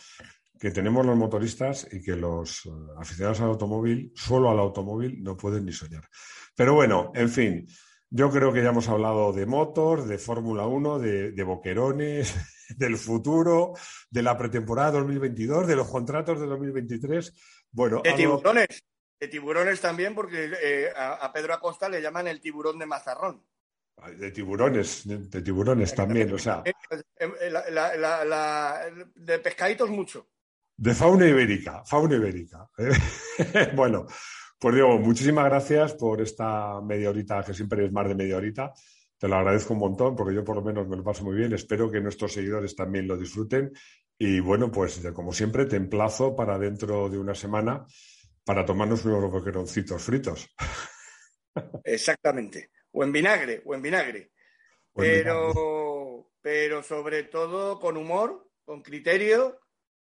que 0.60 0.70
tenemos 0.70 1.04
los 1.04 1.16
motoristas 1.16 1.88
y 1.90 2.00
que 2.00 2.14
los 2.14 2.68
aficionados 2.96 3.40
al 3.40 3.48
automóvil, 3.48 4.12
solo 4.14 4.50
al 4.50 4.58
automóvil, 4.58 5.22
no 5.22 5.36
pueden 5.36 5.66
ni 5.66 5.72
soñar. 5.72 6.08
Pero 6.54 6.74
bueno, 6.74 7.12
en 7.14 7.28
fin, 7.28 7.66
yo 8.10 8.30
creo 8.30 8.52
que 8.52 8.62
ya 8.62 8.70
hemos 8.70 8.88
hablado 8.88 9.32
de 9.32 9.46
motos, 9.46 10.06
de 10.08 10.18
Fórmula 10.18 10.66
1, 10.66 10.98
de, 10.98 11.42
boquerones, 11.42 12.34
del 12.76 12.96
futuro, 12.96 13.74
de 14.10 14.22
la 14.22 14.36
pretemporada 14.36 14.92
2022, 14.92 15.66
de 15.66 15.76
los 15.76 15.88
contratos 15.88 16.40
de 16.40 16.46
2023. 16.46 17.32
Bueno, 17.72 18.00
de 18.02 18.12
tiburones, 18.12 18.84
de 19.20 19.28
tiburones 19.28 19.80
también, 19.80 20.14
porque 20.14 20.50
eh, 20.62 20.88
a, 20.96 21.32
Pedro 21.32 21.54
Acosta 21.54 21.88
le 21.88 22.00
llaman 22.00 22.28
el 22.28 22.40
tiburón 22.40 22.78
de 22.78 22.86
Mazarrón. 22.86 23.44
De 24.18 24.30
tiburones, 24.30 25.02
de, 25.06 25.42
tiburones 25.42 25.94
también, 25.94 26.32
o 26.32 26.38
sea. 26.38 26.62
de 29.14 29.38
pescaditos 29.38 29.88
mucho. 29.88 30.28
De 30.76 30.94
fauna 30.94 31.26
ibérica, 31.26 31.82
fauna 31.86 32.16
ibérica. 32.16 32.68
bueno, 33.74 34.06
pues 34.58 34.74
Diego, 34.74 34.98
muchísimas 34.98 35.44
gracias 35.44 35.94
por 35.94 36.20
esta 36.20 36.80
media 36.80 37.10
horita, 37.10 37.44
que 37.44 37.52
siempre 37.52 37.84
es 37.84 37.92
más 37.92 38.08
de 38.08 38.14
media 38.14 38.38
horita. 38.38 38.72
Te 39.18 39.28
lo 39.28 39.36
agradezco 39.36 39.74
un 39.74 39.80
montón 39.80 40.16
porque 40.16 40.34
yo 40.34 40.44
por 40.44 40.56
lo 40.56 40.62
menos 40.62 40.88
me 40.88 40.96
lo 40.96 41.04
paso 41.04 41.24
muy 41.24 41.36
bien. 41.36 41.52
Espero 41.52 41.90
que 41.90 42.00
nuestros 42.00 42.32
seguidores 42.32 42.74
también 42.74 43.06
lo 43.06 43.16
disfruten. 43.16 43.72
Y 44.18 44.40
bueno, 44.40 44.70
pues 44.70 45.00
como 45.14 45.32
siempre 45.32 45.66
te 45.66 45.76
emplazo 45.76 46.34
para 46.34 46.58
dentro 46.58 47.08
de 47.08 47.18
una 47.18 47.34
semana 47.34 47.86
para 48.44 48.64
tomarnos 48.64 49.04
unos 49.04 49.30
boqueroncitos 49.30 50.02
fritos. 50.02 50.48
Exactamente. 51.84 52.70
O 52.92 53.04
en 53.04 53.12
vinagre, 53.12 53.62
o 53.64 53.74
en 53.74 53.82
vinagre. 53.82 54.30
pero, 54.94 56.30
pero 56.40 56.82
sobre 56.82 57.24
todo 57.24 57.78
con 57.78 57.96
humor, 57.96 58.48
con 58.64 58.82
criterio 58.82 59.60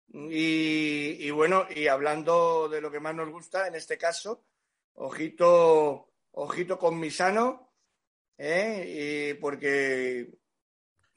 y, 0.09 1.31
bueno, 1.31 1.67
y 1.75 1.87
hablando 1.87 2.69
de 2.69 2.81
lo 2.81 2.91
que 2.91 3.01
más 3.01 3.15
nos 3.15 3.31
gusta, 3.31 3.67
en 3.67 3.75
este 3.75 3.97
caso, 3.97 4.45
ojito, 4.95 6.11
ojito 6.33 6.79
con 6.79 7.01
Misano, 7.01 7.73
¿eh? 8.37 9.33
y 9.33 9.41
porque 9.41 10.39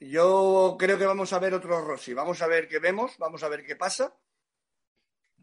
yo 0.00 0.76
creo 0.78 0.98
que 0.98 1.06
vamos 1.06 1.32
a 1.32 1.38
ver 1.38 1.54
otro 1.54 1.80
Rossi, 1.82 2.14
vamos 2.14 2.40
a 2.42 2.46
ver 2.46 2.68
qué 2.68 2.78
vemos, 2.78 3.18
vamos 3.18 3.42
a 3.42 3.48
ver 3.48 3.64
qué 3.64 3.76
pasa, 3.76 4.16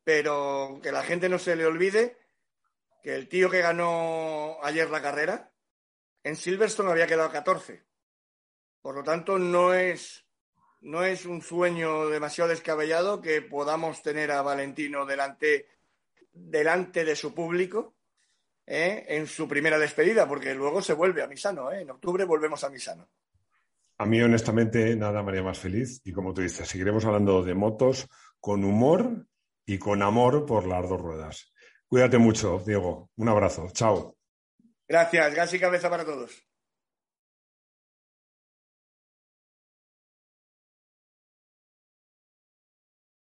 pero 0.03 0.79
que 0.81 0.91
la 0.91 1.03
gente 1.03 1.29
no 1.29 1.39
se 1.39 1.55
le 1.55 1.65
olvide 1.65 2.17
que 3.03 3.15
el 3.15 3.27
tío 3.27 3.49
que 3.49 3.61
ganó 3.61 4.57
ayer 4.63 4.89
la 4.89 5.01
carrera 5.01 5.51
en 6.23 6.35
Silverstone 6.35 6.89
había 6.89 7.07
quedado 7.07 7.31
14. 7.31 7.85
Por 8.81 8.95
lo 8.95 9.03
tanto, 9.03 9.37
no 9.37 9.73
es 9.73 10.22
no 10.83 11.03
es 11.03 11.25
un 11.25 11.41
sueño 11.41 12.07
demasiado 12.07 12.49
descabellado 12.49 13.21
que 13.21 13.41
podamos 13.41 14.01
tener 14.01 14.31
a 14.31 14.41
Valentino 14.41 15.05
delante, 15.05 15.67
delante 16.31 17.05
de 17.05 17.15
su 17.15 17.33
público 17.33 17.95
¿eh? 18.65 19.05
en 19.07 19.27
su 19.27 19.47
primera 19.47 19.79
despedida, 19.79 20.27
porque 20.27 20.53
luego 20.53 20.81
se 20.81 20.93
vuelve 20.93 21.23
a 21.23 21.27
Misano. 21.27 21.71
¿eh? 21.71 21.81
En 21.81 21.91
octubre 21.91 22.25
volvemos 22.25 22.63
a 22.63 22.69
Misano. 22.69 23.09
A 23.97 24.05
mí, 24.05 24.21
honestamente, 24.21 24.95
nada 24.95 25.23
me 25.23 25.29
haría 25.29 25.43
más 25.43 25.59
feliz. 25.59 26.01
Y 26.03 26.11
como 26.11 26.33
tú 26.33 26.41
dices, 26.41 26.67
seguiremos 26.67 27.05
hablando 27.05 27.43
de 27.43 27.53
motos 27.53 28.07
con 28.39 28.63
humor 28.63 29.25
y 29.65 29.77
con 29.77 30.01
amor 30.01 30.45
por 30.45 30.67
las 30.67 30.87
dos 30.89 30.99
ruedas. 30.99 31.53
Cuídate 31.87 32.17
mucho, 32.17 32.61
Diego. 32.65 33.09
Un 33.15 33.29
abrazo. 33.29 33.69
Chao. 33.71 34.17
Gracias. 34.87 35.33
Gas 35.33 35.53
y 35.53 35.59
cabeza 35.59 35.89
para 35.89 36.03
todos. 36.03 36.43